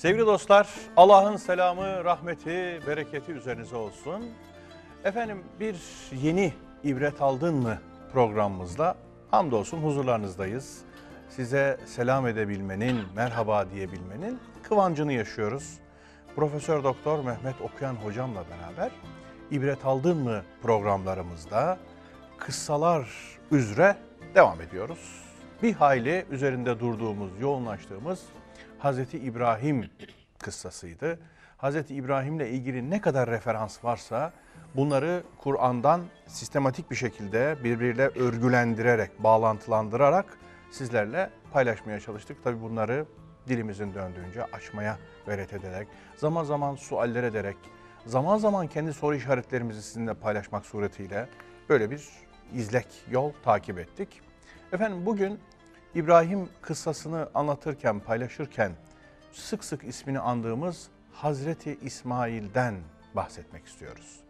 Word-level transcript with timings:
Sevgili 0.00 0.26
dostlar, 0.26 0.68
Allah'ın 0.96 1.36
selamı, 1.36 2.04
rahmeti, 2.04 2.80
bereketi 2.86 3.32
üzerinize 3.32 3.76
olsun. 3.76 4.24
Efendim 5.04 5.44
bir 5.60 5.76
yeni 6.22 6.52
ibret 6.84 7.22
aldın 7.22 7.54
mı 7.54 7.78
programımızla 8.12 8.96
hamdolsun 9.30 9.78
huzurlarınızdayız. 9.78 10.78
Size 11.28 11.80
selam 11.86 12.26
edebilmenin, 12.26 13.00
merhaba 13.16 13.70
diyebilmenin 13.70 14.38
kıvancını 14.62 15.12
yaşıyoruz. 15.12 15.78
Profesör 16.36 16.84
Doktor 16.84 17.24
Mehmet 17.24 17.60
Okuyan 17.60 17.94
hocamla 17.94 18.44
beraber 18.50 18.90
ibret 19.50 19.84
aldın 19.84 20.16
mı 20.16 20.42
programlarımızda 20.62 21.78
kıssalar 22.38 23.08
üzere 23.50 23.96
devam 24.34 24.60
ediyoruz. 24.60 25.22
Bir 25.62 25.72
hayli 25.72 26.26
üzerinde 26.30 26.80
durduğumuz, 26.80 27.30
yoğunlaştığımız 27.40 28.20
Hazreti 28.80 29.18
İbrahim 29.18 29.90
kıssasıydı. 30.38 31.18
Hazreti 31.56 31.94
İbrahim'le 31.94 32.40
ilgili 32.40 32.90
ne 32.90 33.00
kadar 33.00 33.30
referans 33.30 33.84
varsa 33.84 34.32
bunları 34.76 35.22
Kur'an'dan 35.38 36.02
sistematik 36.26 36.90
bir 36.90 36.96
şekilde 36.96 37.56
birbiriyle 37.64 38.08
örgülendirerek, 38.08 39.22
bağlantılandırarak 39.22 40.38
sizlerle 40.70 41.30
paylaşmaya 41.52 42.00
çalıştık. 42.00 42.44
Tabi 42.44 42.62
bunları 42.62 43.06
dilimizin 43.48 43.94
döndüğünce 43.94 44.44
açmaya 44.44 44.98
gayret 45.26 45.52
ederek, 45.52 45.88
zaman 46.16 46.44
zaman 46.44 46.76
sualler 46.76 47.22
ederek, 47.22 47.56
zaman 48.06 48.38
zaman 48.38 48.66
kendi 48.66 48.92
soru 48.92 49.14
işaretlerimizi 49.14 49.82
sizinle 49.82 50.14
paylaşmak 50.14 50.66
suretiyle 50.66 51.28
böyle 51.68 51.90
bir 51.90 52.08
izlek 52.54 52.86
yol 53.10 53.32
takip 53.44 53.78
ettik. 53.78 54.20
Efendim 54.72 55.06
bugün 55.06 55.40
İbrahim 55.94 56.48
kıssasını 56.62 57.28
anlatırken, 57.34 58.00
paylaşırken 58.00 58.72
sık 59.32 59.64
sık 59.64 59.84
ismini 59.84 60.18
andığımız 60.18 60.88
Hazreti 61.12 61.78
İsmail'den 61.82 62.74
bahsetmek 63.14 63.66
istiyoruz. 63.66 64.20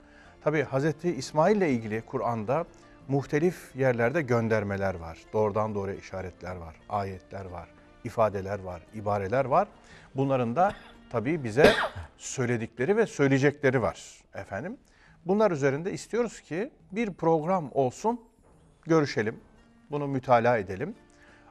Tabi 0.44 0.62
Hazreti 0.62 1.14
İsmail 1.14 1.56
ile 1.56 1.70
ilgili 1.70 2.00
Kur'an'da 2.00 2.64
muhtelif 3.08 3.77
yerlerde 3.77 4.22
göndermeler 4.22 4.94
var. 4.94 5.19
Doğrudan 5.33 5.75
doğruya 5.75 5.97
işaretler 5.97 6.56
var, 6.56 6.77
ayetler 6.88 7.44
var, 7.44 7.69
ifadeler 8.05 8.58
var, 8.58 8.83
ibareler 8.94 9.44
var. 9.44 9.69
Bunların 10.14 10.56
da 10.56 10.75
tabii 11.11 11.44
bize 11.44 11.72
söyledikleri 12.19 12.97
ve 12.97 13.06
söyleyecekleri 13.06 13.83
var 13.83 14.20
efendim. 14.34 14.77
Bunlar 15.27 15.50
üzerinde 15.50 15.92
istiyoruz 15.92 16.41
ki 16.41 16.70
bir 16.92 17.12
program 17.14 17.70
olsun, 17.72 18.20
görüşelim, 18.83 19.41
bunu 19.91 20.06
mütalaa 20.06 20.58
edelim. 20.58 20.94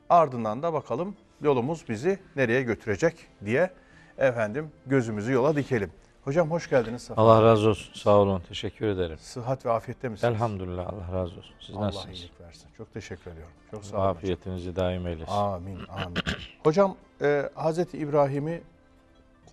Ardından 0.09 0.63
da 0.63 0.73
bakalım 0.73 1.15
yolumuz 1.41 1.85
bizi 1.89 2.19
nereye 2.35 2.61
götürecek 2.61 3.15
diye 3.45 3.69
efendim 4.17 4.71
gözümüzü 4.85 5.31
yola 5.31 5.55
dikelim. 5.55 5.91
Hocam 6.23 6.51
hoş 6.51 6.69
geldiniz. 6.69 7.01
Safa. 7.01 7.21
Allah 7.21 7.43
razı 7.43 7.69
olsun. 7.69 7.93
Sağ 7.93 8.17
olun. 8.17 8.41
Teşekkür 8.47 8.87
ederim. 8.87 9.17
Sıhhat 9.17 9.65
ve 9.65 9.71
afiyette 9.71 10.09
misiniz? 10.09 10.33
Elhamdülillah. 10.33 10.93
Allah 10.93 11.17
razı 11.17 11.37
olsun. 11.37 11.55
Siz 11.59 11.75
Allah 11.75 11.85
nasılsınız? 11.85 12.17
iyilik 12.17 12.41
versin. 12.41 12.67
Çok 12.77 12.93
teşekkür 12.93 13.31
ediyorum. 13.31 13.53
Çok 13.71 13.85
sağ 13.85 13.97
olun. 13.97 14.05
Afiyetinizi 14.05 14.69
hocam. 14.69 14.85
daim 14.85 15.07
eylesin. 15.07 15.31
Amin. 15.31 15.79
Amin. 15.89 16.17
hocam 16.63 16.95
e, 17.21 17.49
Hazreti 17.55 17.97
İbrahim'i 17.97 18.61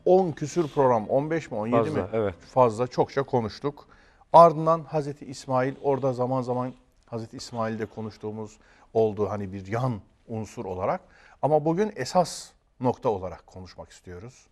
10 0.05 0.33
küsür 0.33 0.69
program, 0.69 1.09
15 1.09 1.51
mi 1.51 1.57
17 1.59 1.77
Fazla, 1.77 2.03
mi? 2.03 2.09
Evet. 2.13 2.35
Fazla 2.41 2.87
çokça 2.87 3.23
konuştuk. 3.23 3.87
Ardından 4.33 4.85
Hazreti 4.85 5.27
İsmail 5.27 5.75
orada 5.83 6.13
zaman 6.13 6.43
zaman 6.43 6.73
Hazreti 7.07 7.37
İsmail'de 7.37 7.87
konuştuğumuz 7.87 8.57
oldu 8.95 9.31
hani 9.31 9.53
bir 9.53 9.67
yan 9.67 10.01
unsur 10.29 10.65
olarak. 10.65 11.01
Ama 11.43 11.65
bugün 11.65 11.93
esas 11.97 12.51
nokta 12.81 13.09
olarak 13.09 13.47
konuşmak 13.47 13.91
istiyoruz. 13.91 14.47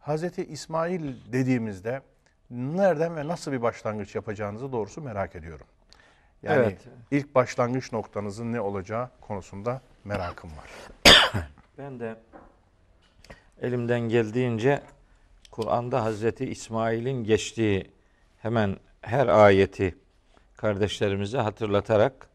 Hazreti 0.00 0.44
İsmail 0.44 1.32
dediğimizde 1.32 2.02
nereden 2.50 3.16
ve 3.16 3.28
nasıl 3.28 3.52
bir 3.52 3.62
başlangıç 3.62 4.14
yapacağınızı 4.14 4.72
doğrusu 4.72 5.00
merak 5.00 5.36
ediyorum. 5.36 5.66
Yani 6.42 6.56
evet. 6.56 6.80
ilk 7.10 7.34
başlangıç 7.34 7.92
noktanızın 7.92 8.52
ne 8.52 8.60
olacağı 8.60 9.10
konusunda 9.20 9.80
merakım 10.04 10.50
var. 10.50 10.70
Ben 11.78 12.00
de 12.00 12.16
elimden 13.62 14.00
geldiğince 14.00 14.82
Kur'an'da 15.50 16.04
Hazreti 16.04 16.44
İsmail'in 16.44 17.24
geçtiği 17.24 17.90
hemen 18.38 18.76
her 19.00 19.26
ayeti 19.26 19.98
kardeşlerimize 20.56 21.38
hatırlatarak 21.38 22.28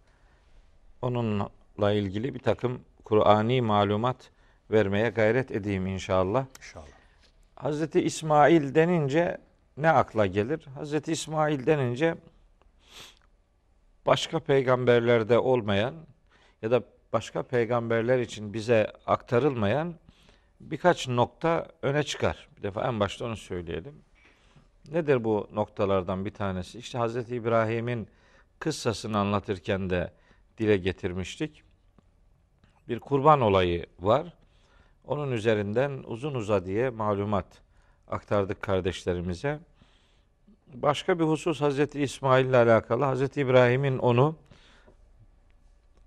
onunla 1.81 1.93
ilgili 1.93 2.33
bir 2.33 2.39
takım 2.39 2.81
Kur'ani 3.05 3.61
malumat 3.61 4.31
vermeye 4.71 5.09
gayret 5.09 5.51
edeyim 5.51 5.87
inşallah. 5.87 6.45
İnşallah. 6.57 6.85
Hazreti 7.55 8.01
İsmail 8.01 8.75
denince 8.75 9.37
ne 9.77 9.89
akla 9.89 10.25
gelir? 10.25 10.65
Hazreti 10.75 11.11
İsmail 11.11 11.65
denince 11.65 12.15
başka 14.05 14.39
peygamberlerde 14.39 15.39
olmayan 15.39 15.93
ya 16.61 16.71
da 16.71 16.83
başka 17.13 17.43
peygamberler 17.43 18.19
için 18.19 18.53
bize 18.53 18.93
aktarılmayan 19.05 19.95
birkaç 20.59 21.07
nokta 21.07 21.67
öne 21.81 22.03
çıkar. 22.03 22.47
Bir 22.57 22.63
defa 22.63 22.87
en 22.87 22.99
başta 22.99 23.25
onu 23.25 23.37
söyleyelim. 23.37 23.95
Nedir 24.91 25.23
bu 25.23 25.49
noktalardan 25.53 26.25
bir 26.25 26.33
tanesi? 26.33 26.79
İşte 26.79 26.97
Hazreti 26.97 27.35
İbrahim'in 27.35 28.07
kıssasını 28.59 29.17
anlatırken 29.17 29.89
de 29.89 30.13
dile 30.57 30.77
getirmiştik. 30.77 31.70
Bir 32.91 32.99
kurban 32.99 33.41
olayı 33.41 33.85
var. 33.99 34.33
Onun 35.05 35.31
üzerinden 35.31 36.03
uzun 36.07 36.33
uza 36.33 36.65
diye 36.65 36.89
malumat 36.89 37.45
aktardık 38.07 38.61
kardeşlerimize. 38.61 39.59
Başka 40.73 41.19
bir 41.19 41.23
husus 41.23 41.61
Hazreti 41.61 42.01
İsmail 42.01 42.45
ile 42.45 42.57
alakalı. 42.57 43.05
Hazreti 43.05 43.41
İbrahim'in 43.41 43.97
onu 43.97 44.35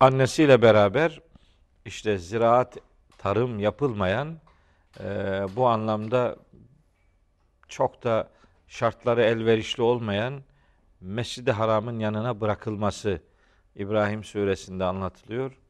annesiyle 0.01 0.63
beraber 0.63 1.21
işte 1.85 2.19
ziraat, 2.19 2.79
tarım 3.19 3.59
yapılmayan 3.59 4.39
e, 5.01 5.05
bu 5.57 5.67
anlamda 5.67 6.37
çok 7.69 8.05
da 8.05 8.31
şartları 8.69 9.23
elverişli 9.23 9.83
olmayan 9.83 10.43
Mescid-i 11.01 11.53
Haram'ın 11.53 11.99
yanına 11.99 12.41
bırakılması 12.41 13.21
İbrahim 13.77 14.25
suresinde 14.25 14.85
anlatılıyor. 14.85 15.64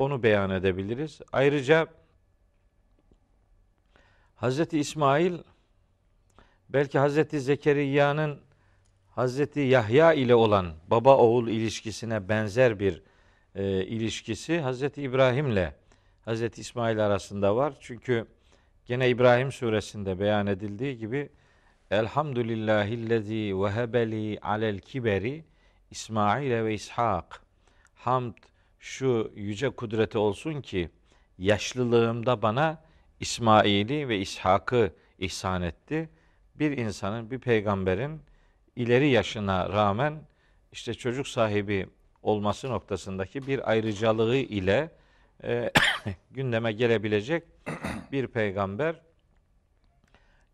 Onu 0.00 0.22
beyan 0.22 0.50
edebiliriz. 0.50 1.20
Ayrıca 1.32 1.86
Hazreti 4.36 4.78
İsmail 4.78 5.38
belki 6.68 6.98
Hazreti 6.98 7.40
Zekeriya'nın 7.40 8.40
Hazreti 9.10 9.60
Yahya 9.60 10.12
ile 10.12 10.34
olan 10.34 10.72
baba 10.90 11.16
oğul 11.16 11.48
ilişkisine 11.48 12.28
benzer 12.28 12.80
bir 12.80 13.02
e, 13.54 13.84
ilişkisi 13.84 14.60
Hazreti 14.60 15.02
İbrahim 15.02 15.46
ile 15.46 15.74
Hazreti 16.24 16.60
İsmail 16.60 17.06
arasında 17.06 17.56
var. 17.56 17.74
Çünkü 17.80 18.26
gene 18.86 19.08
İbrahim 19.08 19.52
suresinde 19.52 20.20
beyan 20.20 20.46
edildiği 20.46 20.98
gibi 20.98 21.28
Elhamdülillahillezî 21.90 23.62
vehebeli 23.62 24.38
alel 24.42 24.78
kiberi 24.78 25.44
İsmail 25.90 26.50
ve 26.50 26.74
İshak. 26.74 27.42
Hamd 27.94 28.49
şu 28.80 29.32
yüce 29.36 29.70
kudreti 29.70 30.18
olsun 30.18 30.60
ki 30.60 30.90
yaşlılığımda 31.38 32.42
bana 32.42 32.82
İsmail'i 33.20 34.08
ve 34.08 34.18
İshak'ı 34.18 34.92
ihsan 35.18 35.62
etti. 35.62 36.08
Bir 36.54 36.78
insanın, 36.78 37.30
bir 37.30 37.38
peygamberin 37.38 38.20
ileri 38.76 39.08
yaşına 39.08 39.68
rağmen 39.68 40.14
işte 40.72 40.94
çocuk 40.94 41.28
sahibi 41.28 41.86
olması 42.22 42.70
noktasındaki 42.70 43.46
bir 43.46 43.70
ayrıcalığı 43.70 44.36
ile 44.36 44.90
e, 45.44 45.70
gündeme 46.30 46.72
gelebilecek 46.72 47.44
bir 48.12 48.26
peygamber. 48.26 49.00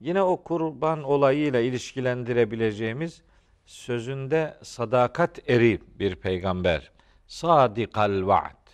Yine 0.01 0.23
o 0.23 0.43
kurban 0.43 1.03
olayıyla 1.03 1.61
ilişkilendirebileceğimiz 1.61 3.23
sözünde 3.67 4.59
sadakat 4.63 5.51
eri 5.51 5.81
bir 5.99 6.17
peygamber. 6.17 6.96
Sadikal 7.27 8.27
vaad. 8.27 8.67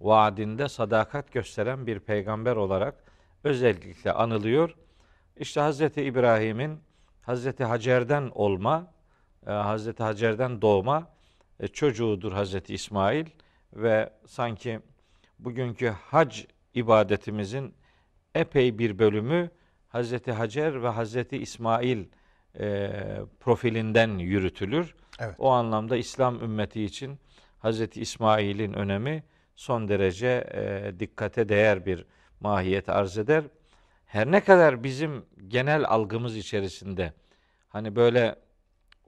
Vaadinde 0.00 0.68
sadakat 0.68 1.32
gösteren 1.32 1.86
bir 1.86 2.00
peygamber 2.00 2.56
olarak 2.56 2.94
özellikle 3.44 4.12
anılıyor. 4.12 4.76
İşte 5.36 5.60
Hazreti 5.60 6.02
İbrahim'in 6.02 6.80
Hazreti 7.22 7.64
Hacer'den 7.64 8.30
olma, 8.34 8.92
e, 9.46 9.50
Hazreti 9.50 10.02
Hacer'den 10.02 10.62
doğma 10.62 11.08
e, 11.60 11.68
çocuğudur 11.68 12.32
Hazreti 12.32 12.74
İsmail 12.74 13.26
ve 13.72 14.12
sanki 14.26 14.80
bugünkü 15.38 15.88
hac 15.88 16.44
ibadetimizin 16.74 17.74
epey 18.34 18.78
bir 18.78 18.98
bölümü 18.98 19.50
Hazreti 19.88 20.32
Hacer 20.32 20.82
ve 20.82 20.88
Hazreti 20.88 21.36
İsmail 21.36 22.04
e, 22.60 22.90
profilinden 23.40 24.18
yürütülür. 24.18 24.94
Evet. 25.20 25.34
O 25.38 25.50
anlamda 25.50 25.96
İslam 25.96 26.40
ümmeti 26.40 26.84
için 26.84 27.18
Hazreti 27.66 28.00
İsmail'in 28.00 28.72
önemi 28.72 29.22
son 29.56 29.88
derece 29.88 30.26
e, 30.54 30.92
dikkate 31.00 31.48
değer 31.48 31.86
bir 31.86 32.04
mahiyet 32.40 32.88
arz 32.88 33.18
eder. 33.18 33.44
her 34.06 34.30
ne 34.32 34.40
kadar 34.40 34.84
bizim 34.84 35.24
genel 35.48 35.84
algımız 35.84 36.36
içerisinde 36.36 37.12
hani 37.68 37.96
böyle 37.96 38.36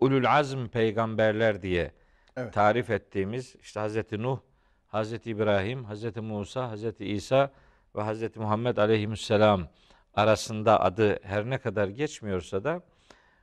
ulul 0.01 0.25
azm 0.25 0.67
peygamberler 0.67 1.63
diye 1.63 1.93
Evet. 2.37 2.53
tarif 2.53 2.91
ettiğimiz 2.91 3.57
işte 3.63 3.81
Hazreti 3.81 4.23
Nuh, 4.23 4.39
Hazreti 4.87 5.31
İbrahim, 5.31 5.85
Hazreti 5.85 6.21
Musa, 6.21 6.71
Hazreti 6.71 7.05
İsa 7.07 7.51
ve 7.97 8.03
Hazreti 8.03 8.41
Muhammed 8.41 8.77
aleyhisselam 8.77 9.69
arasında 10.15 10.81
adı 10.81 11.19
her 11.23 11.51
ne 11.51 11.59
kadar 11.59 11.89
geçmiyorsa 11.89 12.65
da 12.65 12.83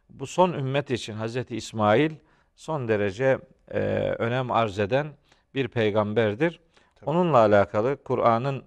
bu 0.09 0.27
son 0.27 0.53
ümmet 0.53 0.91
için 0.91 1.13
Hazreti 1.13 1.55
İsmail 1.55 2.11
son 2.55 2.87
derece 2.87 3.39
e, 3.71 3.79
önem 4.17 4.51
arz 4.51 4.79
eden 4.79 5.07
bir 5.55 5.67
peygamberdir. 5.67 6.59
Tabii. 6.95 7.09
Onunla 7.09 7.37
alakalı 7.37 8.03
Kur'an'ın 8.03 8.63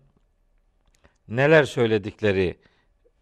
neler 1.29 1.65
söyledikleri 1.65 2.59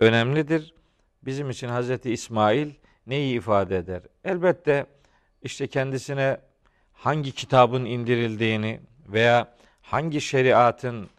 önemlidir. 0.00 0.74
Bizim 1.22 1.50
için 1.50 1.68
Hazreti 1.68 2.12
İsmail 2.12 2.70
neyi 3.06 3.36
ifade 3.36 3.76
eder? 3.76 4.02
Elbette 4.24 4.86
işte 5.42 5.66
kendisine 5.66 6.40
hangi 6.92 7.32
kitabın 7.32 7.84
indirildiğini 7.84 8.80
veya 9.08 9.54
hangi 9.82 10.20
şeriatın 10.20 11.10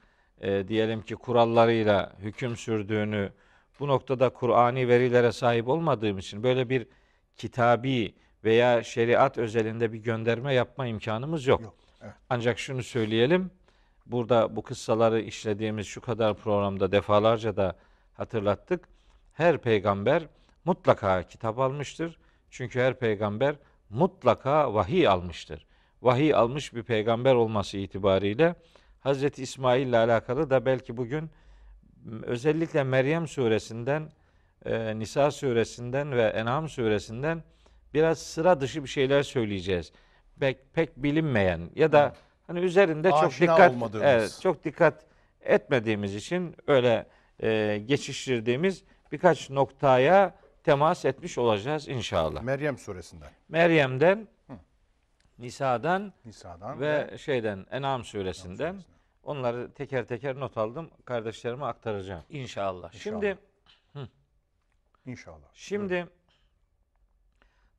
e, 0.41 0.67
diyelim 0.67 1.01
ki 1.01 1.15
kurallarıyla 1.15 2.13
hüküm 2.19 2.57
sürdüğünü 2.57 3.31
bu 3.79 3.87
noktada 3.87 4.29
Kur'ani 4.29 4.87
verilere 4.87 5.31
sahip 5.31 5.67
olmadığım 5.67 6.17
için 6.17 6.43
böyle 6.43 6.69
bir 6.69 6.87
kitabi 7.37 8.13
veya 8.43 8.83
şeriat 8.83 9.37
özelinde 9.37 9.93
bir 9.93 9.97
gönderme 9.97 10.53
yapma 10.53 10.87
imkanımız 10.87 11.47
yok. 11.47 11.61
Yok, 11.61 11.75
evet. 12.01 12.13
Ancak 12.29 12.59
şunu 12.59 12.83
söyleyelim. 12.83 13.51
Burada 14.05 14.55
bu 14.55 14.61
kıssaları 14.61 15.21
işlediğimiz 15.21 15.87
şu 15.87 16.01
kadar 16.01 16.33
programda 16.33 16.91
defalarca 16.91 17.55
da 17.55 17.75
hatırlattık. 18.13 18.89
Her 19.33 19.57
peygamber 19.57 20.23
mutlaka 20.65 21.23
kitap 21.23 21.59
almıştır. 21.59 22.17
Çünkü 22.49 22.79
her 22.79 22.99
peygamber 22.99 23.55
mutlaka 23.89 24.73
vahiy 24.73 25.07
almıştır. 25.07 25.65
Vahiy 26.01 26.33
almış 26.33 26.73
bir 26.73 26.83
peygamber 26.83 27.35
olması 27.35 27.77
itibariyle 27.77 28.55
Hazreti 28.99 29.43
İsmail 29.43 29.87
ile 29.87 29.97
alakalı 29.97 30.49
da 30.49 30.65
belki 30.65 30.97
bugün 30.97 31.29
özellikle 32.23 32.83
Meryem 32.83 33.27
suresinden, 33.27 34.09
e, 34.65 34.99
Nisa 34.99 35.31
suresinden 35.31 36.11
ve 36.11 36.23
En'am 36.23 36.69
suresinden 36.69 37.43
biraz 37.97 38.19
sıra 38.19 38.61
dışı 38.61 38.83
bir 38.83 38.89
şeyler 38.89 39.23
söyleyeceğiz. 39.23 39.91
Pek, 40.39 40.73
pek 40.73 40.97
bilinmeyen 40.97 41.69
ya 41.75 41.91
da 41.91 42.15
hani 42.47 42.59
üzerinde 42.59 43.09
çok 43.11 43.23
Aşina 43.23 43.53
dikkat 43.53 43.71
olmadığımız. 43.71 44.05
evet, 44.07 44.39
çok 44.41 44.63
dikkat 44.63 45.05
etmediğimiz 45.41 46.15
için 46.15 46.55
öyle 46.67 47.07
e, 47.43 47.81
geçiştirdiğimiz 47.85 48.83
birkaç 49.11 49.49
noktaya 49.49 50.35
temas 50.63 51.05
etmiş 51.05 51.37
olacağız 51.37 51.87
inşallah. 51.87 52.41
Meryem 52.41 52.77
suresinden, 52.77 53.29
Meryem'den, 53.49 54.27
Nisa'dan 55.39 56.13
Nisa'dan 56.25 56.79
ve 56.81 57.17
şeyden 57.17 57.65
En'am 57.71 58.03
suresinden 58.03 58.55
suresinden. 58.55 58.83
onları 59.23 59.71
teker 59.71 60.05
teker 60.05 60.39
not 60.39 60.57
aldım. 60.57 60.89
Kardeşlerime 61.05 61.65
aktaracağım 61.65 62.23
inşallah. 62.29 62.91
Şimdi 62.93 63.37
İnşallah. 65.05 65.47
Şimdi 65.53 66.07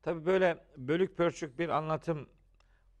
tabii 0.01 0.25
böyle 0.25 0.57
bölük 0.77 1.17
pörçük 1.17 1.59
bir 1.59 1.69
anlatım 1.69 2.29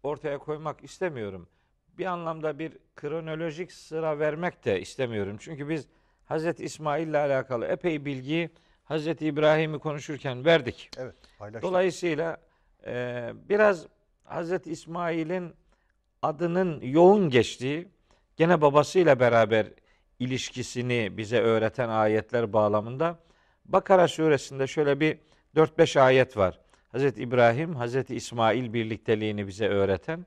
ortaya 0.03 0.37
koymak 0.37 0.83
istemiyorum. 0.83 1.49
Bir 1.97 2.05
anlamda 2.05 2.59
bir 2.59 2.77
kronolojik 2.95 3.71
sıra 3.71 4.19
vermek 4.19 4.65
de 4.65 4.81
istemiyorum. 4.81 5.37
Çünkü 5.39 5.69
biz 5.69 5.87
Hazreti 6.25 6.63
İsmail 6.63 7.07
ile 7.07 7.17
alakalı 7.17 7.65
epey 7.65 8.05
bilgiyi 8.05 8.49
Hazreti 8.83 9.25
İbrahim'i 9.25 9.79
konuşurken 9.79 10.45
verdik. 10.45 10.89
Evet, 10.97 11.15
paylaştık. 11.39 11.63
Dolayısıyla 11.63 12.37
e, 12.85 13.29
biraz 13.49 13.87
Hazreti 14.23 14.71
İsmail'in 14.71 15.53
adının 16.21 16.81
yoğun 16.81 17.29
geçtiği, 17.29 17.87
gene 18.37 18.61
babasıyla 18.61 19.19
beraber 19.19 19.67
ilişkisini 20.19 21.17
bize 21.17 21.39
öğreten 21.39 21.89
ayetler 21.89 22.53
bağlamında 22.53 23.19
Bakara 23.65 24.07
suresinde 24.07 24.67
şöyle 24.67 24.99
bir 24.99 25.17
4-5 25.55 25.99
ayet 25.99 26.37
var. 26.37 26.59
Hazreti 26.91 27.21
İbrahim, 27.21 27.75
Hazreti 27.75 28.15
İsmail 28.15 28.73
birlikteliğini 28.73 29.47
bize 29.47 29.67
öğreten. 29.67 30.25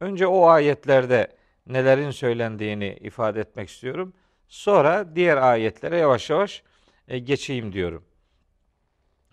Önce 0.00 0.26
o 0.26 0.46
ayetlerde 0.46 1.36
nelerin 1.66 2.10
söylendiğini 2.10 2.98
ifade 3.00 3.40
etmek 3.40 3.68
istiyorum. 3.68 4.12
Sonra 4.48 5.16
diğer 5.16 5.36
ayetlere 5.36 5.96
yavaş 5.96 6.30
yavaş 6.30 6.62
e, 7.08 7.18
geçeyim 7.18 7.72
diyorum. 7.72 8.04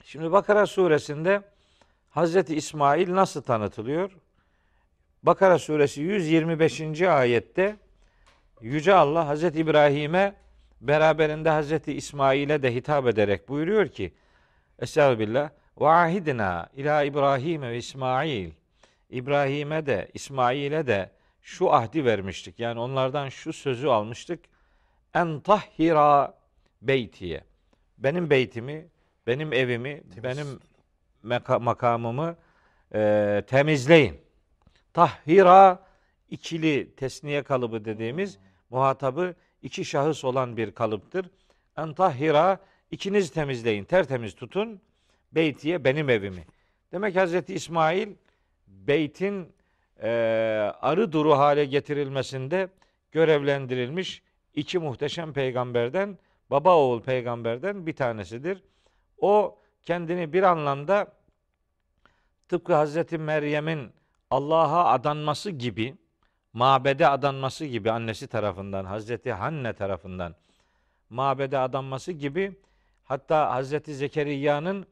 Şimdi 0.03 0.31
Bakara 0.31 0.65
suresinde 0.65 1.41
Hazreti 2.09 2.55
İsmail 2.55 3.15
nasıl 3.15 3.41
tanıtılıyor? 3.41 4.11
Bakara 5.23 5.59
suresi 5.59 6.01
125. 6.01 7.01
ayette 7.01 7.75
Yüce 8.61 8.93
Allah 8.93 9.27
Hazreti 9.27 9.59
İbrahim'e 9.59 10.35
beraberinde 10.81 11.49
Hazreti 11.49 11.93
İsmail'e 11.93 12.63
de 12.63 12.75
hitap 12.75 13.07
ederek 13.07 13.49
buyuruyor 13.49 13.87
ki 13.87 14.13
Estağfirullah 14.79 15.49
ve 15.79 15.87
ahidina 15.87 16.69
ila 16.75 17.03
İbrahim 17.03 17.61
ve 17.61 17.77
İsmail 17.77 18.51
İbrahim'e 19.09 19.85
de 19.85 20.11
İsmail'e 20.13 20.87
de 20.87 21.11
şu 21.41 21.73
ahdi 21.73 22.05
vermiştik. 22.05 22.59
Yani 22.59 22.79
onlardan 22.79 23.29
şu 23.29 23.53
sözü 23.53 23.87
almıştık. 23.87 24.39
En 25.13 25.39
tahhira 25.39 26.33
beytiye. 26.81 27.43
Benim 27.97 28.29
beytimi, 28.29 28.87
benim 29.27 29.53
evimi, 29.53 30.03
benim 30.23 30.59
meka- 31.23 31.63
makamımı 31.63 32.35
e, 32.93 33.43
temizleyin. 33.47 34.21
Tahhira 34.93 35.85
ikili 36.29 36.95
tesniye 36.95 37.43
kalıbı 37.43 37.85
dediğimiz 37.85 38.39
muhatabı 38.69 39.35
iki 39.61 39.85
şahıs 39.85 40.23
olan 40.23 40.57
bir 40.57 40.71
kalıptır. 40.71 41.29
En 41.77 41.93
tahhira 41.93 42.59
ikiniz 42.91 43.31
temizleyin, 43.31 43.83
tertemiz 43.83 44.35
tutun. 44.35 44.81
Beytiye 45.31 45.83
benim 45.83 46.09
evimi. 46.09 46.45
Demek 46.91 47.15
Hazreti 47.15 47.53
İsmail 47.53 48.09
beytin 48.67 49.53
e, 50.01 50.09
arı 50.81 51.11
duru 51.11 51.37
hale 51.37 51.65
getirilmesinde 51.65 52.69
görevlendirilmiş 53.11 54.23
iki 54.53 54.79
muhteşem 54.79 55.33
peygamberden, 55.33 56.17
baba 56.49 56.75
oğul 56.75 57.01
peygamberden 57.01 57.87
bir 57.87 57.93
tanesidir. 57.93 58.63
O 59.17 59.59
kendini 59.83 60.33
bir 60.33 60.43
anlamda 60.43 61.07
tıpkı 62.47 62.73
Hazreti 62.73 63.17
Meryem'in 63.17 63.91
Allah'a 64.31 64.85
adanması 64.85 65.51
gibi, 65.51 65.95
mabede 66.53 67.07
adanması 67.07 67.65
gibi 67.65 67.91
annesi 67.91 68.27
tarafından, 68.27 68.85
Hazreti 68.85 69.31
Hanne 69.31 69.73
tarafından 69.73 70.35
mabede 71.09 71.57
adanması 71.57 72.11
gibi 72.11 72.55
hatta 73.03 73.51
Hazreti 73.51 73.95
Zekeriya'nın 73.95 74.85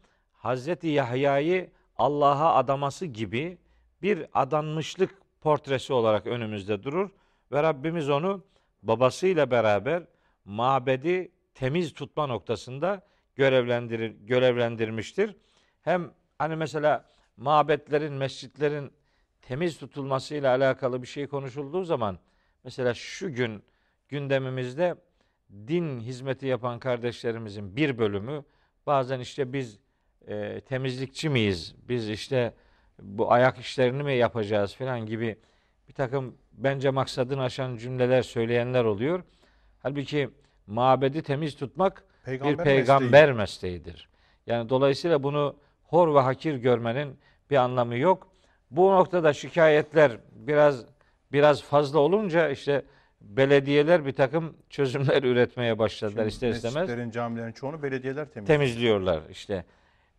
Hazreti 0.44 0.88
Yahya'yı 0.88 1.72
Allah'a 1.98 2.56
adaması 2.56 3.06
gibi 3.06 3.58
bir 4.02 4.26
adanmışlık 4.34 5.22
portresi 5.42 5.94
olarak 5.94 6.28
önümüzde 6.28 6.84
durur 6.84 7.10
ve 7.52 7.64
Rabbimiz 7.64 8.10
onu 8.10 8.44
babasıyla 8.82 9.52
beraber 9.52 10.04
mabedi 10.46 11.32
temiz 11.54 11.94
tutma 11.94 12.28
noktasında 12.28 13.02
görevlendirir, 13.36 14.10
görevlendirmiştir. 14.10 15.36
Hem 15.82 16.12
hani 16.40 16.56
mesela 16.56 17.06
mabetlerin, 17.38 18.14
mescitlerin 18.14 18.92
temiz 19.42 19.78
tutulmasıyla 19.78 20.56
alakalı 20.56 21.02
bir 21.02 21.08
şey 21.08 21.28
konuşulduğu 21.28 21.84
zaman 21.84 22.20
mesela 22.64 22.94
şu 22.94 23.34
gün 23.34 23.64
gündemimizde 24.10 24.96
din 25.52 26.00
hizmeti 26.00 26.48
yapan 26.48 26.80
kardeşlerimizin 26.80 27.76
bir 27.76 27.98
bölümü 27.98 28.44
bazen 28.86 29.20
işte 29.20 29.54
biz 29.54 29.83
e, 30.27 30.62
temizlikçi 30.62 31.30
miyiz? 31.30 31.75
Biz 31.89 32.10
işte 32.10 32.53
bu 33.01 33.32
ayak 33.32 33.58
işlerini 33.58 34.03
mi 34.03 34.13
yapacağız 34.13 34.75
falan 34.75 35.06
gibi 35.06 35.38
bir 35.88 35.94
takım 35.94 36.38
bence 36.51 36.89
maksadını 36.89 37.42
aşan 37.42 37.77
cümleler 37.77 38.22
söyleyenler 38.22 38.84
oluyor. 38.84 39.24
Halbuki 39.80 40.30
mabedi 40.68 41.22
temiz 41.22 41.56
tutmak 41.56 42.03
Peygamber 42.25 42.58
bir 42.58 42.63
peygamber 42.63 43.32
mesleğidir. 43.32 44.10
Yani 44.48 44.70
dolayısıyla 44.70 45.24
bunu 45.24 45.56
hor 45.84 46.15
ve 46.15 46.20
hakir 46.20 46.56
görmenin 46.56 47.20
bir 47.50 47.56
anlamı 47.56 47.98
yok. 47.98 48.27
Bu 48.72 48.92
noktada 48.92 49.34
şikayetler 49.34 50.12
biraz 50.32 50.86
biraz 51.32 51.63
fazla 51.63 52.00
olunca 52.00 52.50
işte 52.50 52.86
belediyeler 53.22 54.06
bir 54.06 54.12
takım 54.12 54.58
çözümler 54.70 55.24
üretmeye 55.32 55.80
başladılar 55.80 56.25
ister 56.25 56.50
istemez 56.50 56.75
Mescitlerin, 56.75 57.12
camilerin 57.12 57.51
çoğunu 57.51 57.84
belediyeler 57.84 58.25
temizliyor. 58.25 58.60
temizliyorlar 58.60 59.22
işte. 59.32 59.65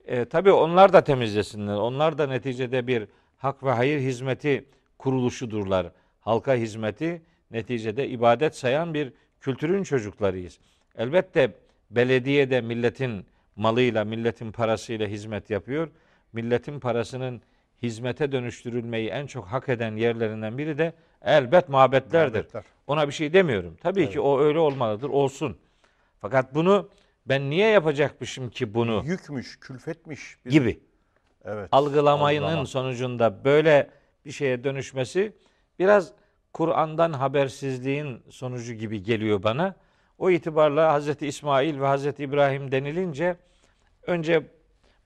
E, 0.04 0.24
tabii 0.24 0.52
onlar 0.52 0.92
da 0.92 1.04
temizlesinler. 1.04 1.74
Onlar 1.74 2.18
da 2.18 2.26
neticede 2.26 2.86
bir 2.86 3.08
hak 3.36 3.62
ve 3.64 3.70
hayır 3.70 4.00
hizmeti 4.00 4.64
kuruluşudurlar. 4.98 5.86
Halka 6.20 6.54
hizmeti 6.54 7.22
neticede 7.50 8.08
ibadet 8.08 8.56
sayan 8.56 8.94
bir 8.94 9.12
kültürün 9.40 9.82
çocuklarıyız. 9.82 10.58
Elbette 10.98 11.52
belediye 11.90 12.50
de 12.50 12.60
milletin 12.60 13.26
malıyla, 13.56 14.04
milletin 14.04 14.52
parasıyla 14.52 15.06
hizmet 15.06 15.50
yapıyor. 15.50 15.88
Milletin 16.32 16.80
parasının 16.80 17.42
hizmete 17.82 18.32
dönüştürülmeyi 18.32 19.08
en 19.08 19.26
çok 19.26 19.46
hak 19.46 19.68
eden 19.68 19.96
yerlerinden 19.96 20.58
biri 20.58 20.78
de 20.78 20.92
elbet 21.22 21.68
mabetlerdir. 21.68 22.38
Mabetler. 22.38 22.64
Ona 22.86 23.08
bir 23.08 23.12
şey 23.12 23.32
demiyorum. 23.32 23.76
Tabii 23.82 24.10
ki 24.10 24.20
o 24.20 24.40
öyle 24.40 24.58
olmalıdır, 24.58 25.08
olsun. 25.08 25.56
Fakat 26.20 26.54
bunu 26.54 26.88
ben 27.26 27.50
niye 27.50 27.68
yapacakmışım 27.68 28.50
ki 28.50 28.74
bunu 28.74 29.02
Yükmüş, 29.06 29.60
külfetmiş. 29.60 30.36
Bir, 30.44 30.50
gibi 30.50 30.80
Evet. 31.44 31.68
algılamayının 31.72 32.44
Algılama. 32.46 32.66
sonucunda 32.66 33.44
böyle 33.44 33.90
bir 34.24 34.32
şeye 34.32 34.64
dönüşmesi 34.64 35.32
biraz 35.78 36.12
Kur'an'dan 36.52 37.12
habersizliğin 37.12 38.22
sonucu 38.30 38.72
gibi 38.74 39.02
geliyor 39.02 39.42
bana. 39.42 39.74
O 40.18 40.30
itibarla 40.30 41.00
Hz. 41.00 41.22
İsmail 41.22 41.80
ve 41.80 41.96
Hz. 41.96 42.06
İbrahim 42.06 42.72
denilince 42.72 43.36
önce 44.02 44.46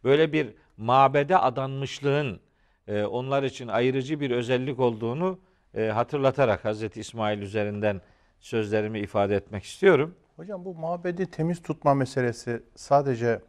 böyle 0.04 0.32
bir 0.32 0.54
mabede 0.76 1.38
adanmışlığın 1.38 2.40
e, 2.88 3.02
onlar 3.04 3.42
için 3.42 3.68
ayrıcı 3.68 4.20
bir 4.20 4.30
özellik 4.30 4.78
olduğunu 4.80 5.38
e, 5.74 5.86
hatırlatarak 5.86 6.64
Hz. 6.64 6.96
İsmail 6.96 7.38
üzerinden 7.38 8.00
sözlerimi 8.40 9.00
ifade 9.00 9.36
etmek 9.36 9.64
istiyorum. 9.64 10.14
Hocam 10.38 10.64
bu 10.64 10.74
mabedi 10.74 11.30
temiz 11.30 11.62
tutma 11.62 11.94
meselesi 11.94 12.62
sadece 12.74 13.40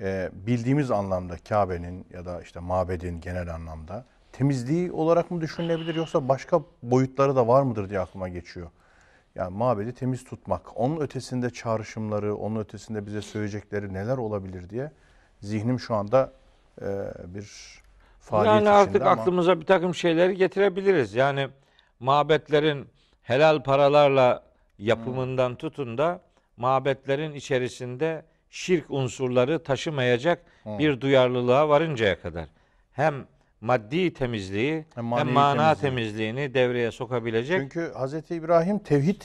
e, 0.00 0.30
bildiğimiz 0.32 0.90
anlamda 0.90 1.36
Kabe'nin 1.48 2.06
ya 2.12 2.24
da 2.24 2.42
işte 2.42 2.60
mabedin 2.60 3.20
genel 3.20 3.54
anlamda 3.54 4.04
temizliği 4.32 4.92
olarak 4.92 5.30
mı 5.30 5.40
düşünülebilir 5.40 5.94
yoksa 5.94 6.28
başka 6.28 6.60
boyutları 6.82 7.36
da 7.36 7.48
var 7.48 7.62
mıdır 7.62 7.90
diye 7.90 8.00
aklıma 8.00 8.28
geçiyor. 8.28 8.70
Yani 9.34 9.56
mabedi 9.56 9.94
temiz 9.94 10.24
tutmak, 10.24 10.80
onun 10.80 11.00
ötesinde 11.00 11.50
çağrışımları, 11.50 12.36
onun 12.36 12.60
ötesinde 12.60 13.06
bize 13.06 13.22
söyleyecekleri 13.22 13.94
neler 13.94 14.16
olabilir 14.16 14.70
diye 14.70 14.90
zihnim 15.40 15.80
şu 15.80 15.94
anda 15.94 16.32
e, 16.82 16.86
bir 17.34 17.50
faaliyet 18.20 18.54
yani 18.54 18.68
artık 18.68 18.94
içinde 18.94 19.08
ama 19.08 19.22
aklımıza 19.22 19.60
bir 19.60 19.66
takım 19.66 19.94
şeyleri 19.94 20.36
getirebiliriz. 20.36 21.14
Yani 21.14 21.48
mabetlerin 22.00 22.88
helal 23.22 23.62
paralarla 23.62 24.45
yapımından 24.78 25.48
Hmm. 25.50 25.56
tutun 25.56 25.98
da 25.98 26.20
mabetlerin 26.56 27.32
içerisinde 27.32 28.22
şirk 28.50 28.90
unsurları 28.90 29.62
taşımayacak 29.62 30.42
Hmm. 30.62 30.78
bir 30.78 31.00
duyarlılığa 31.00 31.68
varıncaya 31.68 32.20
kadar 32.20 32.48
hem 32.92 33.14
maddi 33.60 34.12
temizliği 34.12 34.84
Hem 34.94 35.12
hem, 35.12 35.28
mana 35.28 35.74
temizliği. 35.74 35.80
temizliğini 35.90 36.54
devreye 36.54 36.90
sokabilecek 36.90 37.60
çünkü 37.60 37.92
Hz. 37.94 38.30
İbrahim 38.30 38.78
tevhid 38.78 39.22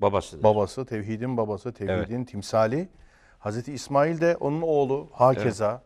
babasıdır. 0.00 0.42
babası, 0.44 0.86
tevhidin 0.86 1.36
babası, 1.36 1.72
tevhidin 1.72 2.24
timsali. 2.24 2.88
Hazreti 3.38 3.72
İsmail 3.72 4.20
de 4.20 4.36
onun 4.36 4.62
oğlu 4.62 5.08
hakeza. 5.12 5.82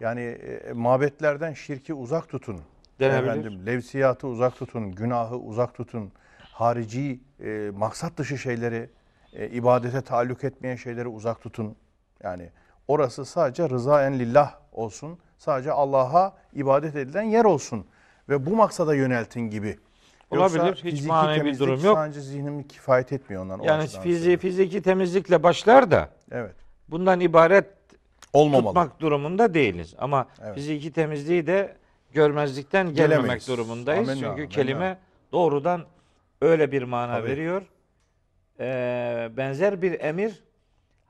Yani 0.00 0.20
e, 0.20 0.72
mabetlerden 0.72 1.52
şirki 1.52 1.94
uzak 1.94 2.28
tutun. 2.28 2.60
Denebilir. 3.00 3.30
Efendim, 3.30 3.66
levsiyatı 3.66 4.26
uzak 4.26 4.56
tutun, 4.56 4.92
günahı 4.92 5.36
uzak 5.36 5.74
tutun. 5.74 6.12
Harici, 6.56 7.20
e, 7.44 7.70
maksat 7.76 8.16
dışı 8.16 8.38
şeyleri, 8.38 8.90
e, 9.32 9.48
ibadete 9.48 10.00
taalluk 10.02 10.44
etmeyen 10.44 10.76
şeyleri 10.76 11.08
uzak 11.08 11.40
tutun. 11.42 11.76
Yani 12.22 12.50
orası 12.88 13.24
sadece 13.24 13.68
rıza 13.70 14.06
en 14.06 14.18
lillah 14.18 14.54
olsun. 14.72 15.18
Sadece 15.38 15.72
Allah'a 15.72 16.36
ibadet 16.52 16.96
edilen 16.96 17.22
yer 17.22 17.44
olsun. 17.44 17.86
Ve 18.28 18.46
bu 18.46 18.56
maksada 18.56 18.94
yöneltin 18.94 19.40
gibi. 19.40 19.78
Yoksa 20.32 20.58
Olabilir, 20.62 20.80
hiç 20.84 21.02
manevi 21.06 21.44
bir 21.44 21.58
durum 21.58 21.84
yok. 21.84 21.96
Sadece 21.96 22.20
zihnimi 22.20 22.68
kifayet 22.68 23.12
etmiyor 23.12 23.42
ondan. 23.42 23.60
yani 23.60 23.86
fizi, 23.86 24.36
fiziki 24.36 24.82
temizlikle 24.82 25.42
başlar 25.42 25.90
da 25.90 26.10
Evet. 26.30 26.54
bundan 26.88 27.20
ibaret 27.20 27.66
Olmamalı. 28.32 28.64
tutmak 28.66 29.00
durumunda 29.00 29.54
değiliz. 29.54 29.94
Ama 29.98 30.26
Evet. 30.44 30.54
fiziki 30.54 30.92
temizliği 30.92 31.46
de 31.46 31.76
görmezlikten 32.12 32.86
gelmemek 32.94 33.18
Gelemeyiz. 33.18 33.48
durumundayız. 33.48 34.08
Amenna, 34.08 34.14
Çünkü 34.20 34.30
amenna. 34.32 34.48
kelime 34.48 34.98
doğrudan 35.32 35.84
öyle 36.40 36.72
bir 36.72 36.82
mana 36.82 37.18
Tabii. 37.18 37.28
veriyor. 37.30 37.62
Ee, 38.60 39.28
benzer 39.36 39.82
bir 39.82 40.00
emir 40.00 40.44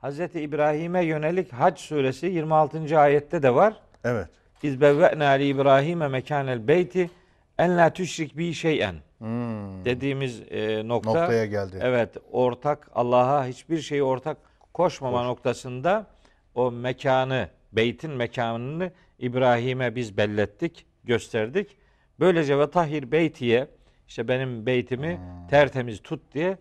Hz. 0.03 0.19
İbrahim'e 0.19 1.05
yönelik 1.05 1.53
Hac 1.53 1.79
suresi 1.79 2.25
26. 2.27 2.99
ayette 2.99 3.43
de 3.43 3.55
var. 3.55 3.73
Evet. 4.03 4.27
İzbevve'na 4.63 5.29
li 5.29 5.47
İbrahim'e 5.47 6.07
mekanel 6.07 6.67
beyti 6.67 7.09
en 7.57 7.77
la 7.77 7.89
tüşrik 7.93 8.37
bi 8.37 8.53
şeyen 8.53 8.95
Hmm. 9.17 9.85
dediğimiz 9.85 10.41
e, 10.51 10.87
nokta. 10.87 11.09
Noktaya 11.13 11.45
geldi. 11.45 11.79
Evet, 11.81 12.09
ortak 12.31 12.89
Allah'a 12.95 13.45
hiçbir 13.45 13.77
şeyi 13.81 14.03
ortak 14.03 14.37
koşmama 14.73 15.23
noktasında 15.23 16.07
o 16.55 16.71
mekanı, 16.71 17.49
beytin 17.71 18.11
mekanını 18.11 18.91
İbrahim'e 19.19 19.95
biz 19.95 20.17
bellettik, 20.17 20.85
gösterdik. 21.03 21.77
Böylece 22.19 22.59
ve 22.59 22.69
tahir 22.71 23.11
beytiye 23.11 23.67
işte 24.07 24.27
benim 24.27 24.65
beytimi 24.65 25.19
tertemiz 25.49 26.01
tut 26.03 26.33
diye 26.33 26.57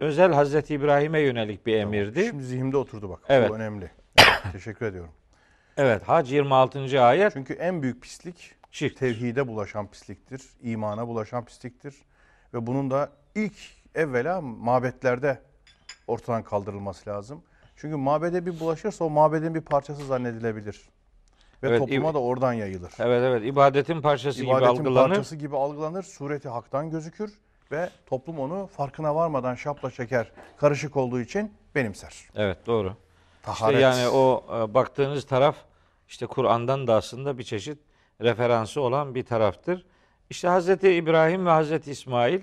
özel 0.00 0.32
Hazreti 0.32 0.74
İbrahim'e 0.74 1.20
yönelik 1.20 1.66
bir 1.66 1.76
emirdi. 1.76 2.24
Şimdi 2.24 2.42
zihnimde 2.42 2.76
oturdu 2.76 3.10
bak. 3.10 3.20
Evet. 3.28 3.50
Bu 3.50 3.54
önemli. 3.56 3.90
Evet, 4.18 4.42
teşekkür 4.52 4.86
ediyorum. 4.86 5.10
Evet, 5.76 6.02
Hac 6.02 6.32
26. 6.32 7.02
ayet 7.02 7.32
Çünkü 7.32 7.52
en 7.54 7.82
büyük 7.82 8.02
pislik 8.02 8.54
şirk. 8.70 8.96
tevhide 8.96 9.48
bulaşan 9.48 9.86
pisliktir. 9.90 10.42
imana 10.62 11.08
bulaşan 11.08 11.44
pisliktir. 11.44 11.94
Ve 12.54 12.66
bunun 12.66 12.90
da 12.90 13.10
ilk 13.34 13.54
evvela 13.94 14.40
mabetlerde 14.40 15.40
ortadan 16.06 16.42
kaldırılması 16.42 17.10
lazım. 17.10 17.42
Çünkü 17.76 17.96
mabede 17.96 18.46
bir 18.46 18.60
bulaşırsa 18.60 19.04
o 19.04 19.10
mabedin 19.10 19.54
bir 19.54 19.60
parçası 19.60 20.06
zannedilebilir. 20.06 20.88
Ve 21.62 21.68
Evet, 21.68 21.78
topluma 21.78 22.14
da 22.14 22.18
oradan 22.18 22.52
yayılır. 22.52 22.92
Evet 22.98 23.22
evet 23.24 23.42
ibadetin 23.44 24.00
parçası 24.00 24.40
gibi 24.40 24.50
İbadetin 24.50 24.66
algılanır. 24.66 25.08
parçası 25.08 25.36
gibi 25.36 25.56
algılanır, 25.56 26.02
sureti 26.02 26.48
haktan 26.48 26.90
gözükür 26.90 27.38
ve 27.72 27.90
toplum 28.06 28.38
onu 28.38 28.66
farkına 28.66 29.14
varmadan 29.14 29.54
şapla 29.54 29.90
şeker 29.90 30.32
karışık 30.56 30.96
olduğu 30.96 31.20
için 31.20 31.52
benimser. 31.74 32.14
Evet 32.36 32.66
doğru. 32.66 32.88
İşte 32.88 33.42
Taharet. 33.42 33.80
yani 33.80 34.08
o 34.08 34.44
e, 34.54 34.74
baktığınız 34.74 35.26
taraf 35.26 35.56
işte 36.08 36.26
Kur'an'dan 36.26 36.86
da 36.86 36.94
aslında 36.94 37.38
bir 37.38 37.44
çeşit 37.44 37.78
referansı 38.20 38.80
olan 38.80 39.14
bir 39.14 39.24
taraftır. 39.24 39.86
İşte 40.30 40.48
Hazreti 40.48 40.92
İbrahim 40.92 41.46
ve 41.46 41.50
Hazreti 41.50 41.90
İsmail 41.90 42.40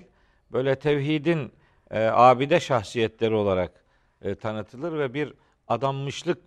böyle 0.52 0.78
tevhidin 0.78 1.52
e, 1.90 2.04
abide 2.06 2.60
şahsiyetleri 2.60 3.34
olarak 3.34 3.84
e, 4.22 4.34
tanıtılır 4.34 4.98
ve 4.98 5.14
bir 5.14 5.34
adanmışlık 5.68 6.38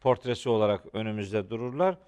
portresi 0.00 0.48
olarak 0.48 0.82
önümüzde 0.92 1.50
dururlar. 1.50 1.98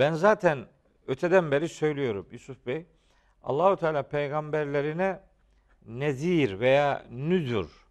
Ben 0.00 0.14
zaten 0.14 0.66
öteden 1.06 1.50
beri 1.50 1.68
söylüyorum 1.68 2.26
Yusuf 2.30 2.66
Bey. 2.66 2.86
Allahu 3.42 3.76
Teala 3.76 4.02
peygamberlerine 4.02 5.20
nezir 5.86 6.60
veya 6.60 7.04
nüzur 7.10 7.86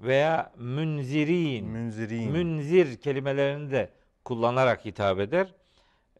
veya 0.00 0.52
münzirin 0.56 1.66
Münzirin. 1.66 2.32
münzir 2.32 2.96
kelimelerini 3.00 3.70
de 3.70 3.90
kullanarak 4.24 4.84
hitap 4.84 5.20
eder. 5.20 5.54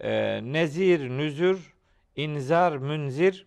Ee, 0.00 0.40
nezir, 0.52 1.10
nüzür, 1.10 1.74
inzar, 2.16 2.76
münzir 2.76 3.46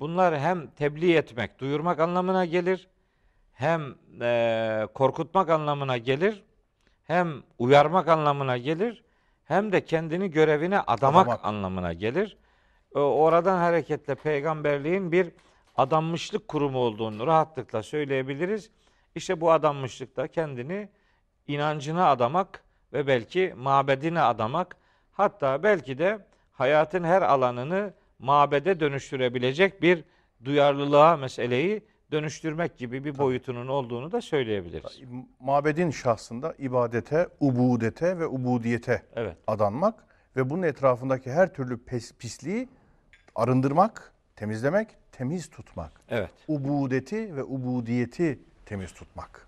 bunlar 0.00 0.38
hem 0.40 0.66
tebliğ 0.70 1.14
etmek, 1.14 1.58
duyurmak 1.58 2.00
anlamına 2.00 2.44
gelir. 2.44 2.88
Hem 3.52 3.94
e, 4.20 4.86
korkutmak 4.94 5.50
anlamına 5.50 5.96
gelir. 5.96 6.42
Hem 7.04 7.42
uyarmak 7.58 8.08
anlamına 8.08 8.56
gelir. 8.56 9.04
Hem 9.50 9.72
de 9.72 9.84
kendini 9.84 10.30
görevine 10.30 10.80
adamak, 10.80 11.26
Adamak. 11.26 11.44
anlamına 11.44 11.92
gelir. 11.92 12.36
E, 12.94 12.98
oradan 12.98 13.58
hareketle 13.58 14.14
peygamberliğin 14.14 15.12
bir 15.12 15.32
adanmışlık 15.76 16.48
kurumu 16.48 16.78
olduğunu 16.78 17.26
rahatlıkla 17.26 17.82
söyleyebiliriz. 17.82 18.70
İşte 19.14 19.40
bu 19.40 19.52
adanmışlıkta 19.52 20.28
kendini 20.28 20.88
inancına 21.46 22.10
adamak 22.10 22.64
ve 22.92 23.06
belki 23.06 23.54
mabedine 23.56 24.20
adamak 24.20 24.76
hatta 25.12 25.62
belki 25.62 25.98
de 25.98 26.26
hayatın 26.52 27.04
her 27.04 27.22
alanını 27.22 27.94
mabede 28.18 28.80
dönüştürebilecek 28.80 29.82
bir 29.82 30.04
duyarlılığa 30.44 31.16
meseleyi 31.16 31.82
dönüştürmek 32.12 32.78
gibi 32.78 33.04
bir 33.04 33.18
boyutunun 33.18 33.68
olduğunu 33.68 34.12
da 34.12 34.20
söyleyebiliriz. 34.20 35.00
Mabedin 35.40 35.90
şahsında 35.90 36.54
ibadete, 36.58 37.28
ubudete 37.40 38.18
ve 38.18 38.26
ubudiyete 38.26 39.02
Evet. 39.16 39.36
adanmak 39.46 40.04
ve 40.36 40.50
bunun 40.50 40.62
etrafındaki 40.62 41.32
her 41.32 41.54
türlü 41.54 41.74
pes- 41.74 42.14
pisliği 42.18 42.68
arındırmak, 43.34 44.12
temizlemek, 44.36 44.88
temiz 45.12 45.50
tutmak. 45.50 45.92
Evet. 46.08 46.30
Ubudeti 46.48 47.36
ve 47.36 47.42
ubudiyeti 47.44 48.38
temiz 48.66 48.92
tutmak. 48.92 49.46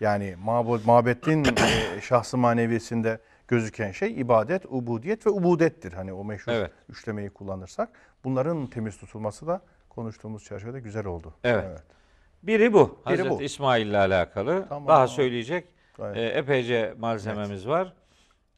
Yani 0.00 0.36
mabud, 0.44 0.84
mabetin 0.84 1.44
e, 1.44 2.00
şahsı 2.00 2.36
maneviyesinde 2.38 3.18
gözüken 3.48 3.92
şey 3.92 4.20
ibadet, 4.20 4.66
ubudiyet 4.66 5.26
ve 5.26 5.30
ubudettir. 5.30 5.92
Hani 5.92 6.12
o 6.12 6.24
meşhur 6.24 6.52
Evet. 6.52 6.70
üçlemeyi 6.88 7.30
kullanırsak. 7.30 7.88
Bunların 8.24 8.66
temiz 8.66 8.96
tutulması 8.98 9.46
da 9.46 9.60
konuştuğumuz 9.90 10.44
çerçevede 10.44 10.80
güzel 10.80 11.06
oldu. 11.06 11.34
Evet. 11.44 11.82
Biri 12.42 12.72
bu. 12.72 12.88
Biri 13.06 13.16
Hazreti 13.16 13.30
bu. 13.30 13.42
İsmail 13.42 13.86
ile 13.86 13.98
alakalı. 13.98 14.66
Tamam. 14.68 14.88
Daha 14.88 15.08
söyleyecek 15.08 15.68
Gayet. 15.96 16.16
E, 16.16 16.38
epeyce 16.38 16.94
malzememiz 16.98 17.68
var. 17.68 17.92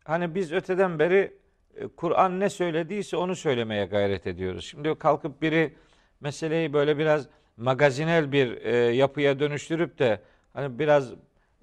Hani 0.05 0.35
biz 0.35 0.53
öteden 0.53 0.99
beri 0.99 1.37
e, 1.77 1.89
Kur'an 1.89 2.41
ne 2.41 2.51
söylediyse 2.51 3.17
onu 3.17 3.37
söylemeye 3.37 3.85
gayret 3.87 4.27
ediyoruz. 4.27 4.65
Şimdi 4.65 4.95
kalkıp 4.95 5.43
biri 5.43 5.75
meseleyi 6.21 6.73
böyle 6.73 6.99
biraz 6.99 7.29
magazinel 7.57 8.33
bir 8.33 8.63
e, 8.63 8.77
yapıya 8.77 9.39
dönüştürüp 9.41 9.99
de 9.99 10.21
hani 10.53 10.79
biraz 10.79 11.13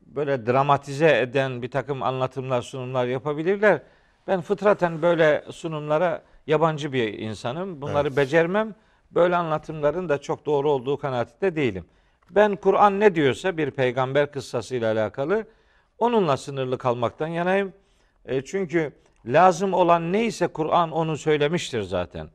böyle 0.02 0.46
dramatize 0.46 1.18
eden 1.20 1.62
bir 1.62 1.72
takım 1.72 2.04
anlatımlar, 2.04 2.62
sunumlar 2.62 3.06
yapabilirler. 3.06 3.82
Ben 4.28 4.42
fıtraten 4.42 5.02
böyle 5.02 5.44
sunumlara 5.52 6.24
yabancı 6.48 6.94
bir 6.94 7.14
insanım. 7.20 7.82
Bunları 7.82 8.08
Evet. 8.08 8.18
becermem. 8.18 8.76
Böyle 9.12 9.36
anlatımların 9.36 10.10
da 10.10 10.18
çok 10.22 10.46
doğru 10.46 10.72
olduğu 10.72 10.98
kanaatinde 10.98 11.56
değilim. 11.56 11.86
Ben 12.30 12.56
Kur'an 12.56 13.00
ne 13.00 13.16
diyorsa 13.16 13.58
bir 13.58 13.72
peygamber 13.72 14.32
kıssasıyla 14.32 14.94
alakalı 14.94 15.46
onunla 15.98 16.38
sınırlı 16.38 16.78
kalmaktan 16.78 17.28
yanayım. 17.28 17.74
E, 18.26 18.42
çünkü 18.42 18.94
lazım 19.26 19.74
olan 19.74 20.14
neyse 20.14 20.48
Kur'an 20.48 20.92
onu 20.92 21.18
söylemiştir 21.18 21.82
zaten. 21.82 22.28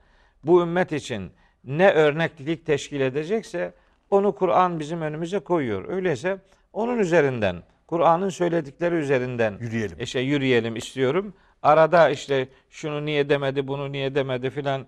Bu 0.45 0.63
ümmet 0.63 0.93
için 0.93 1.31
ne 1.65 1.91
örneklik 1.91 2.67
teşkil 2.67 3.01
edecekse 3.01 3.73
onu 4.11 4.35
Kur'an 4.35 4.81
bizim 4.81 5.03
önümüze 5.03 5.39
koyuyor. 5.39 5.89
Öyleyse 5.89 6.39
onun 6.73 6.99
üzerinden, 6.99 7.63
Kur'an'ın 7.87 8.29
söyledikleri 8.29 8.95
üzerinden 8.95 9.55
Yürüyelim. 9.61 9.97
işte 10.01 10.21
yürüyelim 10.21 10.77
istiyorum. 10.77 11.35
Arada 11.63 12.11
işte 12.11 12.49
şunu 12.71 13.05
niye 13.05 13.29
demedi, 13.29 13.69
bunu 13.69 13.93
niye 13.93 14.15
demedi 14.15 14.51
filan. 14.51 14.87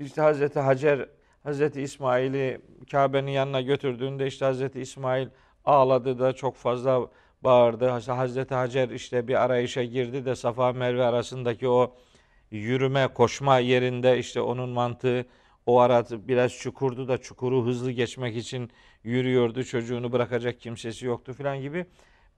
İşte 0.00 0.20
Hazreti 0.20 0.60
Hacer, 0.60 1.08
Hazreti 1.42 1.82
İsmail'i 1.82 2.60
Kabe'nin 2.90 3.30
yanına 3.30 3.60
götürdüğünde 3.60 4.26
işte 4.26 4.44
Hazreti 4.44 4.80
İsmail 4.80 5.28
ağladı 5.64 6.18
da 6.18 6.32
çok 6.32 6.56
fazla 6.56 7.06
bağırdı. 7.44 7.88
Hazreti 7.88 8.54
Hacer 8.54 8.88
işte 8.88 9.28
bir 9.28 9.44
arayışa 9.44 9.84
girdi 9.84 10.24
de 10.24 10.36
Safa 10.36 10.72
Merve 10.72 11.04
arasındaki 11.04 11.68
o 11.68 11.94
yürüme, 12.50 13.08
koşma 13.08 13.58
yerinde 13.58 14.18
işte 14.18 14.40
onun 14.40 14.68
mantığı 14.68 15.26
o 15.66 15.80
arada 15.80 16.28
biraz 16.28 16.52
çukurdu 16.52 17.08
da 17.08 17.18
çukuru 17.18 17.66
hızlı 17.66 17.90
geçmek 17.90 18.36
için 18.36 18.70
yürüyordu. 19.04 19.64
Çocuğunu 19.64 20.12
bırakacak 20.12 20.60
kimsesi 20.60 21.06
yoktu 21.06 21.32
filan 21.32 21.60
gibi. 21.60 21.86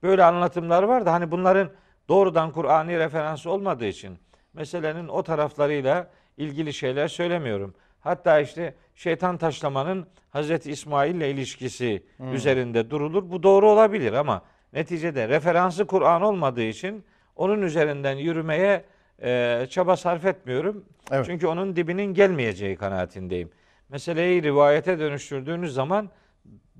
Böyle 0.03 0.23
anlatımlar 0.23 0.83
var 0.83 1.05
da 1.05 1.13
hani 1.13 1.31
bunların 1.31 1.71
doğrudan 2.09 2.51
Kur'ani 2.51 2.99
referansı 2.99 3.51
olmadığı 3.51 3.85
için 3.85 4.17
meselenin 4.53 5.07
o 5.07 5.23
taraflarıyla 5.23 6.09
ilgili 6.39 6.73
şeyler 6.73 7.07
söylemiyorum. 7.07 7.73
Hatta 7.99 8.39
işte 8.39 8.75
şeytan 8.95 9.37
taşlamanın 9.37 10.07
Hazreti 10.29 10.71
İsmail 10.71 11.15
ile 11.15 11.31
ilişkisi 11.31 12.03
üzerinde 12.33 12.89
durulur. 12.89 13.31
Bu 13.31 13.43
doğru 13.43 13.69
olabilir 13.69 14.13
ama 14.13 14.41
neticede 14.73 15.27
referansı 15.27 15.87
Kur'an 15.87 16.21
olmadığı 16.21 16.63
için 16.63 17.03
onun 17.35 17.61
üzerinden 17.61 18.15
yürümeye 18.15 18.85
e, 19.21 19.65
çaba 19.69 19.95
sarf 19.95 20.25
etmiyorum. 20.25 20.85
Evet. 21.11 21.25
Çünkü 21.25 21.47
onun 21.47 21.75
dibinin 21.75 22.13
gelmeyeceği 22.13 22.75
kanaatindeyim. 22.75 23.49
Meseleyi 23.89 24.43
rivayete 24.43 24.99
dönüştürdüğünüz 24.99 25.73
zaman 25.73 26.09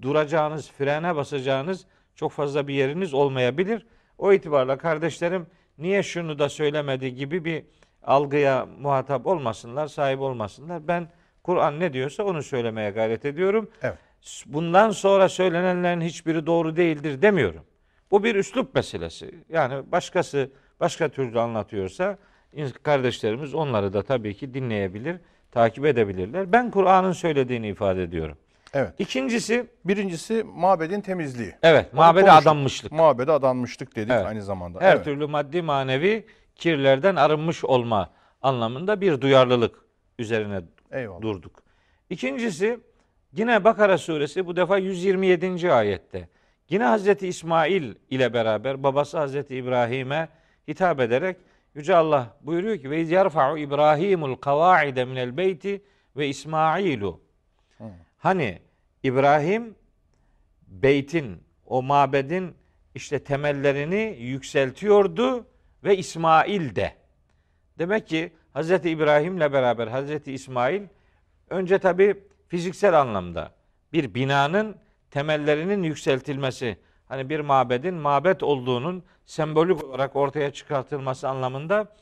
duracağınız, 0.01 0.72
frene 0.72 1.16
basacağınız 1.16 1.86
çok 2.16 2.32
fazla 2.32 2.68
bir 2.68 2.74
yeriniz 2.74 3.13
olmayabilir. 3.13 3.86
O 4.18 4.34
itibarla 4.34 4.78
kardeşlerim 4.78 5.48
niye 5.78 6.04
şunu 6.04 6.39
da 6.39 6.50
söylemedi 6.50 7.16
gibi 7.16 7.46
bir 7.46 7.63
algıya 8.03 8.68
muhatap 8.79 9.27
olmasınlar, 9.27 9.88
sahip 9.88 10.20
olmasınlar. 10.22 10.88
Ben 10.88 11.08
Kur'an 11.44 11.79
ne 11.79 11.94
diyorsa 11.94 12.24
onu 12.24 12.44
söylemeye 12.44 12.89
gayret 12.89 13.25
ediyorum. 13.25 13.70
Evet. 13.82 13.98
Bundan 14.46 14.91
sonra 14.91 15.29
söylenenlerin 15.29 16.01
hiçbiri 16.01 16.46
doğru 16.46 16.75
değildir 16.75 17.22
demiyorum. 17.22 17.63
Bu 18.12 18.24
bir 18.24 18.36
üslup 18.36 18.75
meselesi. 18.75 19.36
Yani 19.50 19.91
başkası 19.91 20.50
başka 20.79 21.09
türlü 21.09 21.40
anlatıyorsa 21.40 22.18
kardeşlerimiz 22.83 23.53
onları 23.53 23.94
da 23.94 24.03
tabii 24.03 24.35
ki 24.35 24.53
dinleyebilir, 24.53 25.18
takip 25.51 25.85
edebilirler. 25.85 26.51
Ben 26.51 26.72
Kur'an'ın 26.72 27.12
söylediğini 27.12 27.68
ifade 27.68 28.03
ediyorum. 28.03 28.38
Evet. 28.74 28.94
İkincisi, 29.00 29.66
Birincisi 29.85 30.44
mabedin 30.44 31.01
temizliği. 31.01 31.53
evet, 31.64 31.94
mabede 31.94 32.31
adanmışlık. 32.31 32.92
Mabede 32.92 33.31
adanmışlık 33.31 33.96
dedik 33.96 34.12
Evet. 34.12 34.25
aynı 34.25 34.42
zamanda. 34.42 34.81
Her 34.81 34.96
evet. 34.96 35.05
türlü 35.05 35.27
maddi 35.27 35.62
manevi 35.62 36.25
kirlerden 36.59 37.15
arınmış 37.15 37.65
olma 37.65 38.09
anlamında 38.41 39.01
bir 39.01 39.22
duyarlılık 39.22 39.85
üzerine 40.19 40.61
Eyvallah. 40.91 41.22
durduk. 41.22 41.63
İkincisi 42.09 42.79
yine 43.33 43.63
Bakara 43.63 43.98
suresi 43.98 44.45
bu 44.45 44.55
defa 44.55 44.77
127. 44.77 45.74
ayette. 45.74 46.29
Yine 46.69 46.83
Hazreti 46.83 47.27
İsmail 47.27 47.95
ile 48.09 48.33
beraber 48.33 48.83
babası 48.83 49.17
Hazreti 49.17 49.55
İbrahim'e 49.55 50.29
hitap 50.67 51.00
ederek 51.00 51.37
Yüce 51.75 51.95
Allah 51.95 52.37
buyuruyor 52.41 52.77
ki 52.77 52.89
ve 52.89 53.00
yerfa'u 53.00 53.57
İbrahimul 53.57 54.35
kavaide 54.35 55.05
minel 55.05 55.37
beyti 55.37 55.81
ve 56.17 56.27
İsmailu. 56.27 57.22
Hani 58.17 58.59
İbrahim 59.03 59.75
beytin 60.67 61.43
o 61.65 61.81
mabedin 61.83 62.55
işte 62.95 63.24
temellerini 63.24 64.17
yükseltiyordu 64.19 65.45
ve 65.83 65.98
İsmail 65.98 66.75
de. 66.75 66.94
Demek 67.79 68.07
ki 68.07 68.33
Hazreti 68.53 68.89
İbrahim'le 68.89 69.39
beraber 69.39 69.87
Hazreti 69.87 70.33
İsmail 70.33 70.81
önce 71.50 71.79
tabi 71.79 72.24
fiziksel 72.48 73.00
anlamda 73.01 73.51
bir 73.94 74.13
binanın 74.13 74.75
temellerinin 75.11 75.83
yükseltilmesi, 75.83 76.77
hani 77.07 77.29
bir 77.29 77.39
mabedin 77.39 77.94
mabet 77.94 78.44
olduğunun 78.44 79.03
sembolik 79.25 79.83
olarak 79.83 80.15
ortaya 80.15 80.53
çıkartılması 80.53 81.29
anlamında 81.29 81.96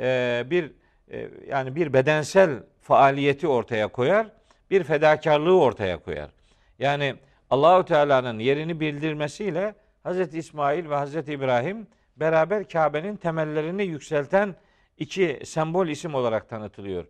e, 0.00 0.42
bir 0.50 0.72
e, 1.10 1.28
yani 1.48 1.76
bir 1.76 1.92
bedensel 1.92 2.62
faaliyeti 2.80 3.48
ortaya 3.48 3.88
koyar, 3.88 4.26
bir 4.70 4.84
fedakarlığı 4.84 5.60
ortaya 5.60 6.02
koyar. 6.02 6.30
Yani 6.78 7.14
Allahu 7.50 7.84
Teala'nın 7.84 8.38
yerini 8.38 8.80
bildirmesiyle 8.80 9.74
Hazreti 10.02 10.38
İsmail 10.38 10.90
ve 10.90 10.94
Hazreti 10.94 11.32
İbrahim 11.32 11.86
beraber 12.16 12.68
Kabe'nin 12.68 13.16
temellerini 13.16 13.84
yükselten 13.84 14.54
iki 14.98 15.40
sembol 15.44 15.88
isim 15.88 16.14
olarak 16.14 16.48
tanıtılıyor. 16.48 17.06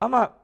Ama 0.00 0.36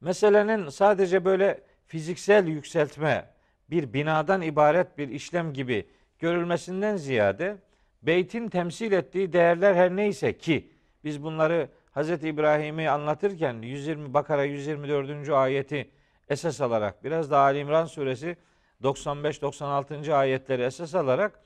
meselenin 0.00 0.68
sadece 0.68 1.24
böyle 1.24 1.60
fiziksel 1.86 2.46
yükseltme, 2.46 3.30
bir 3.70 3.92
binadan 3.92 4.42
ibaret 4.42 4.98
bir 4.98 5.08
işlem 5.08 5.52
gibi 5.52 5.86
görülmesinden 6.18 6.96
ziyade 6.96 7.56
beytin 8.02 8.48
temsil 8.48 8.92
ettiği 8.92 9.32
değerler 9.32 9.74
her 9.74 9.96
neyse 9.96 10.38
ki 10.38 10.70
biz 11.04 11.22
bunları 11.22 11.68
Hz. 11.96 12.10
İbrahim'i 12.10 12.90
anlatırken 12.90 13.62
120 13.62 14.14
Bakara 14.14 14.44
124. 14.44 15.28
ayeti 15.28 15.90
esas 16.28 16.60
alarak 16.60 17.04
biraz 17.04 17.30
da 17.30 17.38
Ali 17.38 17.58
İmran 17.58 17.84
suresi 17.84 18.36
95-96. 18.82 20.14
ayetleri 20.14 20.62
esas 20.62 20.94
alarak 20.94 21.40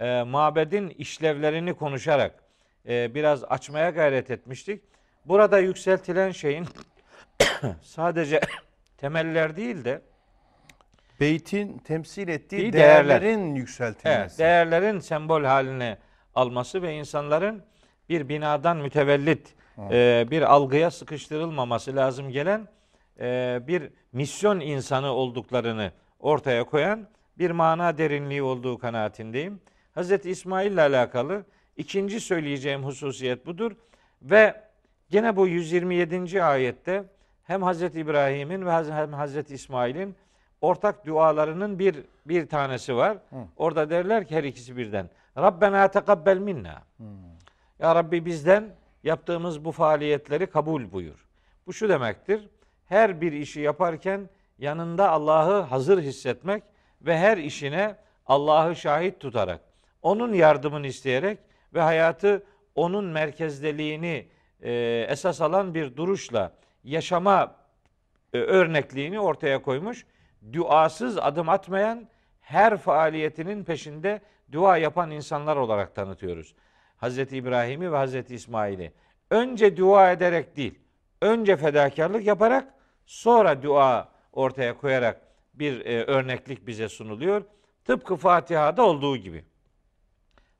e, 0.00 0.22
mabedin 0.22 0.88
işlevlerini 0.88 1.74
konuşarak 1.74 2.34
e, 2.88 3.14
biraz 3.14 3.44
açmaya 3.44 3.90
gayret 3.90 4.30
etmiştik. 4.30 4.82
Burada 5.24 5.58
yükseltilen 5.58 6.30
şeyin 6.30 6.66
sadece 7.82 8.40
temeller 8.96 9.56
değil 9.56 9.84
de 9.84 10.02
Beytin 11.20 11.78
temsil 11.78 12.28
ettiği 12.28 12.72
değerler. 12.72 13.20
değerlerin 13.20 13.46
evet, 13.46 13.58
yükseltilmesi. 13.58 14.38
değerlerin 14.38 14.98
sembol 14.98 15.44
haline 15.44 15.98
alması 16.34 16.82
ve 16.82 16.94
insanların 16.94 17.62
bir 18.08 18.28
binadan 18.28 18.76
mütevellit 18.76 19.54
e, 19.90 20.26
bir 20.30 20.42
algıya 20.42 20.90
sıkıştırılmaması 20.90 21.96
lazım 21.96 22.30
gelen 22.30 22.68
e, 23.20 23.60
bir 23.66 23.90
misyon 24.12 24.60
insanı 24.60 25.12
olduklarını 25.12 25.92
ortaya 26.20 26.64
koyan 26.64 27.08
bir 27.38 27.50
mana 27.50 27.98
derinliği 27.98 28.42
olduğu 28.42 28.78
kanaatindeyim. 28.78 29.60
Hz. 29.96 30.26
İsmail 30.26 30.72
ile 30.72 30.82
alakalı 30.82 31.44
ikinci 31.76 32.20
söyleyeceğim 32.20 32.84
hususiyet 32.84 33.46
budur 33.46 33.72
ve 34.22 34.60
gene 35.10 35.36
bu 35.36 35.48
127. 35.48 36.42
ayette 36.42 37.04
hem 37.44 37.62
Hz. 37.62 37.82
İbrahim'in 37.82 38.66
ve 38.66 38.72
hem 38.72 39.12
Hz. 39.12 39.50
İsmail'in 39.50 40.16
ortak 40.60 41.06
dualarının 41.06 41.78
bir 41.78 41.96
bir 42.26 42.48
tanesi 42.48 42.96
var. 42.96 43.18
Orada 43.56 43.90
derler 43.90 44.26
ki 44.26 44.36
her 44.36 44.44
ikisi 44.44 44.76
birden. 44.76 45.10
Rabbena 45.36 45.88
tekabbel 45.88 46.38
minna. 46.38 46.82
Ya 47.78 47.94
Rabbi 47.94 48.24
bizden 48.24 48.64
yaptığımız 49.04 49.64
bu 49.64 49.72
faaliyetleri 49.72 50.46
kabul 50.46 50.92
buyur. 50.92 51.26
Bu 51.66 51.72
şu 51.72 51.88
demektir. 51.88 52.48
Her 52.86 53.20
bir 53.20 53.32
işi 53.32 53.60
yaparken 53.60 54.28
yanında 54.58 55.10
Allah'ı 55.10 55.60
hazır 55.60 56.02
hissetmek 56.02 56.62
ve 57.02 57.18
her 57.18 57.38
işine 57.38 57.96
Allah'ı 58.26 58.76
şahit 58.76 59.20
tutarak, 59.20 59.60
onun 60.02 60.32
yardımını 60.32 60.86
isteyerek 60.86 61.38
ve 61.74 61.80
hayatı 61.80 62.46
onun 62.74 63.04
merkezdeliğini 63.04 64.28
e, 64.62 64.72
esas 65.08 65.40
alan 65.40 65.74
bir 65.74 65.96
duruşla 65.96 66.52
yaşama 66.84 67.56
e, 68.32 68.38
örnekliğini 68.38 69.20
ortaya 69.20 69.62
koymuş. 69.62 70.06
Duasız 70.52 71.18
adım 71.18 71.48
atmayan 71.48 72.08
her 72.40 72.76
faaliyetinin 72.76 73.64
peşinde 73.64 74.20
dua 74.52 74.76
yapan 74.76 75.10
insanlar 75.10 75.56
olarak 75.56 75.94
tanıtıyoruz. 75.94 76.54
Hazreti 76.96 77.36
İbrahim'i 77.36 77.92
ve 77.92 77.96
Hazreti 77.96 78.34
İsmail'i. 78.34 78.92
Önce 79.30 79.76
dua 79.76 80.12
ederek 80.12 80.56
değil, 80.56 80.78
önce 81.22 81.56
fedakarlık 81.56 82.26
yaparak 82.26 82.74
sonra 83.06 83.62
dua 83.62 84.08
ortaya 84.32 84.78
koyarak 84.78 85.20
bir 85.54 85.86
e, 85.86 86.04
örneklik 86.04 86.66
bize 86.66 86.88
sunuluyor. 86.88 87.42
Tıpkı 87.84 88.16
Fatiha'da 88.16 88.82
olduğu 88.82 89.16
gibi. 89.16 89.44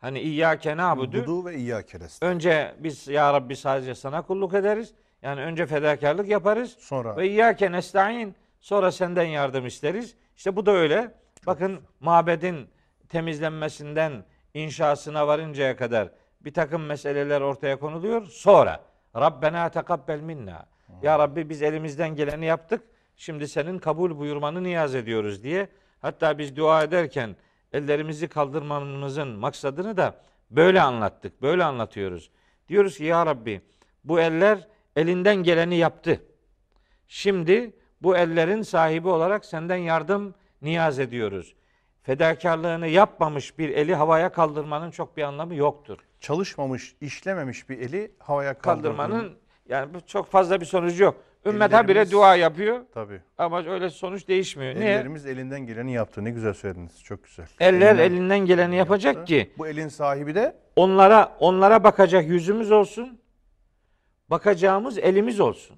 Hani 0.01 0.21
İyyâke 0.21 0.77
na'budu. 0.77 1.23
Budu 1.23 1.45
ve 1.45 1.57
İyyâke 1.57 2.01
nestaîn. 2.01 2.31
Önce 2.31 2.75
biz 2.79 3.09
ya 3.09 3.33
Rabbi 3.33 3.57
sadece 3.57 3.95
sana 3.95 4.23
kulluk 4.23 4.55
ederiz. 4.55 4.95
Yani 5.23 5.41
önce 5.41 5.67
fedakarlık 5.67 6.29
yaparız. 6.29 6.77
Sonra 6.79 7.17
Ve 7.17 7.29
İyyâke 7.29 7.73
nestaîn. 7.73 8.35
Sonra 8.61 8.93
senden 8.93 9.25
yardım 9.25 9.67
isteriz. 9.67 10.15
İşte 10.37 10.57
bu 10.57 10.67
da 10.67 10.73
öyle. 10.73 11.15
Bakın 11.47 11.81
mabedin 12.01 12.69
temizlenmesinden 13.09 14.25
inşasına 14.55 15.27
varıncaya 15.27 15.77
kadar 15.77 16.09
bir 16.41 16.55
takım 16.55 16.87
meseleler 16.87 17.41
ortaya 17.41 17.79
konuluyor. 17.79 18.27
Sonra 18.27 18.81
Rabbena 19.17 19.69
tekabbel 19.69 20.21
minna. 20.21 20.67
Ya 21.03 21.19
Rabbi 21.19 21.49
biz 21.49 21.63
elimizden 21.63 22.15
geleni 22.15 22.47
yaptık. 22.47 22.83
Şimdi 23.17 23.49
senin 23.49 23.79
kabul 23.79 24.19
buyurmanı 24.19 24.63
niyaz 24.63 24.95
ediyoruz 24.95 25.43
diye. 25.43 25.69
Hatta 26.03 26.39
biz 26.39 26.57
dua 26.57 26.83
ederken 26.83 27.37
ellerimizi 27.73 28.29
kaldırmamızın 28.29 29.29
maksadını 29.29 29.97
da 29.97 30.15
böyle 30.51 30.81
anlattık. 30.81 31.43
Böyle 31.43 31.65
anlatıyoruz. 31.65 32.31
Diyoruz 32.69 32.97
ki 32.97 33.05
ya 33.05 33.27
Rabbi 33.27 33.61
bu 34.05 34.21
eller 34.21 34.69
elinden 34.97 35.37
geleni 35.37 35.77
yaptı. 35.77 36.23
Şimdi 37.09 37.73
bu 38.03 38.17
ellerin 38.17 38.63
sahibi 38.63 39.09
olarak 39.09 39.45
senden 39.45 39.77
yardım 39.77 40.35
niyaz 40.63 40.99
ediyoruz. 40.99 41.55
Fedakarlığını 42.03 42.87
yapmamış 42.87 43.59
bir 43.59 43.69
eli 43.69 43.95
havaya 43.95 44.33
kaldırmanın 44.33 44.91
çok 44.91 45.17
bir 45.17 45.23
anlamı 45.23 45.55
yoktur. 45.55 45.99
çalışmamış, 46.21 46.97
işlememiş 47.01 47.69
bir 47.69 47.79
eli 47.79 48.13
havaya 48.19 48.59
Kaldırmanın 48.59 49.39
yani 49.69 49.91
çok 50.07 50.27
fazla 50.27 50.61
bir 50.61 50.67
sonucu 50.67 51.05
yok. 51.05 51.25
Ümmet 51.47 51.73
habire 51.73 52.11
dua 52.11 52.37
yapıyor 52.37 52.81
tabii. 52.95 53.21
ama 53.39 53.65
öyle 53.65 53.91
sonuç 53.91 54.29
değişmiyor. 54.29 54.75
Niye? 54.75 54.91
Ellerimiz 54.91 55.27
elinden 55.27 55.61
geleni 55.61 55.93
yaptı. 55.93 56.25
Ne 56.25 56.31
güzel 56.31 56.53
söylediniz. 56.55 57.03
Çok 57.05 57.25
güzel. 57.25 57.47
Eller 57.61 57.95
Elinden 57.95 58.05
elinden 58.13 58.39
geleni 58.39 58.77
yapacak 58.77 59.15
yaptı. 59.17 59.25
ki 59.35 59.51
Bu 59.59 59.67
elin 59.67 59.89
sahibi 59.89 60.35
de 60.35 60.57
onlara 60.77 61.37
onlara 61.41 61.85
bakacak 61.85 62.29
yüzümüz 62.29 62.71
olsun. 62.73 63.21
Bakacağımız 64.31 64.99
elimiz 64.99 65.41
olsun. 65.41 65.77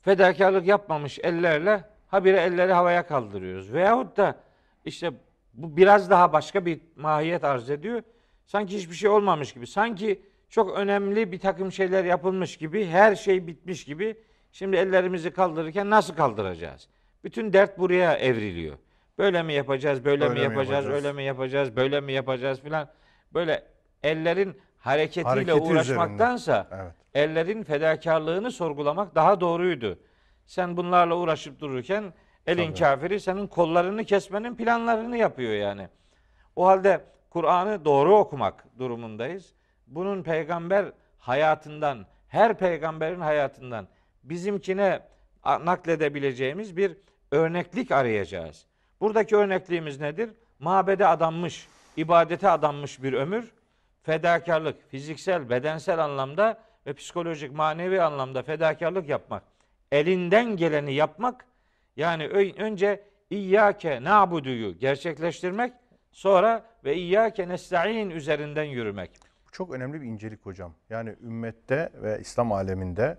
Fedakarlık 0.00 0.66
yapmamış 0.66 1.18
ellerle 1.22 1.84
habire 2.06 2.40
elleri 2.40 2.72
havaya 2.72 3.06
kaldırıyoruz. 3.06 3.72
Veyahut 3.72 4.16
da 4.16 4.34
işte 4.84 5.10
bu 5.54 5.76
biraz 5.76 6.10
daha 6.10 6.32
başka 6.32 6.66
bir 6.66 6.80
mahiyet 6.96 7.44
arz 7.44 7.70
ediyor. 7.70 8.02
Sanki 8.46 8.76
hiçbir 8.76 8.94
şey 8.94 9.10
olmamış 9.10 9.52
gibi. 9.52 9.66
Sanki 9.66 10.22
çok 10.48 10.78
önemli 10.78 11.32
bir 11.32 11.38
takım 11.40 11.72
şeyler 11.72 12.04
yapılmış 12.04 12.56
gibi. 12.56 12.86
Her 12.86 13.14
şey 13.14 13.46
bitmiş 13.46 13.84
gibi. 13.84 14.16
Şimdi 14.52 14.76
ellerimizi 14.76 15.30
kaldırırken 15.30 15.90
nasıl 15.90 16.14
kaldıracağız? 16.14 16.88
Bütün 17.24 17.52
dert 17.52 17.78
buraya 17.78 18.14
evriliyor. 18.16 18.78
Böyle 19.18 19.42
mi 19.42 19.52
yapacağız, 19.52 20.04
böyle, 20.04 20.20
Böyle 20.20 20.34
mi 20.34 20.38
mi 20.38 20.44
yapacağız, 20.44 20.84
yapacağız? 20.84 21.04
öyle 21.04 21.12
mi 21.12 21.22
yapacağız, 21.22 21.76
böyle 21.76 22.00
mi 22.00 22.12
yapacağız 22.12 22.60
filan. 22.60 22.88
Böyle 23.34 23.62
ellerin 24.02 24.60
hareketiyle 24.78 25.28
Hareketi 25.28 25.60
uğraşmaktansa 25.60 26.68
evet. 26.72 26.92
ellerin 27.14 27.62
fedakarlığını 27.62 28.50
sorgulamak 28.50 29.14
daha 29.14 29.40
doğruydu. 29.40 29.98
Sen 30.46 30.76
bunlarla 30.76 31.16
uğraşıp 31.16 31.60
dururken 31.60 32.12
elin 32.46 32.66
Tabii. 32.66 32.78
kafiri 32.78 33.20
senin 33.20 33.46
kollarını 33.46 34.04
kesmenin 34.04 34.54
planlarını 34.56 35.16
yapıyor 35.16 35.52
yani. 35.52 35.88
O 36.56 36.66
halde 36.66 37.00
Kur'an'ı 37.30 37.84
doğru 37.84 38.16
okumak 38.16 38.64
durumundayız. 38.78 39.52
Bunun 39.86 40.22
peygamber 40.22 40.84
hayatından, 41.18 42.06
her 42.28 42.58
peygamberin 42.58 43.20
hayatından 43.20 43.88
bizimkine 44.28 45.00
nakledebileceğimiz 45.44 46.76
bir 46.76 46.96
örneklik 47.32 47.90
arayacağız. 47.90 48.66
Buradaki 49.00 49.36
örnekliğimiz 49.36 50.00
nedir? 50.00 50.30
Mabede 50.58 51.06
adanmış, 51.06 51.68
ibadete 51.96 52.48
adanmış 52.48 53.02
bir 53.02 53.12
ömür, 53.12 53.52
fedakarlık, 54.02 54.90
fiziksel, 54.90 55.50
bedensel 55.50 56.04
anlamda 56.04 56.58
ve 56.86 56.92
psikolojik, 56.92 57.52
manevi 57.52 58.02
anlamda 58.02 58.42
fedakarlık 58.42 59.08
yapmak, 59.08 59.42
elinden 59.92 60.56
geleni 60.56 60.94
yapmak, 60.94 61.44
yani 61.96 62.28
önce 62.58 63.04
İyyâke 63.30 64.04
na'buduyu 64.04 64.78
gerçekleştirmek, 64.78 65.72
sonra 66.12 66.64
ve 66.84 66.96
İyyâke 66.96 67.48
nesta'in 67.48 68.10
üzerinden 68.10 68.64
yürümek. 68.64 69.10
Çok 69.52 69.72
önemli 69.72 70.00
bir 70.00 70.06
incelik 70.06 70.46
hocam. 70.46 70.74
Yani 70.90 71.14
ümmette 71.22 71.92
ve 72.02 72.20
İslam 72.20 72.52
aleminde 72.52 73.18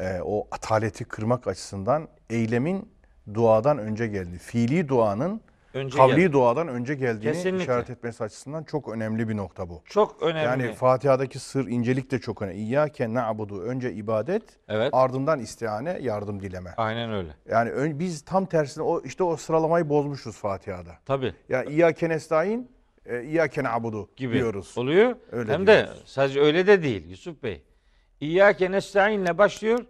e, 0.00 0.20
o 0.24 0.48
ataleti 0.50 1.04
kırmak 1.04 1.46
açısından 1.46 2.08
eylemin 2.30 2.88
duadan 3.34 3.78
önce 3.78 4.06
geldiği, 4.06 4.38
fiili 4.38 4.88
duanın 4.88 5.40
Önce 5.74 5.96
kavli 5.96 6.16
gel- 6.16 6.32
duadan 6.32 6.68
önce 6.68 6.94
geldiğini 6.94 7.32
Kesinlikle. 7.32 7.62
işaret 7.62 7.90
etmesi 7.90 8.24
açısından 8.24 8.64
çok 8.64 8.88
önemli 8.88 9.28
bir 9.28 9.36
nokta 9.36 9.68
bu. 9.68 9.82
Çok 9.84 10.22
önemli. 10.22 10.44
Yani 10.64 10.74
Fatiha'daki 10.74 11.38
sır, 11.38 11.66
incelik 11.66 12.10
de 12.10 12.18
çok 12.18 12.42
önemli. 12.42 12.58
İyyâke 12.58 13.14
na'budu 13.14 13.62
önce 13.62 13.92
ibadet, 13.92 14.42
evet. 14.68 14.90
ardından 14.92 15.38
istihane, 15.40 15.98
yardım 16.02 16.40
dileme. 16.42 16.74
Aynen 16.76 17.12
öyle. 17.12 17.28
Yani 17.48 17.70
ön, 17.70 17.98
biz 17.98 18.22
tam 18.24 18.46
tersine 18.46 18.84
o 18.84 19.02
işte 19.04 19.24
o 19.24 19.36
sıralamayı 19.36 19.88
bozmuşuz 19.88 20.36
Fatiha'da. 20.36 20.92
Tabii. 21.06 21.34
Ya 21.48 21.64
İyyâke 21.64 22.08
nestaîn, 22.08 22.68
e, 23.06 23.22
İyyâke 23.22 23.64
na'budu 23.64 24.08
gibi 24.16 24.34
diyoruz. 24.34 24.74
oluyor. 24.78 25.16
Öyle 25.32 25.52
Hem 25.52 25.66
de 25.66 25.84
diyoruz. 25.84 26.02
sadece 26.06 26.40
öyle 26.40 26.66
de 26.66 26.82
değil 26.82 27.08
Yusuf 27.10 27.42
Bey. 27.42 27.62
İyyâke 28.20 28.70
nestaînle 28.70 29.38
başlıyor. 29.38 29.86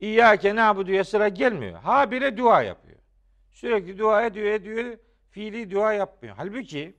İyyâke 0.00 0.56
na'buduya 0.56 1.04
sıra 1.04 1.28
gelmiyor. 1.28 1.78
Habire 1.80 2.36
dua 2.36 2.62
yapıyor. 2.62 2.98
Sürekli 3.50 3.98
dua 3.98 4.22
ediyor, 4.26 4.46
ediyor. 4.46 4.98
Fiili 5.30 5.70
dua 5.70 5.92
yapmıyor. 5.92 6.34
Halbuki 6.38 6.94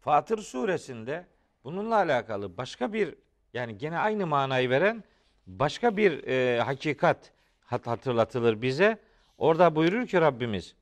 Fatır 0.00 0.38
suresinde 0.38 1.26
bununla 1.64 1.96
alakalı 1.96 2.56
başka 2.56 2.92
bir 2.92 3.14
yani 3.54 3.78
gene 3.78 3.98
aynı 3.98 4.26
manayı 4.26 4.70
veren 4.70 5.04
başka 5.46 5.96
bir 5.96 6.24
e, 6.26 6.60
hakikat 6.60 7.32
hat- 7.64 7.86
hatırlatılır 7.86 8.62
bize. 8.62 8.98
Orada 9.38 9.76
buyurur 9.76 10.06
ki 10.06 10.20
Rabbimiz 10.20 10.74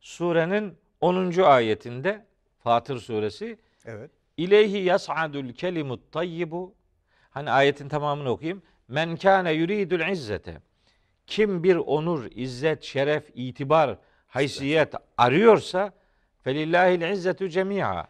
surenin 0.00 0.74
10. 1.00 1.42
ayetinde 1.42 2.24
Fatır 2.58 2.98
suresi 2.98 3.58
Evet. 3.84 4.10
İleyhi 4.36 4.78
yas'adul 4.78 5.52
kelimut 5.52 6.12
tayyibu. 6.12 6.74
Hani 7.32 7.50
ayetin 7.50 7.88
tamamını 7.88 8.30
okuyayım. 8.30 8.62
Men 8.88 9.16
kâne 9.16 9.52
yuridul 9.52 10.08
izzete. 10.12 10.60
Kim 11.26 11.64
bir 11.64 11.76
onur, 11.76 12.24
izzet, 12.30 12.82
şeref, 12.82 13.30
itibar, 13.34 13.98
haysiyet 14.26 14.94
arıyorsa 15.18 15.92
felillahil 16.44 17.00
izzetu 17.00 17.48
cemi'a. 17.48 18.06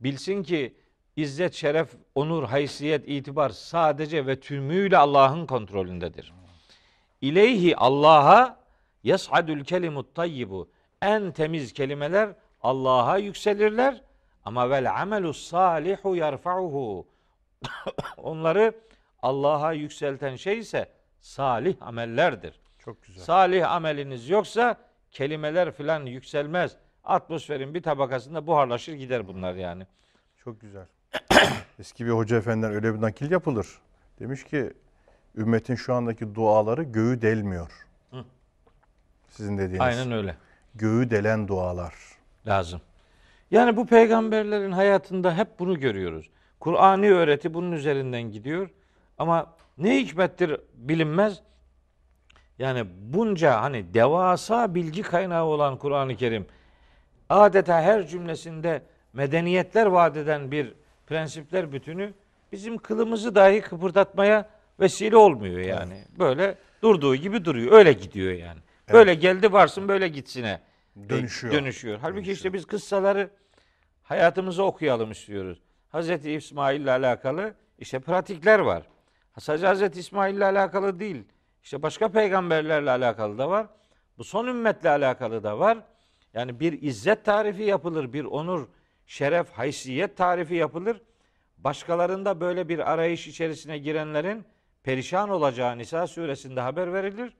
Bilsin 0.00 0.42
ki 0.42 0.74
izzet, 1.16 1.54
şeref, 1.54 1.88
onur, 2.14 2.44
haysiyet, 2.44 3.08
itibar 3.08 3.50
sadece 3.50 4.26
ve 4.26 4.40
tümüyle 4.40 4.96
Allah'ın 4.96 5.46
kontrolündedir. 5.46 6.32
İleyhi 7.20 7.76
Allah'a 7.76 8.60
yas'adul 9.04 9.64
kelimut 9.64 10.14
tayyibu. 10.14 10.70
En 11.02 11.32
temiz 11.32 11.72
kelimeler 11.72 12.34
Allah'a 12.62 13.18
yükselirler 13.18 14.02
ama 14.44 14.70
vel 14.70 15.00
amelu 15.00 15.34
salihu 15.34 16.16
yarfa'uhu. 16.16 17.13
Onları 18.16 18.74
Allah'a 19.22 19.72
yükselten 19.72 20.36
şey 20.36 20.58
ise 20.58 20.88
salih 21.20 21.76
amellerdir. 21.80 22.60
Çok 22.78 23.02
güzel. 23.02 23.24
Salih 23.24 23.70
ameliniz 23.70 24.28
yoksa 24.28 24.76
kelimeler 25.10 25.72
filan 25.72 26.06
yükselmez. 26.06 26.76
Atmosferin 27.04 27.74
bir 27.74 27.82
tabakasında 27.82 28.46
buharlaşır 28.46 28.92
gider 28.92 29.28
bunlar 29.28 29.54
yani. 29.54 29.86
Çok 30.44 30.60
güzel. 30.60 30.86
Eski 31.78 32.06
bir 32.06 32.10
hoca 32.10 32.36
efendiden 32.36 32.72
öyle 32.72 32.94
bir 32.94 33.00
nakil 33.00 33.30
yapılır. 33.30 33.66
Demiş 34.20 34.44
ki 34.44 34.72
ümmetin 35.36 35.74
şu 35.74 35.94
andaki 35.94 36.34
duaları 36.34 36.82
göğü 36.82 37.22
delmiyor. 37.22 37.70
Hı. 38.10 38.24
Sizin 39.28 39.58
dediğiniz. 39.58 39.80
Aynen 39.80 40.12
öyle. 40.12 40.36
Göğü 40.74 41.10
delen 41.10 41.48
dualar. 41.48 41.94
lazım. 42.46 42.80
Yani 43.50 43.76
bu 43.76 43.86
peygamberlerin 43.86 44.72
hayatında 44.72 45.36
hep 45.36 45.58
bunu 45.58 45.80
görüyoruz. 45.80 46.30
Kur'ani 46.64 47.10
öğreti 47.10 47.54
bunun 47.54 47.72
üzerinden 47.72 48.22
gidiyor. 48.22 48.70
Ama 49.18 49.54
ne 49.78 49.96
hikmettir 49.98 50.60
bilinmez. 50.74 51.42
Yani 52.58 52.86
bunca 53.00 53.62
hani 53.62 53.94
devasa 53.94 54.74
bilgi 54.74 55.02
kaynağı 55.02 55.44
olan 55.44 55.78
Kur'an-ı 55.78 56.16
Kerim 56.16 56.46
adeta 57.28 57.82
her 57.82 58.06
cümlesinde 58.06 58.82
medeniyetler 59.12 59.86
vaat 59.86 60.16
eden 60.16 60.50
bir 60.50 60.74
prensipler 61.06 61.72
bütünü 61.72 62.14
bizim 62.52 62.78
kılımızı 62.78 63.34
dahi 63.34 63.60
kıpırdatmaya 63.60 64.48
vesile 64.80 65.16
olmuyor 65.16 65.58
yani. 65.58 66.04
Böyle 66.18 66.58
durduğu 66.82 67.16
gibi 67.16 67.44
duruyor. 67.44 67.72
Öyle 67.72 67.92
gidiyor 67.92 68.32
yani. 68.32 68.60
Böyle 68.92 69.14
geldi 69.14 69.52
varsın 69.52 69.88
böyle 69.88 70.08
gitsine. 70.08 70.60
Dönüşüyor. 71.08 71.54
dönüşüyor. 71.54 71.98
Halbuki 72.02 72.16
Dönüşüyor. 72.16 72.36
işte 72.36 72.52
biz 72.52 72.66
kıssaları 72.66 73.30
hayatımıza 74.02 74.62
okuyalım 74.62 75.10
istiyoruz. 75.10 75.58
Hazreti 75.94 76.32
İsmail 76.32 76.80
ile 76.80 76.90
alakalı 76.90 77.54
işte 77.78 77.98
pratikler 77.98 78.58
var. 78.58 78.82
Sadece 79.38 79.66
Hazreti 79.66 80.00
İsmail 80.00 80.36
ile 80.36 80.44
alakalı 80.44 81.00
değil. 81.00 81.24
İşte 81.62 81.82
başka 81.82 82.08
peygamberlerle 82.08 82.90
alakalı 82.90 83.38
da 83.38 83.50
var. 83.50 83.66
Bu 84.18 84.24
son 84.24 84.46
ümmetle 84.46 84.90
alakalı 84.90 85.42
da 85.42 85.58
var. 85.58 85.78
Yani 86.32 86.60
bir 86.60 86.82
izzet 86.82 87.24
tarifi 87.24 87.62
yapılır, 87.62 88.12
bir 88.12 88.24
onur, 88.24 88.68
şeref, 89.06 89.50
haysiyet 89.50 90.16
tarifi 90.16 90.54
yapılır. 90.54 91.02
Başkalarında 91.58 92.40
böyle 92.40 92.68
bir 92.68 92.92
arayış 92.92 93.26
içerisine 93.26 93.78
girenlerin 93.78 94.44
perişan 94.82 95.28
olacağı 95.28 95.78
Nisa 95.78 96.06
suresinde 96.06 96.60
haber 96.60 96.92
verilir. 96.92 97.32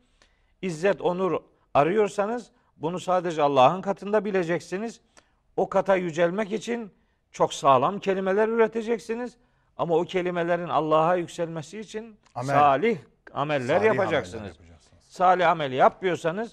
İzzet, 0.62 1.00
onur 1.00 1.42
arıyorsanız 1.74 2.50
bunu 2.76 3.00
sadece 3.00 3.42
Allah'ın 3.42 3.82
katında 3.82 4.24
bileceksiniz. 4.24 5.00
O 5.56 5.68
kata 5.68 5.96
yücelmek 5.96 6.52
için 6.52 6.92
çok 7.34 7.54
sağlam 7.54 7.98
kelimeler 7.98 8.48
üreteceksiniz. 8.48 9.36
Ama 9.76 9.96
o 9.96 10.04
kelimelerin 10.04 10.68
Allah'a 10.68 11.16
yükselmesi 11.16 11.80
için 11.80 12.16
Amel. 12.34 12.54
salih 12.54 12.98
ameller 13.32 13.76
Salih 13.78 13.86
yapacaksınız. 13.86 14.40
ameller 14.42 14.54
yapacaksınız. 14.54 15.02
Salih 15.08 15.50
amel 15.50 15.72
yapmıyorsanız 15.72 16.52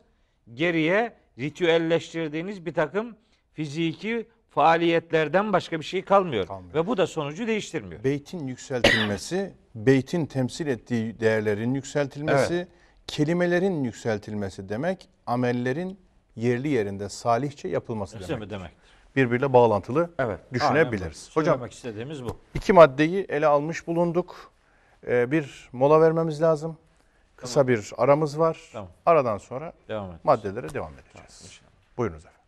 geriye 0.53 1.13
ritüelleştirdiğiniz 1.39 2.65
bir 2.65 2.73
takım 2.73 3.15
fiziki 3.53 4.27
faaliyetlerden 4.49 5.53
başka 5.53 5.79
bir 5.79 5.85
şey 5.85 6.01
kalmıyor. 6.01 6.47
Kalmıyor. 6.47 6.73
Ve 6.73 6.87
bu 6.87 6.97
da 6.97 7.07
sonucu 7.07 7.47
değiştirmiyor. 7.47 8.03
Beytin 8.03 8.47
yükseltilmesi, 8.47 9.53
beytin 9.75 10.25
temsil 10.25 10.67
ettiği 10.67 11.19
değerlerin 11.19 11.73
yükseltilmesi, 11.73 12.67
kelimelerin 13.07 13.83
yükseltilmesi 13.83 14.69
demek, 14.69 15.09
amellerin 15.25 15.99
yerli 16.35 16.67
yerinde 16.67 17.09
salihçe 17.09 17.67
yapılması 17.67 18.27
demek. 18.29 18.49
demek? 18.49 18.71
Birbiriyle 19.15 19.53
bağlantılı 19.53 20.09
Evet. 20.19 20.39
düşünebiliriz. 20.53 21.29
Aynen. 21.29 21.35
Hocam 21.35 21.53
Söylemek 21.53 21.73
istediğimiz 21.73 22.23
bu. 22.25 22.37
iki 22.53 22.73
maddeyi 22.73 23.25
ele 23.29 23.47
almış 23.47 23.87
bulunduk. 23.87 24.51
Ee, 25.07 25.31
bir 25.31 25.69
mola 25.71 26.01
vermemiz 26.01 26.41
lazım. 26.41 26.77
Kısa 27.35 27.67
bir 27.67 27.91
aramız 27.97 28.39
var. 28.39 28.57
Tamam. 28.73 28.89
Aradan 29.05 29.37
sonra 29.37 29.73
Devam 29.87 30.09
maddelere 30.23 30.73
devam 30.73 30.93
edeceğiz. 30.93 31.41
İnşallah. 31.45 31.69
Buyurunuz 31.97 32.25
efendim. 32.25 32.41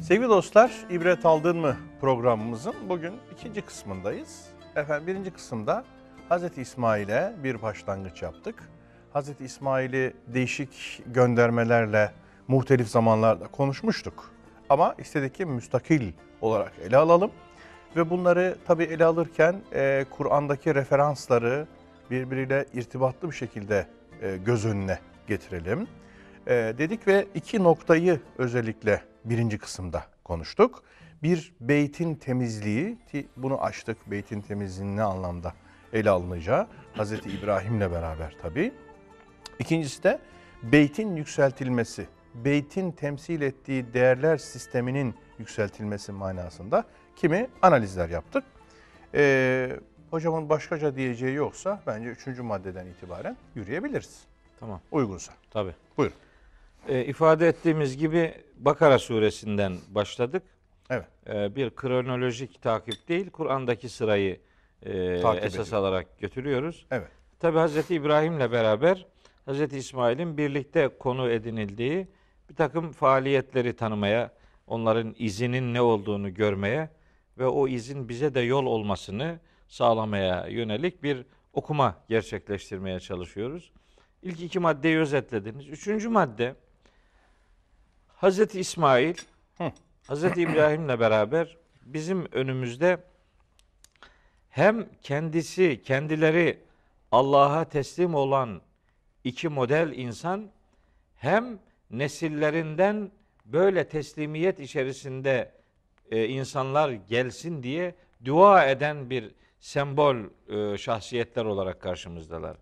Sevgili 0.00 0.28
dostlar, 0.28 0.72
İbret 0.90 1.26
Aldın 1.26 1.56
mı 1.56 1.76
programımızın 2.00 2.74
bugün 2.88 3.14
ikinci 3.32 3.62
kısmındayız. 3.62 4.46
Efendim 4.76 5.06
birinci 5.06 5.30
kısımda 5.30 5.84
Hz. 6.30 6.58
İsmail'e 6.58 7.34
bir 7.44 7.62
başlangıç 7.62 8.22
yaptık. 8.22 8.68
Hz. 9.14 9.40
İsmail'i 9.40 10.14
değişik 10.26 11.02
göndermelerle 11.06 12.12
muhtelif 12.48 12.88
zamanlarda 12.88 13.46
konuşmuştuk. 13.46 14.30
Ama 14.68 14.94
istedik 14.98 15.34
ki 15.34 15.46
müstakil 15.46 16.12
olarak 16.40 16.72
ele 16.82 16.96
alalım. 16.96 17.30
Ve 17.96 18.10
bunları 18.10 18.56
tabii 18.66 18.84
ele 18.84 19.04
alırken 19.04 19.56
e, 19.74 20.04
Kur'an'daki 20.10 20.74
referansları 20.74 21.66
birbiriyle 22.10 22.66
irtibatlı 22.74 23.30
bir 23.30 23.34
şekilde 23.34 23.86
e, 24.22 24.36
göz 24.36 24.66
önüne 24.66 24.98
getirelim. 25.26 25.86
E, 26.46 26.54
dedik 26.78 27.08
ve 27.08 27.26
iki 27.34 27.62
noktayı 27.62 28.20
özellikle 28.38 29.02
birinci 29.24 29.58
kısımda 29.58 30.04
konuştuk. 30.24 30.82
Bir 31.22 31.52
beytin 31.60 32.14
temizliği 32.14 32.98
ki 33.12 33.26
bunu 33.36 33.62
açtık 33.62 34.10
beytin 34.10 34.40
temizliğinin 34.40 34.96
ne 34.96 35.02
anlamda 35.02 35.52
ele 35.92 36.10
alınacağı 36.10 36.66
Hazreti 36.92 37.30
İbrahim'le 37.30 37.80
beraber 37.80 38.36
tabii. 38.42 38.72
İkincisi 39.58 40.02
de 40.02 40.18
beytin 40.62 41.16
yükseltilmesi, 41.16 42.06
beytin 42.44 42.90
temsil 42.92 43.40
ettiği 43.40 43.94
değerler 43.94 44.36
sisteminin 44.36 45.14
yükseltilmesi 45.38 46.12
manasında 46.12 46.84
kimi 47.16 47.48
analizler 47.62 48.08
yaptık. 48.08 48.44
Ee, 49.14 49.76
hocamın 50.10 50.48
başkaca 50.48 50.96
diyeceği 50.96 51.34
yoksa 51.34 51.82
bence 51.86 52.08
üçüncü 52.08 52.42
maddeden 52.42 52.86
itibaren 52.86 53.36
yürüyebiliriz. 53.54 54.24
Tamam. 54.60 54.80
Uygunsa. 54.92 55.32
Tabii. 55.50 55.74
Buyurun. 55.96 56.16
Ee, 56.88 57.04
ifade 57.04 57.48
ettiğimiz 57.48 57.96
gibi 57.96 58.34
Bakara 58.56 58.98
suresinden 58.98 59.72
başladık. 59.88 60.42
Evet. 60.90 61.06
Ee, 61.26 61.56
bir 61.56 61.70
kronolojik 61.70 62.62
takip 62.62 63.08
değil, 63.08 63.30
Kur'an'daki 63.30 63.88
sırayı 63.88 64.40
e, 64.82 65.20
Takip 65.20 65.44
esas 65.44 65.66
ediyor. 65.68 65.80
alarak 65.82 66.18
götürüyoruz. 66.18 66.86
Evet. 66.90 67.08
Tabi 67.40 67.58
Hazreti 67.58 67.94
İbrahim'le 67.94 68.52
beraber 68.52 69.06
Hazreti 69.46 69.78
İsmail'in 69.78 70.36
birlikte 70.36 70.88
konu 70.98 71.30
edinildiği 71.30 72.08
bir 72.50 72.54
takım 72.54 72.92
faaliyetleri 72.92 73.76
tanımaya, 73.76 74.32
onların 74.66 75.14
izinin 75.18 75.74
ne 75.74 75.80
olduğunu 75.80 76.34
görmeye 76.34 76.90
ve 77.38 77.46
o 77.46 77.68
izin 77.68 78.08
bize 78.08 78.34
de 78.34 78.40
yol 78.40 78.66
olmasını 78.66 79.40
sağlamaya 79.68 80.46
yönelik 80.46 81.02
bir 81.02 81.24
okuma 81.52 82.02
gerçekleştirmeye 82.08 83.00
çalışıyoruz. 83.00 83.72
İlk 84.22 84.40
iki 84.40 84.58
maddeyi 84.58 84.98
özetlediniz. 84.98 85.68
Üçüncü 85.68 86.08
madde 86.08 86.54
Hazreti 88.08 88.60
İsmail 88.60 89.14
Hı. 89.58 89.72
Hazreti 90.06 90.42
İbrahim'le 90.42 91.00
beraber 91.00 91.56
bizim 91.84 92.32
önümüzde 92.32 93.04
hem 94.50 94.88
kendisi, 95.02 95.82
kendileri 95.82 96.58
Allah'a 97.12 97.64
teslim 97.64 98.14
olan 98.14 98.60
iki 99.24 99.48
model 99.48 99.92
insan 99.94 100.50
hem 101.16 101.58
nesillerinden 101.90 103.10
böyle 103.44 103.88
teslimiyet 103.88 104.60
içerisinde 104.60 105.52
e, 106.10 106.26
insanlar 106.28 106.90
gelsin 106.90 107.62
diye 107.62 107.94
dua 108.24 108.66
eden 108.66 109.10
bir 109.10 109.30
sembol 109.60 110.16
e, 110.48 110.78
şahsiyetler 110.78 111.44
olarak 111.44 111.80
karşımızdalar. 111.80 112.56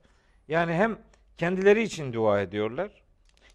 Yani 0.49 0.73
hem 0.73 0.99
kendileri 1.39 1.83
için 1.83 2.13
dua 2.13 2.41
ediyorlar 2.41 2.91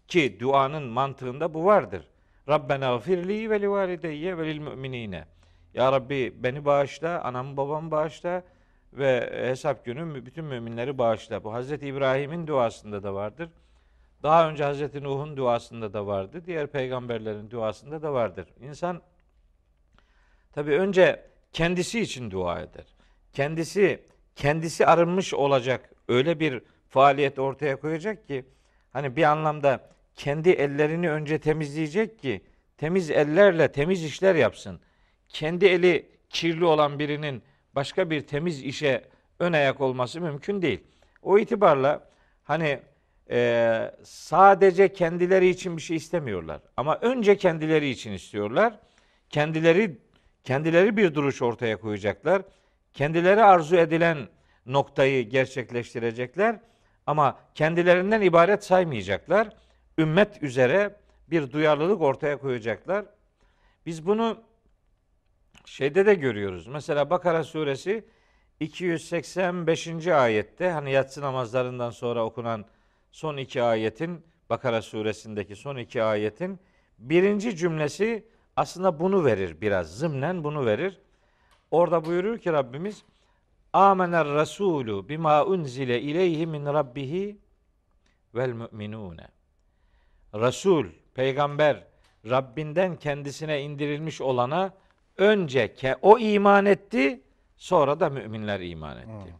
ki 0.08 0.40
duanın 0.40 0.82
mantığında 0.82 1.54
bu 1.54 1.64
vardır. 1.64 2.08
Rabbena 2.48 2.96
gfirli 2.96 3.50
ve 3.50 3.60
li 3.60 3.70
valideyye 3.70 4.38
ve 4.38 4.46
lil 4.46 4.58
müminine. 4.58 5.24
Ya 5.74 5.92
Rabbi 5.92 6.34
beni 6.42 6.64
bağışla, 6.64 7.20
anamı 7.20 7.56
babamı 7.56 7.90
bağışla 7.90 8.42
ve 8.92 9.30
hesap 9.48 9.84
günü 9.84 10.26
bütün 10.26 10.44
müminleri 10.44 10.98
bağışla. 10.98 11.44
Bu 11.44 11.52
Hazreti 11.52 11.86
İbrahim'in 11.86 12.46
duasında 12.46 13.02
da 13.02 13.14
vardır. 13.14 13.48
Daha 14.22 14.48
önce 14.48 14.64
Hazreti 14.64 15.02
Nuh'un 15.02 15.36
duasında 15.36 15.92
da 15.92 16.06
vardı. 16.06 16.42
Diğer 16.46 16.66
peygamberlerin 16.66 17.50
duasında 17.50 18.02
da 18.02 18.12
vardır. 18.12 18.46
İnsan 18.60 19.02
tabi 20.52 20.70
önce 20.70 21.26
kendisi 21.52 22.00
için 22.00 22.30
dua 22.30 22.60
eder. 22.60 22.86
Kendisi 23.32 24.04
kendisi 24.36 24.86
arınmış 24.86 25.34
olacak 25.34 25.90
öyle 26.08 26.40
bir 26.40 26.62
faaliyet 26.88 27.38
ortaya 27.38 27.80
koyacak 27.80 28.28
ki 28.28 28.44
hani 28.92 29.16
bir 29.16 29.22
anlamda 29.22 29.90
kendi 30.14 30.50
ellerini 30.50 31.10
önce 31.10 31.38
temizleyecek 31.38 32.18
ki 32.18 32.44
temiz 32.76 33.10
ellerle 33.10 33.72
temiz 33.72 34.04
işler 34.04 34.34
yapsın. 34.34 34.80
Kendi 35.28 35.66
eli 35.66 36.10
kirli 36.28 36.64
olan 36.64 36.98
birinin 36.98 37.42
başka 37.74 38.10
bir 38.10 38.26
temiz 38.26 38.62
işe 38.62 39.08
ön 39.38 39.52
ayak 39.52 39.80
olması 39.80 40.20
mümkün 40.20 40.62
değil. 40.62 40.84
O 41.22 41.38
itibarla 41.38 42.10
hani 42.44 42.80
e, 43.30 43.90
sadece 44.02 44.92
kendileri 44.92 45.48
için 45.48 45.76
bir 45.76 45.82
şey 45.82 45.96
istemiyorlar. 45.96 46.60
Ama 46.76 46.98
önce 47.02 47.36
kendileri 47.36 47.88
için 47.88 48.12
istiyorlar. 48.12 48.78
Kendileri 49.30 49.98
kendileri 50.44 50.96
bir 50.96 51.14
duruş 51.14 51.42
ortaya 51.42 51.76
koyacaklar. 51.76 52.42
Kendileri 52.94 53.42
arzu 53.42 53.76
edilen 53.76 54.28
noktayı 54.66 55.28
gerçekleştirecekler. 55.28 56.60
Ama 57.06 57.38
kendilerinden 57.54 58.20
ibaret 58.20 58.64
saymayacaklar. 58.64 59.48
Ümmet 59.98 60.42
üzere 60.42 60.96
bir 61.30 61.52
duyarlılık 61.52 62.00
ortaya 62.00 62.38
koyacaklar. 62.38 63.04
Biz 63.86 64.06
bunu 64.06 64.38
şeyde 65.64 66.06
de 66.06 66.14
görüyoruz. 66.14 66.66
Mesela 66.66 67.10
Bakara 67.10 67.44
suresi 67.44 68.04
285. 68.60 70.06
ayette 70.06 70.70
hani 70.70 70.92
yatsı 70.92 71.20
namazlarından 71.20 71.90
sonra 71.90 72.24
okunan 72.24 72.64
son 73.10 73.36
iki 73.36 73.62
ayetin 73.62 74.24
Bakara 74.50 74.82
suresindeki 74.82 75.56
son 75.56 75.76
iki 75.76 76.02
ayetin 76.02 76.60
birinci 76.98 77.56
cümlesi 77.56 78.28
aslında 78.56 79.00
bunu 79.00 79.24
verir 79.24 79.60
biraz 79.60 79.98
zımnen 79.98 80.44
bunu 80.44 80.66
verir. 80.66 81.00
Orada 81.70 82.04
buyurur 82.04 82.38
ki 82.38 82.52
Rabbimiz 82.52 83.04
Amener 83.72 84.26
Resulü 84.26 85.08
bima 85.08 85.44
unzile 85.44 86.00
ileyhi 86.00 86.46
min 86.46 86.66
rabbihi 86.66 87.38
vel 88.34 88.52
müminune. 88.52 89.28
Resul, 90.34 90.86
peygamber 91.14 91.86
Rabbinden 92.30 92.96
kendisine 92.96 93.62
indirilmiş 93.62 94.20
olana 94.20 94.74
önce 95.16 95.66
ke- 95.66 95.98
o 96.02 96.18
iman 96.18 96.66
etti, 96.66 97.20
sonra 97.56 98.00
da 98.00 98.10
müminler 98.10 98.60
iman 98.60 98.98
etti. 98.98 99.34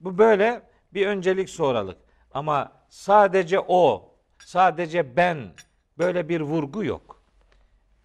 Bu 0.00 0.18
böyle 0.18 0.62
bir 0.94 1.06
öncelik 1.06 1.50
sonralık. 1.50 1.98
Ama 2.34 2.72
sadece 2.96 3.60
o 3.60 4.12
Sadece 4.38 5.16
ben 5.16 5.38
böyle 5.98 6.28
bir 6.28 6.40
vurgu 6.40 6.84
yok. 6.84 7.22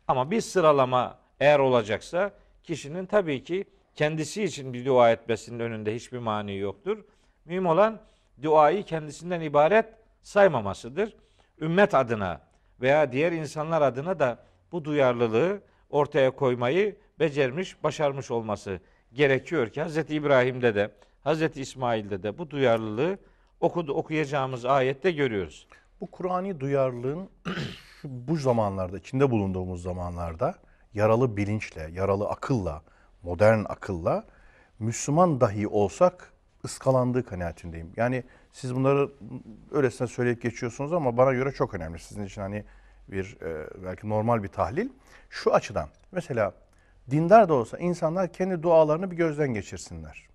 Ama 0.08 0.32
bir 0.32 0.42
sıralama 0.42 1.20
eğer 1.40 1.60
olacaksa 1.60 2.32
kişinin 2.64 3.06
tabii 3.06 3.44
ki 3.44 3.66
kendisi 3.96 4.44
için 4.44 4.74
bir 4.74 4.86
dua 4.86 5.12
etmesinin 5.12 5.60
önünde 5.60 5.96
hiçbir 5.96 6.18
mani 6.18 6.58
yoktur. 6.58 7.04
Mühim 7.46 7.66
olan 7.66 8.02
duayı 8.44 8.84
kendisinden 8.84 9.42
ibaret 9.42 9.86
saymamasıdır. 10.22 11.16
Ümmet 11.62 11.96
adına 11.96 12.42
veya 12.82 13.12
diğer 13.12 13.32
insanlar 13.32 13.82
adına 13.82 14.20
da 14.20 14.44
bu 14.72 14.86
duyarlılığı 14.86 15.62
ortaya 15.90 16.32
koymayı 16.32 16.96
becermiş, 17.20 17.84
başarmış 17.84 18.32
olması 18.32 18.80
gerekiyor 19.14 19.70
ki 19.70 19.84
Hz. 19.84 19.98
İbrahim'de 19.98 20.76
de 20.76 20.92
Hz. 21.26 21.58
İsmail'de 21.58 22.24
de 22.24 22.38
bu 22.38 22.50
duyarlılığı 22.50 23.18
okudu, 23.62 23.94
okuyacağımız 23.94 24.66
ayette 24.66 25.12
görüyoruz. 25.12 25.68
Bu 26.02 26.12
Kur'ani 26.12 26.60
duyarlılığın 26.60 27.30
bu 28.04 28.36
zamanlarda, 28.36 28.98
içinde 28.98 29.32
bulunduğumuz 29.32 29.84
zamanlarda 29.84 30.56
yaralı 30.94 31.38
bilinçle, 31.38 31.90
yaralı 31.94 32.30
akılla, 32.30 32.82
modern 33.24 33.64
akılla 33.64 34.24
Müslüman 34.80 35.42
dahi 35.42 35.68
olsak 35.68 36.34
ıskalandığı 36.66 37.26
kanaatindeyim. 37.26 37.94
Yani 37.98 38.24
siz 38.52 38.76
bunları 38.76 39.12
öylesine 39.72 40.08
söyleyip 40.08 40.42
geçiyorsunuz 40.42 40.94
ama 40.94 41.18
bana 41.18 41.34
göre 41.34 41.52
çok 41.52 41.74
önemli. 41.74 42.00
Sizin 42.00 42.26
için 42.26 42.42
hani 42.42 42.64
bir 43.08 43.38
e, 43.42 43.68
belki 43.84 44.10
normal 44.10 44.44
bir 44.44 44.48
tahlil. 44.48 44.90
Şu 45.30 45.54
açıdan 45.54 45.90
mesela 46.12 46.54
dindar 47.12 47.50
da 47.50 47.54
olsa 47.54 47.78
insanlar 47.78 48.34
kendi 48.34 48.64
dualarını 48.64 49.12
bir 49.12 49.16
gözden 49.16 49.54
geçirsinler. 49.54 50.31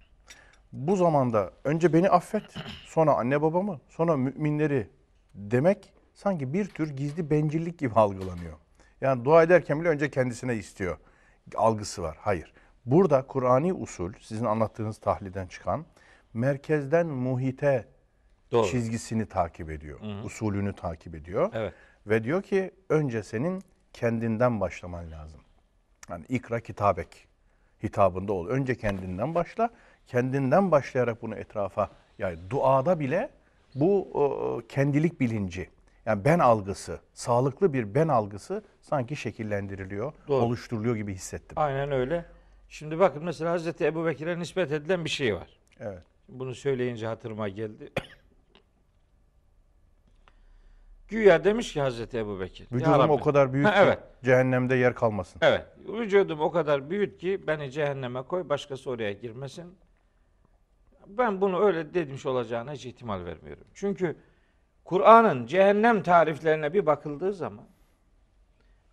Bu 0.72 0.96
zamanda 0.96 1.52
önce 1.64 1.92
beni 1.92 2.08
affet, 2.08 2.54
sonra 2.86 3.14
anne 3.14 3.42
babamı, 3.42 3.80
sonra 3.88 4.16
müminleri 4.16 4.88
demek 5.34 5.92
sanki 6.14 6.52
bir 6.52 6.64
tür 6.64 6.96
gizli 6.96 7.30
bencillik 7.30 7.78
gibi 7.78 7.94
algılanıyor. 7.94 8.54
Yani 9.00 9.24
dua 9.24 9.42
ederken 9.42 9.80
bile 9.80 9.88
önce 9.88 10.10
kendisine 10.10 10.54
istiyor 10.54 10.98
algısı 11.56 12.02
var. 12.02 12.16
Hayır. 12.20 12.52
Burada 12.86 13.26
Kur'ani 13.26 13.72
usul 13.72 14.12
sizin 14.20 14.44
anlattığınız 14.44 14.98
tahlilden 14.98 15.46
çıkan 15.46 15.86
merkezden 16.34 17.06
muhite 17.06 17.88
Doğru. 18.52 18.66
çizgisini 18.66 19.26
takip 19.26 19.70
ediyor. 19.70 20.00
Usulünü 20.24 20.72
takip 20.72 21.14
ediyor. 21.14 21.50
Evet. 21.54 21.74
Ve 22.06 22.24
diyor 22.24 22.42
ki 22.42 22.70
önce 22.88 23.22
senin 23.22 23.62
kendinden 23.92 24.60
başlaman 24.60 25.10
lazım. 25.10 25.40
Yani 26.10 26.24
ikra 26.28 26.60
kitabek 26.60 27.28
hitabında 27.82 28.32
ol. 28.32 28.48
Önce 28.48 28.74
kendinden 28.74 29.34
başla. 29.34 29.70
Kendinden 30.06 30.70
başlayarak 30.70 31.22
bunu 31.22 31.34
etrafa 31.34 31.90
yani 32.18 32.38
duada 32.50 33.00
bile 33.00 33.30
bu 33.74 34.08
e, 34.64 34.66
kendilik 34.66 35.20
bilinci 35.20 35.70
yani 36.06 36.24
ben 36.24 36.38
algısı, 36.38 37.00
sağlıklı 37.14 37.72
bir 37.72 37.94
ben 37.94 38.08
algısı 38.08 38.62
sanki 38.80 39.16
şekillendiriliyor, 39.16 40.12
Doğru. 40.28 40.44
oluşturuluyor 40.44 40.96
gibi 40.96 41.14
hissettim. 41.14 41.58
Aynen 41.58 41.92
öyle. 41.92 42.24
Şimdi 42.68 42.98
bakın 42.98 43.24
mesela 43.24 43.50
Hazreti 43.50 43.84
Ebu 43.86 44.06
Bekir'e 44.06 44.38
nispet 44.38 44.72
edilen 44.72 45.04
bir 45.04 45.10
şey 45.10 45.34
var. 45.34 45.48
Evet. 45.80 46.02
Bunu 46.28 46.54
söyleyince 46.54 47.06
hatırıma 47.06 47.48
geldi. 47.48 47.92
Güya 51.08 51.44
demiş 51.44 51.72
ki 51.72 51.80
Hazreti 51.80 52.18
Ebu 52.18 52.40
Bekir. 52.40 52.66
"Ya 52.70 52.76
Vücudum 52.76 52.98
Rabbi." 52.98 53.12
o 53.12 53.20
kadar 53.20 53.52
büyük 53.52 53.66
Ha, 53.66 53.72
ki 53.72 53.78
evet. 53.82 53.98
cehennemde 54.24 54.74
yer 54.74 54.94
kalmasın. 54.94 55.38
Evet. 55.44 55.66
Vücudum 55.88 56.40
o 56.40 56.50
kadar 56.50 56.90
büyük 56.90 57.20
ki 57.20 57.46
beni 57.46 57.70
cehenneme 57.70 58.22
koy, 58.22 58.48
başkası 58.48 58.90
oraya 58.90 59.12
girmesin. 59.12 59.74
Ben 61.08 61.40
bunu 61.40 61.66
öyle 61.66 61.94
demiş 61.94 62.26
olacağına 62.26 62.72
hiç 62.72 62.86
ihtimal 62.86 63.24
vermiyorum. 63.24 63.64
Çünkü 63.74 64.16
Kur'an'ın 64.84 65.46
cehennem 65.46 66.02
tariflerine 66.02 66.72
bir 66.72 66.86
bakıldığı 66.86 67.32
zaman 67.32 67.64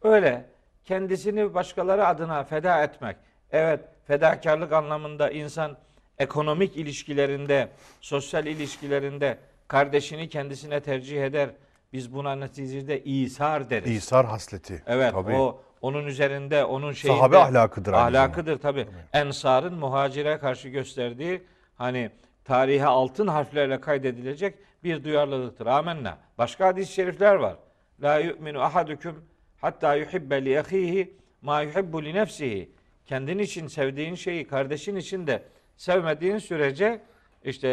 öyle 0.01 0.45
kendisini 0.85 1.53
başkaları 1.53 2.07
adına 2.07 2.43
feda 2.43 2.83
etmek. 2.83 3.17
Evet, 3.51 3.79
fedakarlık 4.07 4.73
anlamında 4.73 5.29
insan 5.29 5.77
ekonomik 6.17 6.77
ilişkilerinde, 6.77 7.69
sosyal 8.01 8.45
ilişkilerinde 8.45 9.37
kardeşini 9.67 10.29
kendisine 10.29 10.79
tercih 10.79 11.23
eder. 11.23 11.49
Biz 11.93 12.13
buna 12.13 12.35
neticede 12.35 13.03
İsar 13.03 13.69
deriz. 13.69 13.91
İsar 13.91 14.25
hasleti. 14.25 14.83
Evet 14.87 15.11
Tabii. 15.11 15.35
o 15.35 15.61
onun 15.81 16.05
üzerinde 16.05 16.65
onun 16.65 16.91
şeyinde 16.91 17.19
Sahabe 17.19 17.37
ahlakıdır 17.37 17.93
ahlakıdır 17.93 18.59
tabi. 18.59 18.87
Ensar'ın 19.13 19.73
muhacire 19.73 20.37
karşı 20.37 20.69
gösterdiği 20.69 21.43
hani 21.77 22.11
tarihe 22.45 22.85
altın 22.85 23.27
harflerle 23.27 23.81
kaydedilecek 23.81 24.55
bir 24.83 25.03
duyarlılıktır. 25.03 25.65
Amenna. 25.65 26.17
Başka 26.37 26.67
hadis-i 26.67 26.93
şerifler 26.93 27.35
var. 27.35 27.55
La 28.01 28.19
yu'minu 28.19 28.61
ahadukum 28.61 29.25
hatta 29.61 29.95
yuhibbe 29.95 30.45
li 30.45 30.59
ahihi 30.59 31.17
ma 31.41 31.61
yuhibbu 31.61 32.03
li 32.05 32.13
nefsihi. 32.13 32.71
Kendin 33.05 33.39
için 33.39 33.67
sevdiğin 33.67 34.15
şeyi 34.15 34.47
kardeşin 34.47 34.95
için 34.95 35.27
de 35.27 35.43
sevmediğin 35.77 36.37
sürece 36.37 37.01
işte 37.43 37.67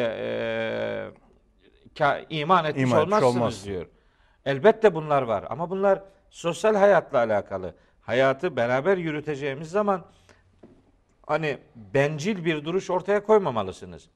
ka- 1.94 2.24
iman 2.30 2.64
etmiş 2.64 2.82
İman 2.82 3.00
olmazsınız 3.02 3.36
olmaz. 3.36 3.64
diyor. 3.66 3.86
Elbette 4.46 4.94
bunlar 4.94 5.22
var 5.22 5.44
ama 5.50 5.70
bunlar 5.70 6.02
sosyal 6.30 6.74
hayatla 6.74 7.18
alakalı. 7.18 7.74
Hayatı 8.00 8.56
beraber 8.56 8.96
yürüteceğimiz 8.96 9.70
zaman 9.70 10.04
hani 11.30 11.58
bencil 11.74 12.44
bir 12.44 12.64
duruş 12.64 12.90
ortaya 12.90 13.22
koymamalısınız. 13.24 14.10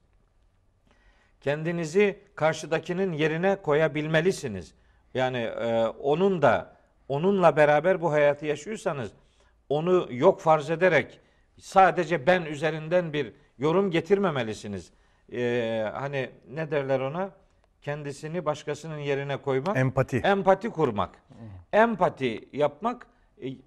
Kendinizi 1.41 2.19
karşıdakinin 2.35 3.13
yerine 3.13 3.61
koyabilmelisiniz. 3.61 4.73
Yani 5.13 5.37
e, 5.37 5.87
onun 5.87 6.41
da 6.41 6.75
onunla 7.07 7.57
beraber 7.57 8.01
bu 8.01 8.11
hayatı 8.11 8.45
yaşıyorsanız 8.45 9.11
onu 9.69 10.07
yok 10.11 10.41
farz 10.41 10.69
ederek 10.69 11.19
sadece 11.59 12.27
ben 12.27 12.41
üzerinden 12.41 13.13
bir 13.13 13.33
yorum 13.57 13.91
getirmemelisiniz. 13.91 14.91
E, 15.33 15.91
hani 15.93 16.29
ne 16.49 16.71
derler 16.71 16.99
ona? 16.99 17.29
Kendisini 17.81 18.45
başkasının 18.45 18.97
yerine 18.97 19.37
koymak. 19.37 19.77
Empati. 19.77 20.17
Empati 20.17 20.69
kurmak. 20.69 21.15
Empati 21.73 22.49
yapmak 22.53 23.07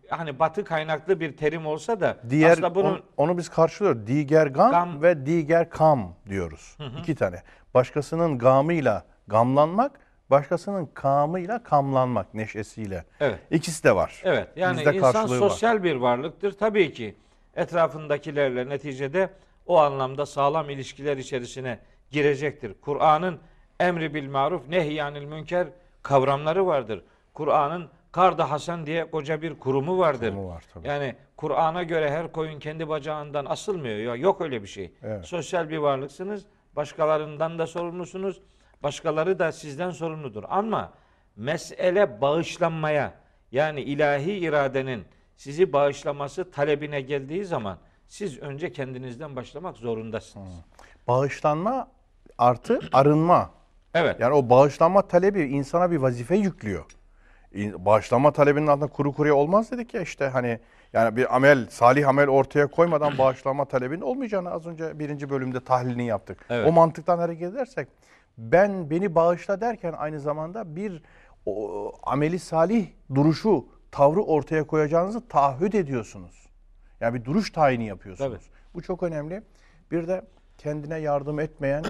hani 0.09 0.39
batı 0.39 0.65
kaynaklı 0.65 1.21
bir 1.21 1.37
terim 1.37 1.67
olsa 1.67 2.01
da 2.01 2.17
Diğer 2.31 2.51
aslında 2.51 2.75
bunun 2.75 2.91
on- 2.93 3.03
onu 3.17 3.39
biz 3.39 3.49
karşılıyoruz. 3.49 4.07
Diğer 4.07 4.47
gam, 4.47 4.71
Gam. 4.71 5.03
ve 5.03 5.27
diğer 5.27 5.71
kam 5.71 6.15
diyoruz. 6.29 6.77
İki 7.01 7.15
tane. 7.15 7.43
Başkasının 7.75 8.39
gamıyla 8.39 9.05
gamlanmak, 9.27 10.01
başkasının 10.31 10.87
kamıyla 10.95 11.63
kamlanmak 11.63 12.35
neşesiyle. 12.35 13.05
Evet. 13.21 13.39
İkisi 13.51 13.85
de 13.85 13.97
var. 13.97 14.21
Evet 14.25 14.49
yani 14.57 14.79
Bizde 14.79 14.95
insan 14.97 15.13
karşılığı 15.13 15.41
var. 15.41 15.49
sosyal 15.49 15.83
bir 15.83 15.97
varlıktır. 15.97 16.53
Tabii 16.53 16.93
ki 16.93 17.17
etrafındakilerle 17.57 18.69
neticede 18.69 19.31
o 19.67 19.79
anlamda 19.79 20.27
sağlam 20.27 20.71
ilişkiler 20.71 21.17
içerisine 21.17 21.79
girecektir. 22.11 22.75
Kur'an'ın 22.81 23.39
emri 23.81 24.15
bil 24.15 24.29
maruf 24.31 24.69
nehyanil 24.69 25.25
münker 25.25 25.69
kavramları 26.03 26.67
vardır. 26.67 27.05
Kur'an'ın 27.35 27.89
Karda 28.13 28.51
Hasan 28.51 28.87
diye 28.87 29.11
koca 29.11 29.43
bir 29.43 29.59
kurumu 29.59 29.99
vardır. 29.99 30.31
Kurumu 30.31 30.49
var 30.49 30.65
tabii. 30.75 30.89
Yani 30.89 31.17
Kur'an'a 31.37 31.83
göre 31.83 32.11
her 32.11 32.33
koyun 32.33 32.59
kendi 32.59 32.89
bacağından 32.89 33.45
asılmıyor. 33.45 33.97
Ya 33.97 34.15
yok 34.15 34.41
öyle 34.41 34.63
bir 34.63 34.69
şey. 34.69 34.93
Evet. 35.03 35.27
Sosyal 35.27 35.71
bir 35.71 35.79
varlıksınız. 35.79 36.47
Başkalarından 36.77 37.59
da 37.59 37.67
sorumlusunuz. 37.67 38.41
Başkaları 38.83 39.39
da 39.39 39.53
sizden 39.53 39.91
sorumludur. 39.91 40.45
Ama 40.49 40.93
mesele 41.37 42.21
bağışlanmaya 42.21 43.15
yani 43.53 43.81
ilahi 43.81 44.33
iradenin 44.33 45.05
sizi 45.37 45.73
bağışlaması 45.73 46.51
talebine 46.51 47.01
geldiği 47.01 47.45
zaman 47.45 47.79
siz 48.07 48.39
önce 48.39 48.73
kendinizden 48.73 49.37
başlamak 49.37 49.77
zorundasınız. 49.77 50.55
Bağışlanma 51.09 51.89
artı 52.39 52.81
arınma. 52.93 53.51
Evet. 53.95 54.21
Yani 54.21 54.35
o 54.35 54.51
bağışlanma 54.51 55.03
talebi 55.03 55.43
insana 55.43 55.91
bir 55.91 55.97
vazife 55.97 56.37
yüklüyor. 56.37 56.85
Bağışlanma 57.55 58.33
talebinin 58.33 58.67
altında 58.67 58.87
kuru 58.87 59.13
kuruya 59.13 59.35
olmaz 59.35 59.71
dedik 59.71 59.95
ya 59.95 60.01
işte 60.01 60.29
hani 60.29 60.61
yani 60.93 61.17
bir 61.17 61.37
amel, 61.37 61.67
salih 61.71 62.09
amel 62.09 62.29
ortaya 62.29 62.67
koymadan 62.67 63.13
bağışlanma 63.19 63.65
talebinin 63.65 64.01
olmayacağını 64.01 64.51
az 64.51 64.67
önce 64.67 64.99
birinci 64.99 65.31
bölümde 65.31 65.65
tahlilini 65.65 66.07
yaptık. 66.07 66.47
Evet. 66.51 66.69
O 66.69 66.73
mantıktan 66.73 67.19
hareket 67.19 67.53
edersek 67.53 67.89
ben 68.39 68.91
beni 68.91 69.15
bağışla 69.15 69.61
derken 69.61 69.93
aynı 69.93 70.21
zamanda 70.21 70.77
bir 70.77 71.03
o, 71.47 71.93
ameli 72.03 72.39
salih 72.39 72.87
duruşu, 73.15 73.67
tavrı 73.91 74.23
ortaya 74.23 74.67
koyacağınızı 74.67 75.29
taahhüt 75.29 75.75
ediyorsunuz. 75.75 76.49
Yani 77.01 77.15
bir 77.15 77.25
duruş 77.25 77.53
tayini 77.53 77.87
yapıyorsunuz. 77.87 78.31
Tabii. 78.31 78.75
Bu 78.75 78.83
çok 78.83 79.03
önemli. 79.03 79.43
Bir 79.91 80.09
de 80.09 80.23
kendine 80.59 80.99
yardım 80.99 81.41
etmeyen 81.41 81.85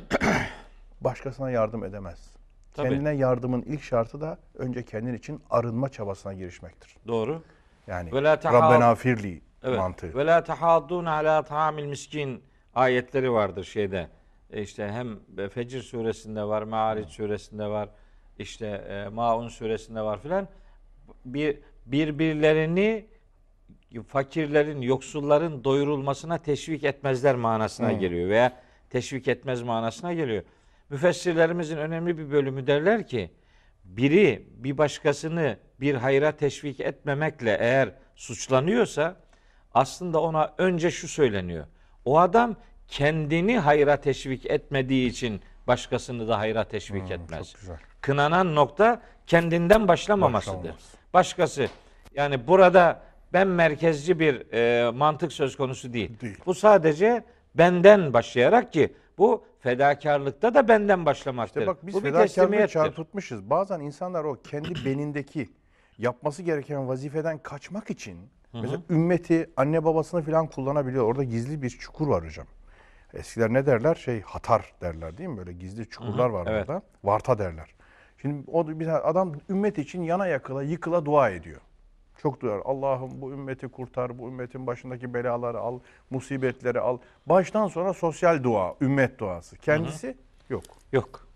başkasına 1.00 1.50
yardım 1.50 1.84
edemez. 1.84 2.37
Tabii. 2.78 2.88
Kendine 2.88 3.10
yardımın 3.14 3.62
ilk 3.62 3.82
şartı 3.82 4.20
da 4.20 4.38
önce 4.54 4.84
kendin 4.84 5.14
için 5.14 5.40
arınma 5.50 5.88
çabasına 5.88 6.32
girişmektir. 6.34 6.96
Doğru. 7.06 7.42
Yani 7.86 8.12
Rabbena 8.12 8.94
firli 8.94 9.40
Evet. 9.62 9.78
mantığı. 9.78 10.14
Ve 10.14 10.26
la 10.26 10.44
tahaddun 10.44 11.04
ala 11.04 11.42
ta'amil 11.42 11.84
miskin 11.84 12.42
ayetleri 12.74 13.32
vardır 13.32 13.64
şeyde. 13.64 14.08
E 14.50 14.62
İşte 14.62 14.88
hem 14.88 15.18
Fecir 15.48 15.82
suresinde 15.82 16.44
var, 16.44 16.62
Me'ariç 16.62 17.08
suresinde 17.08 17.66
var. 17.66 17.88
işte 18.38 18.66
e, 18.66 19.08
Maun 19.08 19.48
suresinde 19.48 20.02
var 20.02 20.20
filan. 20.20 20.48
Bir 21.24 21.58
birbirlerini 21.86 23.06
fakirlerin, 24.06 24.80
yoksulların 24.80 25.64
doyurulmasına 25.64 26.38
teşvik 26.38 26.84
etmezler 26.84 27.34
manasına 27.36 27.92
geliyor 27.92 28.28
veya 28.28 28.52
teşvik 28.90 29.28
etmez 29.28 29.62
manasına 29.62 30.12
geliyor. 30.12 30.42
Müfessirlerimizin 30.90 31.76
önemli 31.76 32.18
bir 32.18 32.30
bölümü 32.30 32.66
derler 32.66 33.06
ki 33.06 33.30
biri 33.84 34.46
bir 34.56 34.78
başkasını 34.78 35.56
bir 35.80 35.94
hayra 35.94 36.32
teşvik 36.32 36.80
etmemekle 36.80 37.56
eğer 37.60 37.92
suçlanıyorsa 38.16 39.16
aslında 39.74 40.20
ona 40.20 40.54
önce 40.58 40.90
şu 40.90 41.08
söyleniyor. 41.08 41.66
O 42.04 42.18
adam 42.18 42.56
kendini 42.88 43.58
hayra 43.58 43.96
teşvik 44.00 44.46
etmediği 44.46 45.10
için 45.10 45.40
başkasını 45.66 46.28
da 46.28 46.38
hayra 46.38 46.64
teşvik 46.64 47.10
etmez. 47.10 47.52
çok 47.52 47.60
güzel. 47.60 47.76
Kınanan 48.00 48.54
nokta 48.54 49.02
kendinden 49.26 49.88
başlamamasıdır. 49.88 50.56
Başlamaması. 50.56 50.96
Başkası 51.14 51.68
yani 52.14 52.46
burada 52.46 53.02
ben 53.32 53.48
merkezci 53.48 54.20
bir 54.20 54.52
e, 54.52 54.90
mantık 54.90 55.32
söz 55.32 55.56
konusu 55.56 55.92
değil. 55.92 56.20
Değil. 56.20 56.38
Bu 56.46 56.54
sadece 56.54 57.24
benden 57.54 58.12
başlayarak 58.12 58.72
ki 58.72 58.94
bu 59.18 59.44
fedakarlıkta 59.60 60.54
da 60.54 60.68
benden 60.68 61.06
başlamaktır. 61.06 61.60
İşte 61.60 61.66
bak 61.66 61.86
biz 61.86 61.94
bu 61.94 61.98
bir 61.98 62.12
fedakarlığı 62.12 62.68
çarpıtmışız. 62.68 63.50
Bazen 63.50 63.80
insanlar 63.80 64.24
o 64.24 64.36
kendi 64.42 64.74
benindeki 64.84 65.48
yapması 65.98 66.42
gereken 66.42 66.88
vazifeden 66.88 67.38
kaçmak 67.38 67.90
için 67.90 68.18
mesela 68.52 68.82
ümmeti 68.90 69.50
anne 69.56 69.84
babasını 69.84 70.22
falan 70.22 70.46
kullanabiliyor. 70.46 71.04
Orada 71.04 71.24
gizli 71.24 71.62
bir 71.62 71.70
çukur 71.70 72.08
var 72.08 72.24
hocam. 72.24 72.46
Eskiler 73.14 73.52
ne 73.52 73.66
derler? 73.66 73.94
Şey 73.94 74.20
hatar 74.20 74.72
derler 74.80 75.18
değil 75.18 75.28
mi? 75.28 75.36
Böyle 75.36 75.52
gizli 75.52 75.88
çukurlar 75.88 76.30
var 76.30 76.46
evet. 76.50 76.68
orada. 76.68 76.82
Varta 77.04 77.38
derler. 77.38 77.74
Şimdi 78.22 78.50
o 78.50 78.68
bir 78.68 79.08
adam 79.10 79.34
ümmet 79.48 79.78
için 79.78 80.02
yana 80.02 80.26
yakıla 80.26 80.62
yıkıla 80.62 81.04
dua 81.04 81.30
ediyor. 81.30 81.60
Çok 82.22 82.40
duyar. 82.40 82.60
Allah'ım 82.64 83.10
bu 83.14 83.32
ümmeti 83.32 83.68
kurtar, 83.68 84.18
bu 84.18 84.28
ümmetin 84.28 84.66
başındaki 84.66 85.14
belaları 85.14 85.58
al, 85.58 85.80
musibetleri 86.10 86.80
al. 86.80 86.98
Baştan 87.26 87.68
sonra 87.68 87.92
sosyal 87.92 88.42
dua, 88.42 88.74
ümmet 88.80 89.18
duası. 89.18 89.56
Kendisi 89.56 90.16
yok. 90.48 90.64
Yok. 90.92 91.28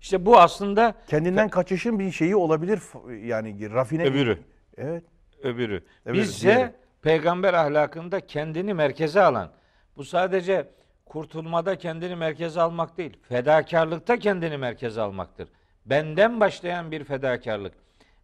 İşte 0.00 0.26
bu 0.26 0.38
aslında 0.38 0.94
Kendinden 1.06 1.48
kaçışın 1.48 1.98
bir 1.98 2.10
şeyi 2.10 2.36
olabilir 2.36 2.80
yani 3.26 3.72
rafine. 3.72 4.04
öbürü. 4.04 4.38
Evet. 4.76 5.04
Öbürü. 5.42 5.84
Öbürü, 6.06 6.26
diğeri. 6.40 6.72
peygamber 7.02 7.54
ahlakında 7.54 8.20
kendini 8.20 8.74
merkeze 8.74 9.22
alan. 9.22 9.50
Bu 9.96 10.04
sadece 10.04 10.68
kurtulmada 11.06 11.78
kendini 11.78 12.16
merkeze 12.16 12.60
almak 12.60 12.98
değil. 12.98 13.16
Fedakarlıkta 13.28 14.16
kendini 14.18 14.56
merkeze 14.56 15.00
almaktır. 15.00 15.48
Benden 15.86 16.40
başlayan 16.40 16.90
bir 16.90 17.04
fedakarlık. 17.04 17.74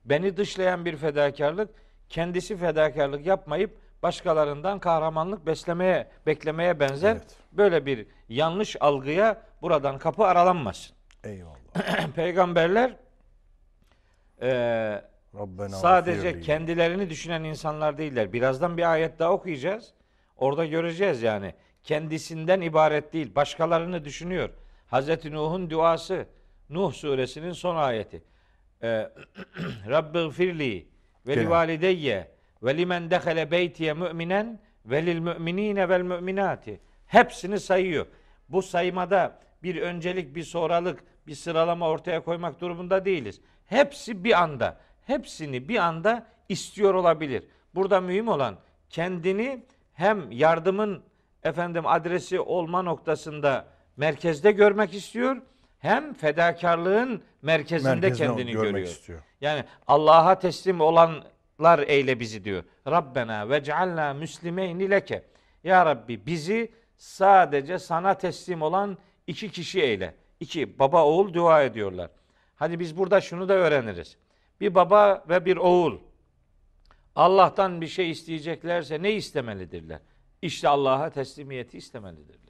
Beni 0.04 0.36
dışlayan 0.36 0.84
bir 0.84 0.96
fedakarlık. 0.96 1.70
Kendisi 2.08 2.56
fedakarlık 2.56 3.26
yapmayıp 3.26 3.78
başkalarından 4.02 4.78
kahramanlık 4.78 5.46
beslemeye, 5.46 6.08
beklemeye 6.26 6.80
benzer. 6.80 7.12
Evet. 7.12 7.36
Böyle 7.52 7.86
bir 7.86 8.06
yanlış 8.28 8.76
algıya 8.80 9.42
buradan 9.62 9.98
kapı 9.98 10.24
aralanmasın. 10.24 10.96
Eyvallah. 11.24 12.08
Peygamberler 12.16 12.96
eee 14.42 15.04
Rabbena 15.34 15.68
sadece 15.68 16.40
kendilerini 16.40 17.10
düşünen 17.10 17.44
insanlar 17.44 17.98
değiller. 17.98 18.32
Birazdan 18.32 18.76
bir 18.76 18.92
ayet 18.92 19.18
daha 19.18 19.32
okuyacağız. 19.32 19.92
Orada 20.36 20.64
göreceğiz 20.66 21.22
yani. 21.22 21.54
Kendisinden 21.84 22.60
ibaret 22.60 23.12
değil. 23.12 23.34
Başkalarını 23.34 24.04
düşünüyor. 24.04 24.50
Hazreti 24.86 25.32
Nuh'un 25.32 25.70
duası. 25.70 26.26
Nuh 26.70 26.92
suresinin 26.92 27.52
son 27.52 27.76
ayeti. 27.76 28.22
Ee, 28.84 29.10
Rabbi 29.88 30.30
firli 30.30 30.86
ve 31.26 31.36
li 31.36 31.50
valideyye 31.50 32.30
ve 32.62 32.76
limen 32.76 33.10
dehale 33.10 33.50
beytiye 33.50 33.92
müminen 33.92 34.60
ve 34.86 35.06
lil 35.06 35.18
müminine 35.18 35.88
vel 35.88 36.02
müminati. 36.02 36.80
Hepsini 37.06 37.60
sayıyor. 37.60 38.06
Bu 38.48 38.62
saymada 38.62 39.38
bir 39.62 39.82
öncelik, 39.82 40.34
bir 40.34 40.42
sonralık, 40.42 41.04
bir 41.26 41.34
sıralama 41.34 41.88
ortaya 41.88 42.24
koymak 42.24 42.60
durumunda 42.60 43.04
değiliz. 43.04 43.40
Hepsi 43.66 44.24
bir 44.24 44.42
anda, 44.42 44.80
hepsini 45.06 45.68
bir 45.68 45.76
anda 45.76 46.26
istiyor 46.48 46.94
olabilir. 46.94 47.44
Burada 47.74 48.00
mühim 48.00 48.28
olan 48.28 48.56
kendini 48.90 49.64
hem 49.94 50.32
yardımın 50.32 51.02
efendim 51.42 51.86
adresi 51.86 52.40
olma 52.40 52.82
noktasında 52.82 53.66
merkezde 53.96 54.52
görmek 54.52 54.94
istiyor, 54.94 55.42
hem 55.78 56.14
fedakarlığın 56.14 57.22
merkezinde 57.44 57.94
Merkezde 57.94 58.26
kendini 58.26 58.52
görmek 58.52 58.70
görüyor. 58.70 58.88
istiyor. 58.88 59.22
Yani 59.40 59.64
Allah'a 59.86 60.38
teslim 60.38 60.80
olanlar 60.80 61.78
eyle 61.78 62.20
bizi 62.20 62.44
diyor. 62.44 62.64
Rabbena 62.86 63.50
ve 63.50 63.64
cealna 63.64 64.14
müslimeyni 64.14 64.90
leke. 64.90 65.24
Ya 65.64 65.86
Rabbi 65.86 66.26
bizi 66.26 66.72
sadece 66.96 67.78
sana 67.78 68.14
teslim 68.14 68.62
olan 68.62 68.98
iki 69.26 69.50
kişi 69.50 69.80
eyle. 69.82 70.14
İki 70.40 70.78
baba 70.78 71.04
oğul 71.04 71.34
dua 71.34 71.62
ediyorlar. 71.62 72.10
Hadi 72.56 72.80
biz 72.80 72.98
burada 72.98 73.20
şunu 73.20 73.48
da 73.48 73.52
öğreniriz. 73.54 74.16
Bir 74.60 74.74
baba 74.74 75.24
ve 75.28 75.44
bir 75.44 75.56
oğul 75.56 75.98
Allah'tan 77.16 77.80
bir 77.80 77.86
şey 77.86 78.10
isteyeceklerse 78.10 79.02
ne 79.02 79.12
istemelidirler? 79.12 80.00
İşte 80.42 80.68
Allah'a 80.68 81.10
teslimiyeti 81.10 81.78
istemelidirler. 81.78 82.43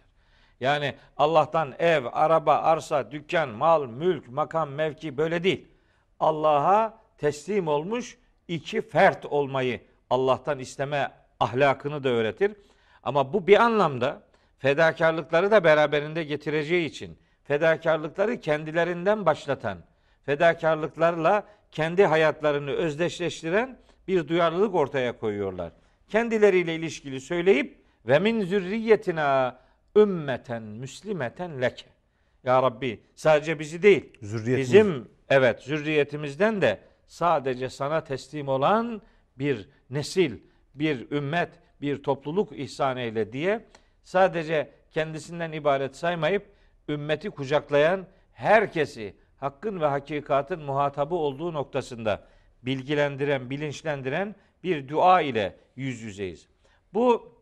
Yani 0.60 0.94
Allah'tan 1.16 1.74
ev, 1.78 2.04
araba, 2.12 2.54
arsa, 2.54 3.10
dükkan, 3.10 3.48
mal, 3.48 3.86
mülk, 3.86 4.28
makam, 4.28 4.70
mevki 4.70 5.16
böyle 5.16 5.44
değil. 5.44 5.68
Allah'a 6.20 6.98
teslim 7.18 7.68
olmuş 7.68 8.18
iki 8.48 8.82
fert 8.82 9.26
olmayı 9.26 9.80
Allah'tan 10.10 10.58
isteme 10.58 11.12
ahlakını 11.40 12.04
da 12.04 12.08
öğretir. 12.08 12.52
Ama 13.02 13.32
bu 13.32 13.46
bir 13.46 13.62
anlamda 13.62 14.22
fedakarlıkları 14.58 15.50
da 15.50 15.64
beraberinde 15.64 16.24
getireceği 16.24 16.86
için 16.86 17.18
fedakarlıkları 17.44 18.40
kendilerinden 18.40 19.26
başlatan, 19.26 19.78
fedakarlıklarla 20.26 21.44
kendi 21.70 22.06
hayatlarını 22.06 22.70
özdeşleştiren 22.70 23.78
bir 24.08 24.28
duyarlılık 24.28 24.74
ortaya 24.74 25.18
koyuyorlar. 25.18 25.72
Kendileriyle 26.08 26.74
ilişkili 26.74 27.20
söyleyip 27.20 27.78
ve 28.06 28.18
min 28.18 28.44
zürriyetina 28.44 29.58
ümmeten 29.96 30.62
müslimeten 30.62 31.62
leke. 31.62 31.86
Ya 32.44 32.62
Rabbi 32.62 33.00
sadece 33.14 33.58
bizi 33.58 33.82
değil, 33.82 34.12
bizim 34.56 35.08
evet 35.28 35.60
zürriyetimizden 35.60 36.62
de 36.62 36.80
sadece 37.06 37.68
sana 37.70 38.04
teslim 38.04 38.48
olan 38.48 39.02
bir 39.38 39.68
nesil, 39.90 40.38
bir 40.74 41.10
ümmet, 41.10 41.48
bir 41.80 42.02
topluluk 42.02 42.58
ihsan 42.58 42.96
eyle 42.96 43.32
diye 43.32 43.66
sadece 44.02 44.70
kendisinden 44.90 45.52
ibaret 45.52 45.96
saymayıp 45.96 46.46
ümmeti 46.88 47.30
kucaklayan 47.30 48.06
herkesi 48.32 49.14
hakkın 49.36 49.80
ve 49.80 49.86
hakikatin 49.86 50.58
muhatabı 50.58 51.14
olduğu 51.14 51.52
noktasında 51.52 52.24
bilgilendiren, 52.62 53.50
bilinçlendiren 53.50 54.34
bir 54.62 54.88
dua 54.88 55.20
ile 55.20 55.56
yüz 55.76 56.00
yüzeyiz. 56.00 56.48
Bu 56.94 57.34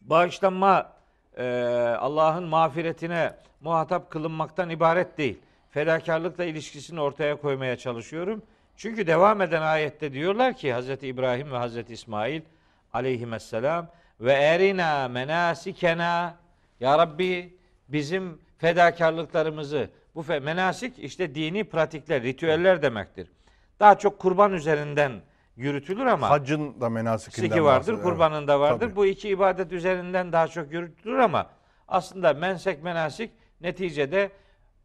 bağışlanma 0.00 1.01
e, 1.36 1.44
Allah'ın 1.98 2.44
mağfiretine 2.44 3.34
muhatap 3.60 4.10
kılınmaktan 4.10 4.70
ibaret 4.70 5.18
değil. 5.18 5.38
Fedakarlıkla 5.70 6.44
ilişkisini 6.44 7.00
ortaya 7.00 7.36
koymaya 7.36 7.76
çalışıyorum. 7.76 8.42
Çünkü 8.76 9.06
devam 9.06 9.42
eden 9.42 9.62
ayette 9.62 10.12
diyorlar 10.12 10.56
ki 10.56 10.74
Hz. 10.74 10.88
İbrahim 10.90 11.52
ve 11.52 11.58
Hz. 11.58 11.90
İsmail 11.90 12.42
aleyhisselam 12.92 13.88
ve 14.20 14.32
erina 14.32 15.08
menasikena 15.08 16.36
ya 16.80 16.98
Rabbi 16.98 17.56
bizim 17.88 18.38
fedakarlıklarımızı 18.58 19.90
bu 20.14 20.22
fe, 20.22 20.40
menasik 20.40 20.98
işte 20.98 21.34
dini 21.34 21.64
pratikler, 21.64 22.22
ritüeller 22.22 22.82
demektir. 22.82 23.28
Daha 23.80 23.98
çok 23.98 24.18
kurban 24.18 24.52
üzerinden 24.52 25.12
yürütülür 25.56 26.06
ama 26.06 26.30
Haccın 26.30 26.80
da 26.80 26.88
menasikinden 26.88 27.48
Siki 27.48 27.64
vardır, 27.64 27.78
bahsediyor. 27.78 28.02
kurbanın 28.02 28.48
da 28.48 28.60
vardır. 28.60 28.86
Tabii. 28.86 28.96
Bu 28.96 29.06
iki 29.06 29.28
ibadet 29.28 29.72
üzerinden 29.72 30.32
daha 30.32 30.48
çok 30.48 30.72
yürütülür 30.72 31.18
ama 31.18 31.46
aslında 31.88 32.32
mensek 32.32 32.82
menasik 32.82 33.30
neticede 33.60 34.30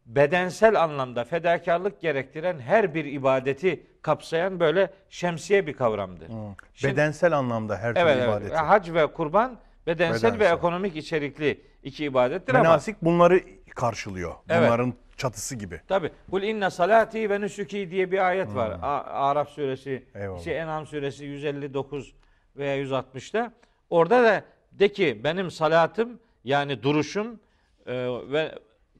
bedensel 0.06 0.82
anlamda 0.82 1.24
fedakarlık 1.24 2.00
gerektiren 2.00 2.58
her 2.58 2.94
bir 2.94 3.04
ibadeti 3.04 3.86
kapsayan 4.02 4.60
böyle 4.60 4.90
şemsiye 5.08 5.66
bir 5.66 5.72
kavramdır. 5.72 6.28
Şimdi- 6.74 6.92
Bedensel 6.92 7.32
anlamda 7.38 7.76
her 7.76 7.94
türlü 7.94 8.04
evet, 8.04 8.16
evet. 8.16 8.28
ibadeti. 8.28 8.54
Hac 8.54 8.90
ve 8.90 9.06
kurban 9.06 9.58
bedensel, 9.86 10.28
ve 10.30 10.34
Bedensel. 10.34 10.56
ekonomik 10.56 10.96
içerikli 10.96 11.60
iki 11.82 12.04
ibadettir 12.04 12.54
ama 12.54 12.62
Menasik 12.62 13.02
bunları 13.04 13.40
karşılıyor. 13.74 14.34
Evet. 14.48 14.68
Bunların 14.68 14.94
çatısı 15.18 15.56
gibi. 15.56 15.80
Tabi. 15.88 16.10
Kul 16.30 16.42
inne 16.42 16.70
salati 16.70 17.30
ve 17.30 17.40
nusuki 17.40 17.90
diye 17.90 18.12
bir 18.12 18.28
ayet 18.28 18.54
var. 18.54 18.70
A- 18.82 19.02
Araf 19.30 19.48
suresi, 19.48 20.06
Hmm. 20.12 20.20
Eyvallah. 20.22 20.38
şey, 20.44 20.58
En'am 20.60 20.86
suresi 20.86 21.24
159 21.24 22.14
veya 22.56 22.76
160'ta. 22.76 23.52
Orada 23.90 24.22
da 24.24 24.44
de 24.72 24.88
ki 24.92 25.20
benim 25.24 25.50
salatım 25.50 26.20
yani 26.44 26.82
duruşum 26.82 27.40
e, 27.86 27.94
ve 28.32 28.58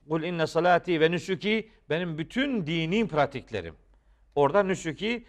Kul 0.08 0.22
inne 0.22 0.46
salati 0.46 1.00
ve 1.00 1.12
nusuki 1.12 1.70
benim 1.90 2.18
bütün 2.18 2.66
dini 2.66 3.08
pratiklerim. 3.08 3.74
Orada 4.34 4.62
nusuki 4.62 5.24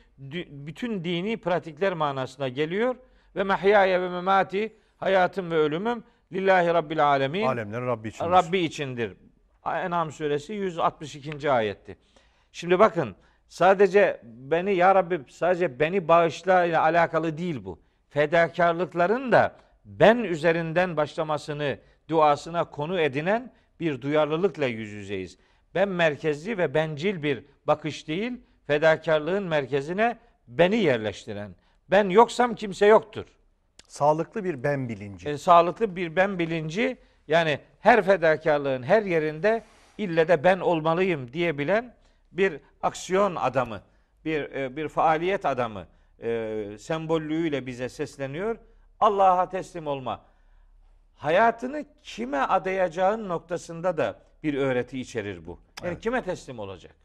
bütün 0.49 1.03
dini 1.03 1.37
pratikler 1.37 1.93
manasına 1.93 2.47
geliyor 2.47 2.95
ve 3.35 3.43
mahyaya 3.43 4.01
ve 4.01 4.09
memati 4.09 4.75
hayatım 4.97 5.51
ve 5.51 5.55
ölümüm 5.55 6.03
lillahi 6.33 6.67
rabbil 6.67 7.05
alemin. 7.07 7.45
Alemlerin 7.47 7.87
Rabbi 7.87 8.07
için. 8.07 8.25
Rabbi 8.25 8.59
içindir. 8.59 9.13
En'am 9.77 10.11
suresi 10.11 10.53
162. 10.53 11.51
ayetti. 11.51 11.97
Şimdi 12.51 12.79
bakın 12.79 13.15
sadece 13.47 14.21
beni 14.23 14.75
ya 14.75 14.95
Rabbi 14.95 15.19
sadece 15.29 15.79
beni 15.79 16.07
bağışla 16.07 16.65
ile 16.65 16.77
alakalı 16.77 17.37
değil 17.37 17.65
bu. 17.65 17.79
Fedakarlıkların 18.09 19.31
da 19.31 19.55
ben 19.85 20.17
üzerinden 20.17 20.97
başlamasını 20.97 21.77
duasına 22.09 22.69
konu 22.69 22.99
edinen 22.99 23.53
bir 23.79 24.01
duyarlılıkla 24.01 24.65
yüz 24.65 24.89
yüzeyiz. 24.89 25.37
Ben 25.75 25.89
merkezli 25.89 26.57
ve 26.57 26.73
bencil 26.73 27.23
bir 27.23 27.45
bakış 27.67 28.07
değil, 28.07 28.33
fedakarlığın 28.67 29.43
merkezine 29.43 30.17
beni 30.47 30.75
yerleştiren. 30.75 31.55
Ben 31.91 32.09
yoksam 32.09 32.55
kimse 32.55 32.85
yoktur 32.85 33.25
Sağlıklı 33.87 34.43
bir 34.43 34.63
ben 34.63 34.89
bilinci. 34.89 35.29
e, 35.29 35.37
sağlıklı 35.37 35.95
bir 35.95 36.15
ben 36.15 36.39
bilinci 36.39 36.97
yani 37.29 37.59
her 37.79 38.01
fedakarlığın 38.01 38.83
her 38.83 39.03
yerinde 39.03 39.63
ille 39.97 40.27
de 40.27 40.43
ben 40.43 40.59
olmalıyım 40.59 41.33
diyebilen 41.33 41.93
bir 42.31 42.59
aksiyon 42.81 43.35
adamı, 43.35 43.81
bir 44.25 44.41
e, 44.41 44.75
bir 44.75 44.87
faaliyet 44.87 45.45
adamı 45.45 45.87
e, 46.21 46.77
sembollüğüyle 46.79 47.65
bize 47.65 47.89
sesleniyor. 47.89 48.57
Allah'a 48.99 49.49
teslim 49.49 49.87
olma. 49.87 50.21
Hayatını 51.15 51.85
kime 52.03 52.37
adayacağın 52.37 53.29
noktasında 53.29 53.97
da 53.97 54.19
bir 54.43 54.53
öğreti 54.53 54.99
içerir 54.99 55.47
bu. 55.47 55.59
Yani 55.83 55.99
kime 55.99 56.23
teslim 56.23 56.59
olacak? 56.59 56.95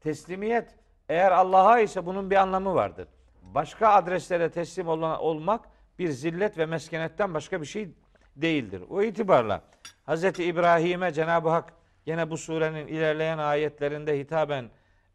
Teslimiyet 0.00 0.74
eğer 1.08 1.32
Allah'a 1.32 1.80
ise 1.80 2.06
bunun 2.06 2.30
bir 2.30 2.36
anlamı 2.36 2.74
vardır. 2.74 3.08
Başka 3.42 3.88
adreslere 3.88 4.50
teslim 4.50 4.88
olan, 4.88 5.20
olmak 5.20 5.68
bir 5.98 6.08
zillet 6.08 6.58
ve 6.58 6.66
meskenetten 6.66 7.34
başka 7.34 7.60
bir 7.60 7.66
şey 7.66 7.88
değildir. 8.36 8.82
O 8.90 9.02
itibarla 9.02 9.62
Hz. 10.06 10.24
İbrahim'e 10.24 11.12
Cenab-ı 11.12 11.48
Hak 11.48 11.72
yine 12.06 12.30
bu 12.30 12.36
surenin 12.36 12.86
ilerleyen 12.86 13.38
ayetlerinde 13.38 14.18
hitaben 14.18 14.70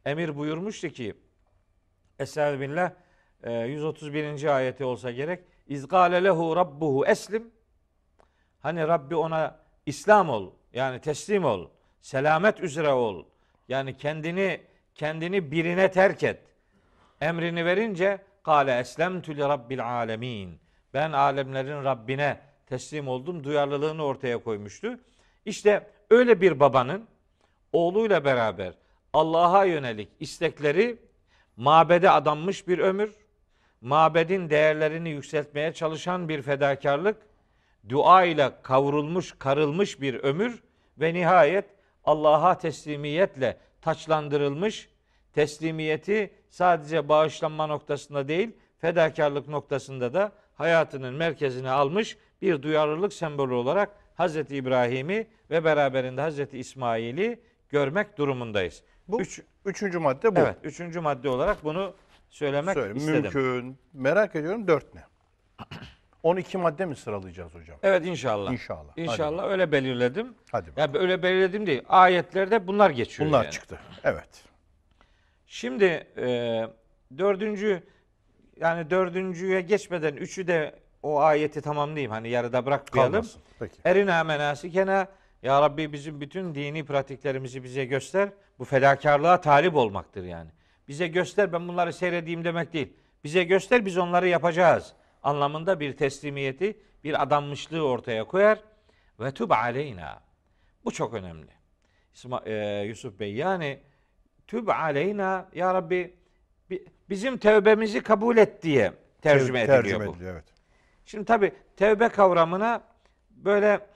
emir 0.06 0.38
buyurmuştu 0.38 0.90
ki 0.90 1.16
Estağfirullah 2.20 2.92
e, 3.44 3.52
131. 3.52 4.56
ayeti 4.56 4.86
olsa 4.86 5.12
gerek. 5.12 5.44
İzgâle 5.68 6.24
lehu 6.24 6.56
rabbuhu 6.56 7.06
eslim. 7.06 7.52
Hani 8.60 8.88
Rabbi 8.88 9.16
ona 9.16 9.60
İslam 9.86 10.30
ol. 10.30 10.52
Yani 10.74 11.02
teslim 11.02 11.46
ol. 11.46 11.70
Selamet 12.02 12.60
üzere 12.60 12.90
ol. 12.90 13.26
Yani 13.68 13.98
kendini 13.98 14.62
kendini 14.96 15.52
birine 15.52 15.92
terk 15.92 16.24
et. 16.24 16.40
Emrini 17.22 17.66
verince 17.66 18.20
kâle 18.44 18.80
eslemtü 18.80 19.38
li 19.38 19.42
rabbil 19.42 19.86
alemin. 19.86 20.60
Ben 20.94 21.12
alemlerin 21.12 21.84
Rabbine 21.84 22.40
teslim 22.68 23.08
oldum. 23.08 23.44
Duyarlılığını 23.44 24.04
ortaya 24.04 24.38
koymuştu. 24.38 25.00
İşte 25.46 25.90
öyle 26.10 26.42
bir 26.42 26.60
babanın 26.60 27.08
oğluyla 27.74 28.26
beraber 28.26 28.74
Allah'a 29.14 29.66
yönelik 29.66 30.10
istekleri 30.20 30.98
mabede 31.58 32.10
adanmış 32.10 32.68
bir 32.68 32.80
ömür, 32.80 33.12
mabedin 33.82 34.50
değerlerini 34.50 35.10
yükseltmeye 35.10 35.74
çalışan 35.74 36.30
bir 36.30 36.42
fedakarlık, 36.42 37.18
dua 37.90 38.24
ile 38.24 38.52
kavrulmuş, 38.64 39.36
karılmış 39.40 40.02
bir 40.02 40.14
ömür 40.14 40.64
ve 40.98 41.14
nihayet 41.14 41.66
Allah'a 42.06 42.58
teslimiyetle 42.58 43.58
taçlandırılmış, 43.82 44.90
teslimiyeti 45.34 46.34
sadece 46.50 47.10
bağışlanma 47.10 47.68
noktasında 47.68 48.28
değil, 48.28 48.52
fedakarlık 48.80 49.48
noktasında 49.48 50.14
da 50.14 50.32
hayatının 50.56 51.14
merkezine 51.14 51.70
almış 51.70 52.18
bir 52.42 52.62
duyarlılık 52.62 53.14
sembolü 53.14 53.54
olarak 53.54 53.90
Hz. 54.20 54.36
İbrahim'i 54.36 55.28
ve 55.50 55.64
beraberinde 55.64 56.30
Hz. 56.30 56.54
İsmail'i 56.54 57.40
görmek 57.70 58.18
durumundayız. 58.18 58.84
Bu 59.08 59.22
Üç, 59.22 59.42
üçüncü 59.66 60.00
madde 60.00 60.36
bu. 60.36 60.40
evet, 60.40 60.56
üçüncü 60.64 61.00
madde 61.00 61.30
olarak 61.30 61.64
bunu 61.64 61.96
söylemek 62.30 62.74
Söyle, 62.74 62.96
istedim. 62.96 63.22
mümkün. 63.22 63.78
Merak 63.94 64.36
ediyorum 64.36 64.68
dört 64.68 64.96
ne? 64.96 65.04
12 66.24 66.58
madde 66.58 66.86
mi 66.86 66.96
sıralayacağız 66.96 67.56
hocam? 67.56 67.78
Evet 67.84 68.06
inşallah. 68.06 68.52
İnşallah. 68.52 68.92
Hadi 68.92 69.02
İnşallah 69.02 69.50
öyle 69.50 69.72
belirledim. 69.72 70.36
Hadi 70.52 70.72
bakalım. 70.72 70.96
Ya 70.96 71.02
öyle 71.02 71.24
belirledim 71.24 71.68
değil. 71.68 71.82
Ayetlerde 71.90 72.68
bunlar 72.68 72.90
geçiyor. 72.90 73.30
Bunlar 73.30 73.44
yani. 73.44 73.52
çıktı. 73.52 73.80
Evet. 74.04 74.44
Şimdi 75.48 76.08
e, 76.18 76.68
dördüncü 77.18 77.84
yani 78.60 78.90
dördüncüye 78.90 79.62
geçmeden 79.62 80.16
üçü 80.16 80.48
de 80.48 80.80
o 81.08 81.20
ayeti 81.20 81.62
tamamlayayım. 81.62 82.12
Hani 82.12 82.30
yarıda 82.30 82.66
bırakmayalım. 82.66 83.12
Kalmasın. 83.14 83.42
Peki. 83.60 83.76
Erina 83.86 84.24
menasikena 84.24 85.08
ya 85.44 85.62
Rabbi 85.62 85.94
bizim 85.94 86.22
bütün 86.22 86.56
dini 86.56 86.86
pratiklerimizi 86.86 87.64
bize 87.64 87.86
göster. 87.86 88.30
Bu 88.60 88.66
fedakarlığa 88.66 89.42
talip 89.42 89.76
olmaktır 89.76 90.24
yani. 90.24 90.50
Bize 90.88 91.08
göster 91.08 91.54
ben 91.54 91.68
bunları 91.68 91.94
seyredeyim 91.94 92.44
demek 92.46 92.74
değil. 92.74 92.94
Bize 93.24 93.44
göster 93.44 93.86
biz 93.86 93.98
onları 93.98 94.28
yapacağız 94.28 94.94
anlamında 95.24 95.80
bir 95.80 95.98
teslimiyeti, 95.98 96.80
bir 97.04 97.22
adanmışlığı 97.24 97.88
ortaya 97.88 98.24
koyar. 98.24 98.60
Ve 99.20 99.32
tub 99.32 99.50
aleyna. 99.52 100.20
Bu 100.86 100.92
çok 100.92 101.14
önemli. 101.14 101.52
İsma, 102.14 102.44
e, 102.46 102.82
Yusuf 102.82 103.20
Bey 103.20 103.34
yani 103.34 103.80
tüb 104.48 104.68
aleyna 104.68 105.50
ya 105.54 105.74
Rabbi 105.74 106.14
bi- 106.70 106.86
bizim 107.10 107.38
tevbemizi 107.38 108.04
kabul 108.04 108.38
et 108.38 108.64
diye 108.64 108.94
tercüme 109.22 109.60
ediliyor 109.62 109.84
Tercüme 109.84 110.08
bu. 110.08 110.12
ediliyor, 110.12 110.34
evet. 110.34 110.44
Şimdi 111.08 111.26
tabi 111.26 111.52
tevbe 111.76 112.10
kavramına 112.10 112.84
böyle 113.30 113.88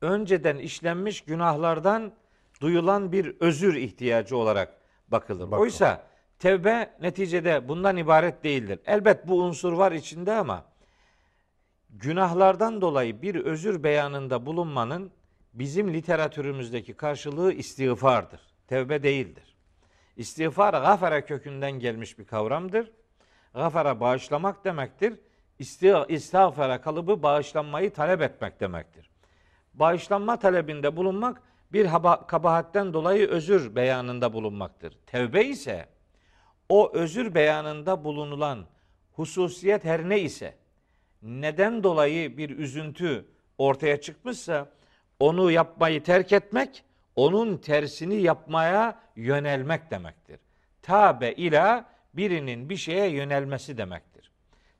önceden 0.00 0.58
işlenmiş 0.58 1.20
günahlardan 1.20 2.12
duyulan 2.60 3.12
bir 3.12 3.36
özür 3.40 3.74
ihtiyacı 3.74 4.36
olarak 4.36 4.80
bakılır. 5.08 5.46
Bakalım. 5.46 5.62
Oysa 5.62 6.06
tevbe 6.38 6.90
neticede 7.00 7.68
bundan 7.68 7.96
ibaret 7.96 8.44
değildir. 8.44 8.80
Elbet 8.86 9.28
bu 9.28 9.42
unsur 9.42 9.72
var 9.72 9.92
içinde 9.92 10.32
ama 10.32 10.64
günahlardan 11.90 12.80
dolayı 12.80 13.22
bir 13.22 13.34
özür 13.34 13.82
beyanında 13.82 14.46
bulunmanın 14.46 15.10
bizim 15.54 15.94
literatürümüzdeki 15.94 16.94
karşılığı 16.94 17.52
istiğfardır. 17.52 18.40
Tevbe 18.66 19.02
değildir. 19.02 19.56
İstiğfar 20.16 20.74
gafara 20.74 21.24
kökünden 21.24 21.72
gelmiş 21.72 22.18
bir 22.18 22.24
kavramdır. 22.24 22.92
Gafara 23.54 24.00
bağışlamak 24.00 24.64
demektir. 24.64 25.14
İsti- 25.60 26.04
İstiğfara 26.08 26.80
kalıbı 26.80 27.22
bağışlanmayı 27.22 27.92
talep 27.92 28.22
etmek 28.22 28.60
demektir. 28.60 29.10
Bağışlanma 29.74 30.38
talebinde 30.38 30.96
bulunmak 30.96 31.42
bir 31.72 31.88
kabahatten 32.28 32.92
dolayı 32.92 33.28
özür 33.28 33.76
beyanında 33.76 34.32
bulunmaktır. 34.32 34.98
Tevbe 35.06 35.44
ise 35.44 35.88
o 36.68 36.92
özür 36.94 37.34
beyanında 37.34 38.04
bulunulan 38.04 38.66
hususiyet 39.12 39.84
her 39.84 40.08
ne 40.08 40.20
ise 40.20 40.54
neden 41.22 41.82
dolayı 41.82 42.36
bir 42.36 42.50
üzüntü 42.50 43.24
ortaya 43.58 44.00
çıkmışsa 44.00 44.68
onu 45.20 45.50
yapmayı 45.50 46.02
terk 46.02 46.32
etmek, 46.32 46.84
onun 47.16 47.56
tersini 47.56 48.14
yapmaya 48.14 48.98
yönelmek 49.16 49.90
demektir. 49.90 50.40
Tabe 50.82 51.32
ila 51.32 51.84
birinin 52.14 52.70
bir 52.70 52.76
şeye 52.76 53.10
yönelmesi 53.10 53.78
demektir. 53.78 54.09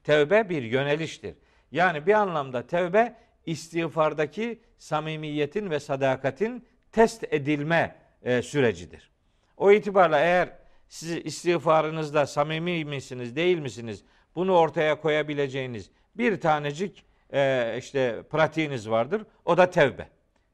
Tevbe 0.05 0.48
bir 0.48 0.62
yöneliştir. 0.62 1.34
Yani 1.72 2.07
bir 2.07 2.14
anlamda 2.14 2.66
tevbe 2.66 3.16
istiğfardaki 3.46 4.61
samimiyetin 4.78 5.70
ve 5.70 5.80
sadakatin 5.80 6.66
test 6.92 7.24
edilme 7.30 7.96
e, 8.22 8.42
sürecidir. 8.42 9.11
O 9.57 9.72
itibarla 9.72 10.20
eğer 10.20 10.48
siz 10.88 11.11
istiğfarınızda 11.11 12.26
samimi 12.26 12.84
misiniz, 12.84 13.36
değil 13.36 13.59
misiniz? 13.59 14.05
Bunu 14.34 14.57
ortaya 14.57 15.01
koyabileceğiniz 15.01 15.90
bir 16.14 16.40
tanecik 16.40 17.05
e, 17.32 17.74
işte 17.78 18.22
pratiğiniz 18.30 18.90
vardır. 18.90 19.26
O 19.44 19.57
da 19.57 19.70
tevbe. 19.70 20.09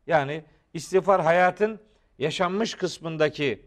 Yani 0.06 0.44
istiğfar 0.74 1.22
hayatın 1.22 1.80
yaşanmış 2.18 2.74
kısmındaki 2.74 3.62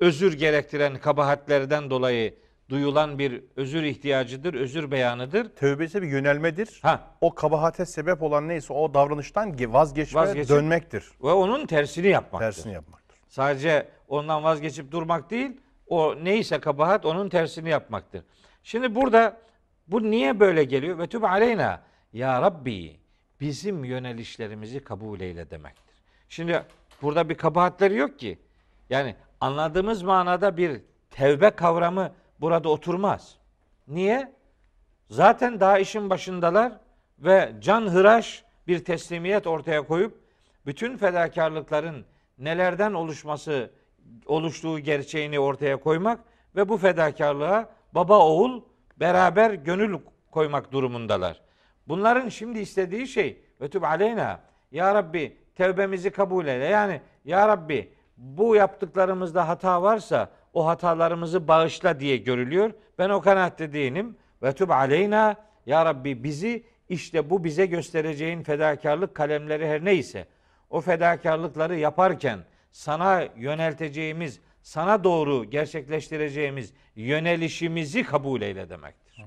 özür 0.00 0.38
gerektiren 0.38 0.96
kabahatlerden 0.96 1.90
dolayı 1.90 2.34
duyulan 2.68 3.18
bir 3.18 3.42
özür 3.56 3.82
ihtiyacıdır, 3.82 4.54
özür 4.54 4.90
beyanıdır. 4.90 5.48
Tövbe 5.56 5.84
ise 5.84 6.02
bir 6.02 6.08
yönelmedir. 6.08 6.78
Ha 6.82 7.00
O 7.20 7.34
kabahate 7.34 7.86
sebep 7.86 8.22
olan 8.22 8.48
neyse 8.48 8.72
o 8.72 8.94
davranıştan 8.94 9.50
ge- 9.52 9.72
vazgeçme, 9.72 10.20
Vazgeçip- 10.20 10.48
dönmektir. 10.56 11.04
ve 11.22 11.30
onun 11.32 11.66
tersini 11.66 12.06
yapmaktır. 12.06 12.46
Tersini 12.46 12.72
yapmaktır. 12.72 13.18
Sadece 13.28 13.88
ondan 14.08 14.44
vazgeçip 14.44 14.92
durmak 14.92 15.30
değil, 15.30 15.60
o 15.86 16.14
neyse 16.24 16.58
kabahat 16.60 17.06
onun 17.06 17.28
tersini 17.28 17.68
yapmaktır. 17.70 18.22
Şimdi 18.62 18.94
burada 18.94 19.36
bu 19.88 20.10
niye 20.10 20.40
böyle 20.40 20.64
geliyor? 20.64 20.98
Ve 20.98 21.06
tüb 21.06 21.22
aleyna 21.22 21.82
ya 22.12 22.42
Rabbi 22.42 22.96
bizim 23.40 23.84
yönelişlerimizi 23.84 24.80
kabul 24.84 25.20
eyle 25.20 25.50
demektir. 25.50 25.94
Şimdi 26.28 26.62
burada 27.02 27.28
bir 27.28 27.34
kabahatleri 27.34 27.96
yok 27.96 28.18
ki. 28.18 28.38
Yani 28.90 29.14
anladığımız 29.40 30.02
manada 30.02 30.56
bir 30.56 30.80
tevbe 31.10 31.50
kavramı 31.50 32.12
burada 32.40 32.68
oturmaz. 32.68 33.38
Niye? 33.88 34.32
Zaten 35.10 35.60
daha 35.60 35.78
işin 35.78 36.10
başındalar 36.10 36.72
ve 37.18 37.52
can 37.60 37.82
hıraş 37.88 38.44
bir 38.66 38.84
teslimiyet 38.84 39.46
ortaya 39.46 39.86
koyup 39.86 40.20
bütün 40.66 40.96
fedakarlıkların 40.96 42.04
nelerden 42.38 42.92
oluşması 42.92 43.70
oluştuğu 44.26 44.78
gerçeğini 44.78 45.40
ortaya 45.40 45.76
koymak 45.76 46.20
ve 46.56 46.68
bu 46.68 46.76
fedakarlığa 46.76 47.68
baba 47.92 48.18
oğul 48.18 48.62
beraber 48.96 49.50
gönül 49.50 49.98
koymak 50.30 50.72
durumundalar. 50.72 51.40
Bunların 51.88 52.28
şimdi 52.28 52.58
istediği 52.58 53.06
şey 53.06 53.42
ve 53.60 53.68
tüb 53.68 53.82
aleyna 53.82 54.40
ya 54.72 54.94
Rabbi 54.94 55.36
tevbemizi 55.54 56.10
kabul 56.10 56.46
eyle. 56.46 56.64
Yani 56.64 57.00
ya 57.24 57.48
Rabbi 57.48 57.92
bu 58.18 58.56
yaptıklarımızda 58.56 59.48
hata 59.48 59.82
varsa 59.82 60.30
o 60.54 60.66
hatalarımızı 60.66 61.48
bağışla 61.48 62.00
diye 62.00 62.16
görülüyor. 62.16 62.70
Ben 62.98 63.10
o 63.10 63.20
kanaatte 63.20 63.72
değilim. 63.72 64.16
Ve 64.42 64.52
tüb 64.52 64.68
aleyna 64.68 65.36
ya 65.66 65.84
Rabbi 65.84 66.24
bizi 66.24 66.64
işte 66.88 67.30
bu 67.30 67.44
bize 67.44 67.66
göstereceğin 67.66 68.42
fedakarlık 68.42 69.14
kalemleri 69.14 69.68
her 69.68 69.84
neyse 69.84 70.26
o 70.70 70.80
fedakarlıkları 70.80 71.76
yaparken 71.76 72.38
sana 72.72 73.22
yönelteceğimiz, 73.36 74.40
sana 74.62 75.04
doğru 75.04 75.44
gerçekleştireceğimiz 75.44 76.72
yönelişimizi 76.96 78.02
kabul 78.02 78.42
eyle 78.42 78.70
demektir. 78.70 79.24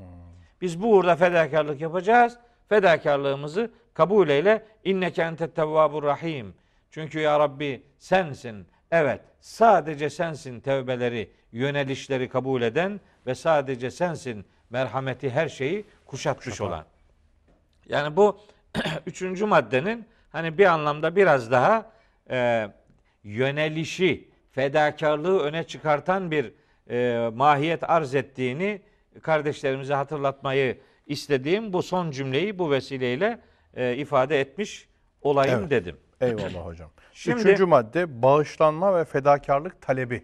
Biz 0.62 0.82
bu 0.82 0.92
uğurda 0.94 1.16
fedakarlık 1.16 1.82
yapacağız. 1.82 2.38
Fedakarlığımızı 2.70 3.72
kabul 3.94 4.30
eyle. 4.30 4.66
İnneke 4.84 5.22
entet 5.22 5.56
tevvabur 5.56 6.04
rahim. 6.04 6.54
Çünkü 6.92 7.20
ya 7.20 7.40
Rabbi 7.40 7.84
sensin. 8.00 8.68
Evet 8.92 9.22
sadece 9.42 10.10
sensin 10.10 10.60
tevbeleri, 10.60 11.32
yönelişleri 11.52 12.30
kabul 12.30 12.62
eden 12.62 13.00
ve 13.28 13.36
sadece 13.36 13.92
sensin 13.92 14.46
merhameti 14.70 15.30
her 15.30 15.50
şeyi 15.50 15.86
kuşatmış 16.06 16.62
olan. 16.62 16.86
Yani 17.90 18.16
bu 18.16 18.40
üçüncü 19.06 19.46
maddenin 19.46 20.06
hani 20.32 20.58
bir 20.58 20.66
anlamda 20.66 21.16
biraz 21.16 21.52
daha 21.52 21.92
e, 22.30 22.68
yönelişi, 23.24 24.30
fedakarlığı 24.52 25.40
öne 25.40 25.64
çıkartan 25.64 26.32
bir 26.32 26.54
e, 26.90 27.30
mahiyet 27.30 27.90
arz 27.90 28.16
ettiğini 28.16 28.82
kardeşlerimize 29.22 29.94
hatırlatmayı 29.94 30.78
istediğim 31.08 31.74
bu 31.74 31.84
son 31.84 32.12
cümleyi 32.12 32.60
bu 32.60 32.72
vesileyle 32.72 33.40
e, 33.76 33.96
ifade 33.96 34.40
etmiş 34.40 34.90
olayım 35.22 35.60
Evet. 35.60 35.70
dedim. 35.70 35.98
Eyvallah 36.22 36.66
hocam. 36.66 36.90
Şimdi- 37.14 37.40
Üçüncü 37.42 37.66
madde 37.66 38.22
bağışlanma 38.22 38.96
ve 38.96 39.06
fedakarlık 39.06 39.82
talebi 39.82 40.24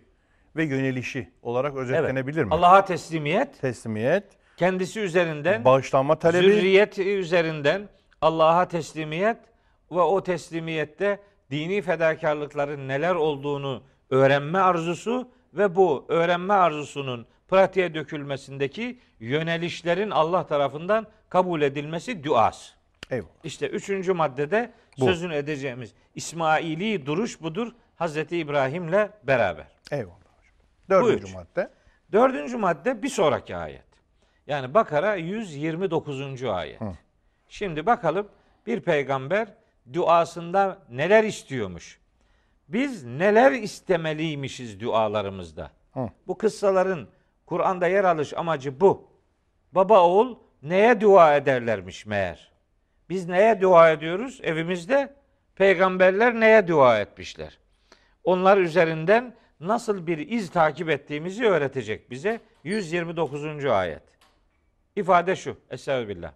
ve 0.55 0.63
yönelişi 0.63 1.31
olarak 1.41 1.75
özetlenebilir 1.75 2.43
mi? 2.43 2.53
Allah'a 2.53 2.85
teslimiyet, 2.85 3.61
Teslimiyet, 3.61 4.23
kendisi 4.57 4.99
üzerinden, 4.99 5.65
bağışlanma 5.65 6.19
talebi, 6.19 6.43
zürriyet 6.43 6.99
üzerinden 6.99 7.89
Allah'a 8.21 8.67
teslimiyet 8.67 9.37
ve 9.91 9.99
o 10.01 10.23
teslimiyette 10.23 11.19
dini 11.51 11.81
fedakarlıkların 11.81 12.87
neler 12.87 13.15
olduğunu 13.15 13.83
öğrenme 14.09 14.59
arzusu 14.59 15.29
ve 15.53 15.75
bu 15.75 16.05
öğrenme 16.09 16.53
arzusunun 16.53 17.25
pratiğe 17.47 17.93
dökülmesindeki 17.93 18.99
yönelişlerin 19.19 20.09
Allah 20.11 20.47
tarafından 20.47 21.07
kabul 21.29 21.61
edilmesi 21.61 22.23
duası. 22.23 22.73
eyvallah. 23.11 23.29
İşte 23.43 23.67
üçüncü 23.67 24.13
maddede 24.13 24.71
Bu. 24.99 25.05
sözünü 25.05 25.35
edeceğimiz 25.35 25.93
İsmaili 26.17 27.05
duruş 27.05 27.41
budur 27.41 27.71
Hazreti 27.95 28.37
İbrahim'le 28.37 29.09
beraber. 29.23 29.67
Eyvallah 29.91 30.15
hocam. 30.15 30.55
Dördüncü 30.89 31.23
üç. 31.27 31.33
madde. 31.33 31.69
Dördüncü 32.11 32.57
madde 32.57 33.03
bir 33.03 33.09
sonraki 33.09 33.55
ayet. 33.55 33.83
Yani 34.47 34.73
Bakara 34.73 35.15
129. 35.15 36.43
ayet. 36.43 36.81
Şimdi 37.49 37.85
bakalım 37.85 38.27
bir 38.67 38.81
peygamber 38.81 39.47
duasında 39.93 40.77
neler 40.89 41.23
istiyormuş? 41.23 41.99
Biz 42.67 43.03
neler 43.03 43.51
istemeliymişiz 43.51 44.79
dualarımızda? 44.79 45.71
Hı. 45.93 46.09
Bu 46.27 46.37
kıssaların 46.37 47.07
Kur'an'da 47.45 47.87
yer 47.87 48.03
alış 48.03 48.33
amacı 48.33 48.79
bu. 48.79 49.07
Baba 49.71 50.03
oğul 50.03 50.35
neye 50.63 51.01
dua 51.01 51.35
ederlermiş 51.35 52.05
meğer? 52.05 52.51
Biz 53.09 53.27
neye 53.27 53.61
dua 53.61 53.91
ediyoruz 53.91 54.39
evimizde? 54.43 55.17
Peygamberler 55.57 56.39
neye 56.39 56.67
dua 56.67 56.99
etmişler? 56.99 57.59
Onlar 58.23 58.57
üzerinden 58.57 59.35
nasıl 59.59 60.07
bir 60.07 60.17
iz 60.17 60.51
takip 60.51 60.89
ettiğimizi 60.89 61.45
öğretecek 61.45 62.11
bize 62.11 62.41
129. 62.63 63.65
ayet. 63.65 64.03
İfade 64.95 65.35
şu. 65.35 65.57
Estağfirullah. 65.69 66.31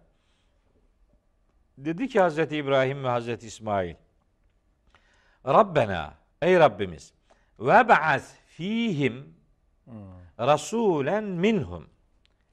Dedi 1.78 2.08
ki 2.08 2.20
Hazreti 2.20 2.56
İbrahim 2.56 3.04
ve 3.04 3.08
Hazreti 3.08 3.46
İsmail. 3.46 3.94
Rabbena 5.46 6.14
ey 6.42 6.58
Rabbimiz 6.58 7.12
ve 7.60 7.88
ba'as 7.88 8.34
fihim 8.46 9.34
rasulen 10.38 11.24
minhum. 11.24 11.86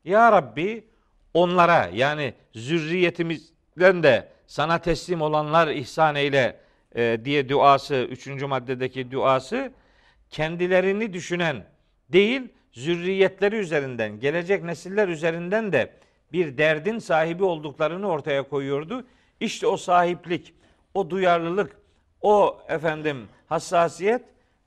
Ya 0.04 0.32
Rabbi 0.32 0.88
onlara 1.34 1.90
yani 1.94 2.34
zürriyetimizden 2.54 4.04
de 4.04 4.39
sana 4.50 4.80
teslim 4.82 5.22
olanlar 5.22 5.68
ihsan 5.68 6.16
eyle 6.16 6.60
e, 6.96 7.18
diye 7.26 7.50
duası, 7.50 7.96
üçüncü 7.96 8.46
maddedeki 8.46 9.12
duası 9.12 9.72
kendilerini 10.30 11.14
düşünen 11.14 11.66
değil, 12.10 12.42
zürriyetleri 12.72 13.56
üzerinden, 13.56 14.20
gelecek 14.20 14.64
nesiller 14.64 15.08
üzerinden 15.08 15.74
de 15.74 15.94
bir 16.34 16.58
derdin 16.58 17.00
sahibi 17.00 17.44
olduklarını 17.44 18.08
ortaya 18.08 18.44
koyuyordu. 18.44 19.06
İşte 19.40 19.68
o 19.68 19.78
sahiplik, 19.78 20.54
o 20.94 21.10
duyarlılık, 21.10 21.78
o 22.22 22.62
efendim 22.68 23.28
hassasiyet 23.48 24.22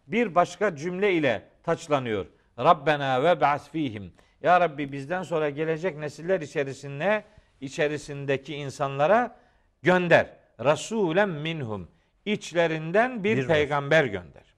bir 0.07 0.35
başka 0.35 0.77
cümle 0.77 1.13
ile 1.13 1.43
taçlanıyor. 1.63 2.27
Rabbena 2.59 3.23
ve 3.23 3.41
ba'as 3.41 3.71
fihim. 3.71 4.13
Ya 4.43 4.61
Rabbi 4.61 4.93
bizden 4.93 5.23
sonra 5.23 5.51
gelecek 5.51 5.99
nesiller 5.99 6.41
içerisinde 6.41 7.25
içerisindeki 7.61 8.55
insanlara 8.55 9.42
gönder. 9.87 10.27
Rasulen 10.65 11.29
minhum. 11.29 11.89
İçlerinden 12.25 13.25
bir, 13.25 13.37
Bir 13.37 13.47
peygamber 13.47 14.05
gönder. 14.05 14.55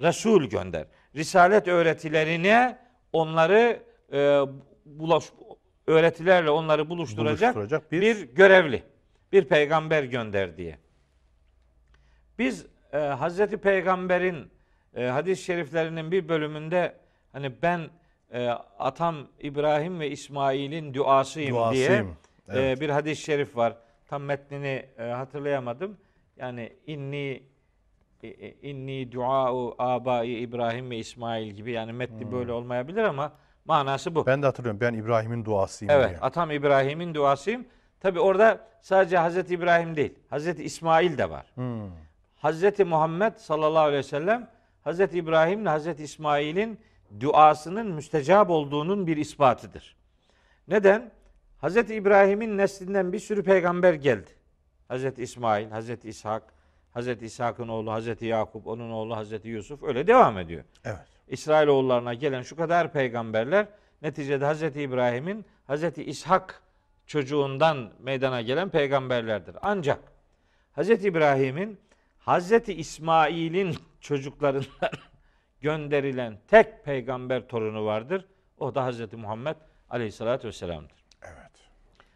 Resul 0.00 0.44
gönder. 0.44 0.84
Risalet 1.16 1.68
öğretilerine 1.68 2.78
onları 3.12 3.82
e, 4.12 4.40
bulaş, 4.86 5.24
öğretilerle 5.86 6.50
onları 6.50 6.90
buluşturacak, 6.90 7.54
Buluşturacak 7.54 7.92
bir- 7.92 8.00
bir 8.00 8.34
görevli, 8.34 8.82
bir 9.32 9.44
peygamber 9.44 10.02
gönder 10.04 10.56
diye. 10.56 10.78
Biz 12.38 12.66
e, 12.92 12.98
Hazreti 12.98 13.56
Peygamber'in 13.56 14.50
e, 14.96 15.04
hadis-i 15.06 15.42
şeriflerinin 15.44 16.10
bir 16.12 16.28
bölümünde 16.28 16.94
hani 17.32 17.62
ben 17.62 17.80
e, 18.32 18.48
atam 18.78 19.16
İbrahim 19.40 20.00
ve 20.00 20.10
İsmail'in 20.10 20.94
duasıyım, 20.94 21.50
diye 21.50 21.60
Duasıyım, 21.60 22.08
e, 22.48 22.58
evet. 22.60 22.80
bir 22.80 22.88
hadis-i 22.90 23.22
şerif 23.22 23.56
var. 23.56 23.76
Tam 24.10 24.22
metnini 24.22 24.86
e, 24.98 25.02
hatırlayamadım. 25.02 25.96
Yani 26.36 26.72
inni 26.86 27.42
e, 28.22 28.28
e, 28.28 28.52
inni 28.70 29.12
duau 29.12 29.74
abai 29.78 30.28
İbrahim 30.30 30.90
ve 30.90 30.96
İsmail 30.96 31.50
gibi 31.50 31.72
yani 31.72 31.92
metni 31.92 32.24
Hmm. 32.24 32.32
böyle 32.32 32.52
olmayabilir 32.52 33.02
ama 33.04 33.32
manası 33.64 34.14
bu. 34.14 34.26
Ben 34.26 34.42
de 34.42 34.46
hatırlıyorum. 34.46 34.80
Ben 34.80 34.94
İbrahim'in 34.94 35.44
duasıyım 35.44 35.94
Evet, 35.94 36.08
diye. 36.08 36.18
atam 36.20 36.50
İbrahim'in 36.50 37.14
duasıyım. 37.14 37.66
Tabi 38.00 38.20
orada 38.20 38.60
sadece 38.80 39.16
Hazreti 39.18 39.54
İbrahim 39.54 39.96
değil, 39.96 40.14
Hazreti 40.30 40.64
İsmail 40.64 41.18
de 41.18 41.30
var. 41.30 41.46
Hmm. 41.54 41.90
Hazreti 42.36 42.84
Muhammed 42.84 43.36
sallallahu 43.36 43.82
aleyhi 43.82 43.98
ve 43.98 44.02
sellem 44.02 44.50
Hazreti 44.84 45.18
İbrahim 45.18 45.62
ile 45.62 45.68
Hazreti 45.68 46.02
İsmail'in 46.04 46.80
duasının 47.20 47.86
müstecap 47.86 48.50
olduğunun 48.50 49.06
bir 49.06 49.16
ispatıdır. 49.16 49.96
Neden? 50.68 51.10
Hazreti 51.60 51.94
İbrahim'in 51.94 52.58
neslinden 52.58 53.12
bir 53.12 53.18
sürü 53.18 53.42
peygamber 53.42 53.94
geldi. 53.94 54.30
Hazreti 54.88 55.22
İsmail, 55.22 55.70
Hazreti 55.70 56.08
İshak, 56.08 56.42
Hazreti 56.92 57.26
İshak'ın 57.26 57.68
oğlu 57.68 57.92
Hazreti 57.92 58.26
Yakup, 58.26 58.66
onun 58.66 58.90
oğlu 58.90 59.16
Hazreti 59.16 59.48
Yusuf 59.48 59.82
öyle 59.82 60.06
devam 60.06 60.38
ediyor. 60.38 60.64
Evet. 60.84 60.98
İsrailoğullarına 61.28 62.14
gelen 62.14 62.42
şu 62.42 62.56
kadar 62.56 62.92
peygamberler 62.92 63.66
neticede 64.02 64.44
Hazreti 64.44 64.82
İbrahim'in 64.82 65.44
Hazreti 65.66 66.04
İshak 66.04 66.62
çocuğundan 67.06 67.92
meydana 67.98 68.40
gelen 68.40 68.68
peygamberlerdir. 68.68 69.56
Ancak 69.62 70.00
Hazreti 70.72 71.08
İbrahim'in 71.08 71.80
Hazreti 72.18 72.74
İsmail'in 72.74 73.76
çocuklarından 74.00 74.90
gönderilen 75.60 76.38
tek 76.48 76.84
peygamber 76.84 77.48
torunu 77.48 77.84
vardır. 77.84 78.26
O 78.58 78.74
da 78.74 78.84
Hazreti 78.84 79.16
Muhammed 79.16 79.56
Aleyhisselatü 79.90 80.48
Vesselam'dır. 80.48 80.99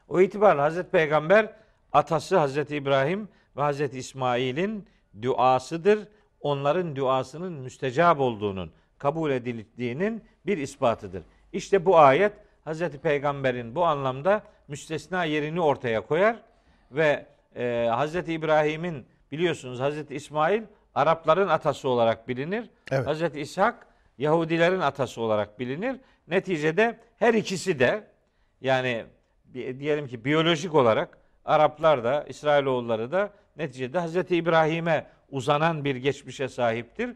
O 0.09 0.20
itibarla 0.20 0.62
Hazreti 0.62 0.90
Peygamber 0.90 1.52
atası 1.92 2.36
Hazreti 2.36 2.76
İbrahim 2.76 3.28
ve 3.57 3.62
Hazreti 3.62 3.98
İsmail'in 3.98 4.86
duasıdır. 5.22 6.09
Onların 6.40 6.96
duasının 6.96 7.52
müstecap 7.52 8.20
olduğunun, 8.20 8.72
kabul 8.98 9.30
edildiğinin 9.30 10.24
bir 10.46 10.59
ispatıdır. 10.59 11.22
İşte 11.52 11.84
bu 11.84 11.98
ayet 11.98 12.32
Hazreti 12.64 12.98
Peygamber'in 12.98 13.74
bu 13.74 13.84
anlamda 13.84 14.42
müstesna 14.68 15.24
yerini 15.24 15.61
ortaya 15.61 16.00
koyar 16.00 16.36
ve 16.92 17.26
e, 17.57 17.88
Hazreti 17.90 18.32
İbrahim'in 18.32 19.07
biliyorsunuz 19.32 19.80
Hazreti 19.80 20.14
İsmail 20.14 20.62
Arapların 20.94 21.48
atası 21.48 21.88
olarak 21.88 22.28
bilinir. 22.28 22.70
Evet. 22.92 23.07
Hazreti 23.07 23.40
İshak 23.40 23.86
Yahudilerin 24.18 24.80
atası 24.80 25.20
olarak 25.20 25.59
bilinir. 25.59 25.96
Neticede 26.28 26.98
her 27.18 27.34
ikisi 27.34 27.78
de 27.78 28.05
yani 28.61 29.05
diyelim 29.55 30.07
ki 30.07 30.24
biyolojik 30.24 30.74
olarak 30.74 31.18
Araplar 31.44 32.05
da 32.05 32.24
İsrailoğulları 32.28 33.12
da 33.12 33.30
neticede 33.57 33.98
Hazreti 33.98 34.36
İbrahim'e 34.36 35.07
uzanan 35.30 35.84
bir 35.84 35.96
geçmişe 35.96 36.48
sahiptir. 36.48 37.11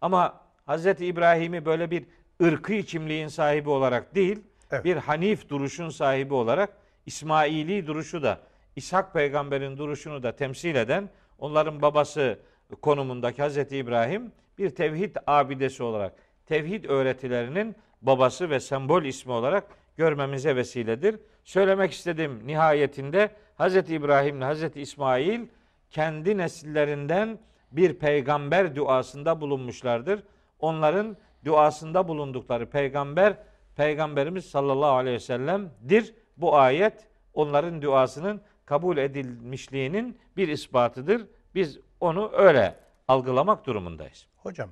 Ama 0.00 0.40
Hazreti 0.66 1.06
İbrahim'i 1.06 1.64
böyle 1.64 1.90
bir 1.90 2.04
ırkı 2.42 2.82
kimliğin 2.82 3.28
sahibi 3.28 3.70
olarak 3.70 4.14
değil, 4.14 4.38
Evet. 4.70 4.84
bir 4.84 4.96
hanif 4.96 5.48
duruşun 5.48 5.88
sahibi 5.88 6.34
olarak 6.34 6.70
İsmaili 7.06 7.86
duruşu 7.86 8.22
da 8.22 8.40
İshak 8.76 9.12
peygamberin 9.12 9.76
duruşunu 9.78 10.22
da 10.22 10.36
temsil 10.36 10.74
eden 10.74 11.08
onların 11.38 11.82
babası 11.82 12.38
konumundaki 12.82 13.42
Hazreti 13.42 13.76
İbrahim 13.76 14.32
bir 14.58 14.70
tevhid 14.70 15.16
abidesi 15.26 15.82
olarak 15.82 16.12
tevhid 16.46 16.84
öğretilerinin 16.84 17.76
babası 18.02 18.50
ve 18.50 18.60
sembol 18.60 19.02
ismi 19.02 19.32
olarak 19.32 19.64
görmemize 19.96 20.56
vesiledir. 20.56 21.20
Söylemek 21.44 21.92
istediğim 21.92 22.46
nihayetinde 22.46 23.30
Hazreti 23.54 23.94
İbrahim 23.94 24.36
ile 24.36 24.44
Hazreti 24.44 24.80
İsmail 24.80 25.46
kendi 25.90 26.38
nesillerinden 26.38 27.38
bir 27.72 27.98
peygamber 27.98 28.76
duasında 28.76 29.40
bulunmuşlardır. 29.40 30.22
Onların 30.60 31.16
duasında 31.44 32.08
bulundukları 32.08 32.70
peygamber 32.70 33.36
peygamberimiz 33.76 34.44
sallallahu 34.44 34.90
aleyhi 34.90 35.14
ve 35.14 35.20
sellem'dir. 35.20 36.14
Bu 36.36 36.56
ayet 36.56 37.06
onların 37.34 37.82
duasının 37.82 38.40
kabul 38.66 38.96
edilmişliğinin 38.96 40.18
bir 40.36 40.48
ispatıdır. 40.48 41.26
Biz 41.54 41.78
onu 42.00 42.30
öyle 42.32 42.74
algılamak 43.08 43.66
durumundayız. 43.66 44.26
Hocam 44.36 44.70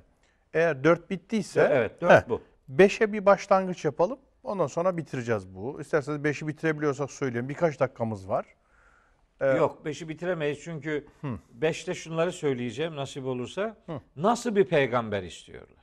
eğer 0.53 0.83
4 0.83 1.09
bittiyse 1.09 1.69
Evet, 1.71 2.01
dört 2.01 2.11
heh, 2.11 2.29
bu. 2.29 2.41
5'e 2.75 3.13
bir 3.13 3.25
başlangıç 3.25 3.85
yapalım. 3.85 4.19
Ondan 4.45 4.67
sonra 4.67 4.97
bitireceğiz 4.97 5.55
bu. 5.55 5.81
İsterseniz 5.81 6.19
5'i 6.21 6.47
bitirebiliyorsak 6.47 7.11
söyleyin. 7.11 7.49
Birkaç 7.49 7.79
dakikamız 7.79 8.29
var. 8.29 8.45
Evet. 9.41 9.57
Yok 9.57 9.85
beşi 9.85 10.09
bitiremeyiz 10.09 10.59
çünkü 10.63 11.07
beşte 11.53 11.93
şunları 11.93 12.31
söyleyeceğim 12.31 12.95
nasip 12.95 13.25
olursa. 13.25 13.77
Nasıl 14.15 14.55
bir 14.55 14.65
peygamber 14.65 15.23
istiyorlar? 15.23 15.75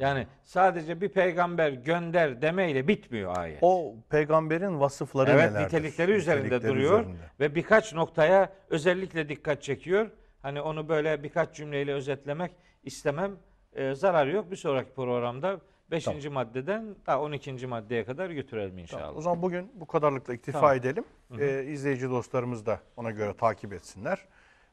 Yani 0.00 0.26
sadece 0.44 1.00
bir 1.00 1.08
peygamber 1.08 1.70
gönder 1.72 2.42
demeyle 2.42 2.88
bitmiyor 2.88 3.36
ayet. 3.36 3.58
O 3.62 3.94
peygamberin 4.10 4.80
vasıfları 4.80 5.30
evet 5.30 5.50
nelerdir? 5.52 5.66
nitelikleri 5.66 6.12
üzerinde 6.12 6.44
Nitelikleri 6.44 6.72
duruyor 6.72 7.00
üzerinde. 7.00 7.22
ve 7.40 7.54
birkaç 7.54 7.94
noktaya 7.94 8.52
özellikle 8.70 9.28
dikkat 9.28 9.62
çekiyor. 9.62 10.10
Hani 10.42 10.60
onu 10.60 10.88
böyle 10.88 11.22
birkaç 11.22 11.56
cümleyle 11.56 11.92
özetlemek 11.94 12.52
istemem. 12.84 13.36
Ee, 13.74 13.94
zararı 13.94 14.30
yok. 14.30 14.50
Bir 14.50 14.56
sonraki 14.56 14.92
programda 14.94 15.60
5. 15.92 16.26
maddeden 16.30 16.96
daha 17.06 17.20
12. 17.20 17.66
maddeye 17.66 18.04
kadar 18.04 18.30
götürelim 18.30 18.78
inşallah. 18.78 19.02
Tamam, 19.02 19.16
O 19.16 19.20
zaman 19.20 19.42
bugün 19.42 19.70
bu 19.74 19.86
kadarlıkla 19.86 20.34
iktifa 20.34 20.60
Tamam. 20.60 20.76
edelim. 20.76 21.04
Ee, 21.38 21.64
izleyici 21.64 22.10
dostlarımız 22.10 22.66
da 22.66 22.80
ona 22.96 23.10
göre 23.10 23.36
takip 23.36 23.72
etsinler. 23.72 24.18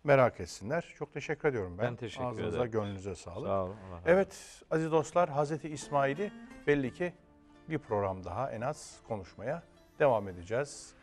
Merak 0.03 0.39
etsinler. 0.39 0.93
Çok 0.97 1.13
teşekkür 1.13 1.49
ediyorum 1.49 1.77
ben. 1.77 1.85
Ben 1.85 1.95
teşekkür 1.95 2.25
Ağzınıza, 2.25 2.57
ederim. 2.57 2.71
gönlünüze 2.71 3.15
sağlık. 3.15 3.47
Sağ 3.47 3.63
olun. 3.63 3.75
Allah 3.89 3.95
razı 3.97 4.09
Evet 4.09 4.61
aziz 4.71 4.91
dostlar 4.91 5.29
Hazreti 5.29 5.69
İsmail'i 5.69 6.31
belli 6.67 6.93
ki 6.93 7.13
bir 7.69 7.77
program 7.77 8.23
daha 8.23 8.51
en 8.51 8.61
az 8.61 8.99
konuşmaya 9.07 9.63
devam 9.99 10.27
edeceğiz. 10.27 10.93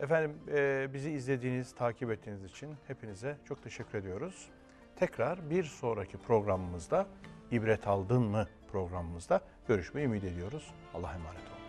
Efendim 0.00 0.36
e, 0.54 0.88
bizi 0.94 1.10
izlediğiniz, 1.10 1.74
takip 1.74 2.10
ettiğiniz 2.10 2.44
için 2.44 2.74
hepinize 2.86 3.36
çok 3.44 3.62
teşekkür 3.62 3.98
ediyoruz. 3.98 4.48
Tekrar 4.96 5.50
bir 5.50 5.64
sonraki 5.64 6.18
programımızda 6.18 7.06
İbret 7.50 7.86
Aldın 7.86 8.22
mı 8.22 8.46
programımızda 8.72 9.40
görüşmeyi 9.68 10.06
ümit 10.06 10.24
ediyoruz. 10.24 10.70
Allah'a 10.94 11.14
emanet 11.14 11.50
olun. 11.50 11.59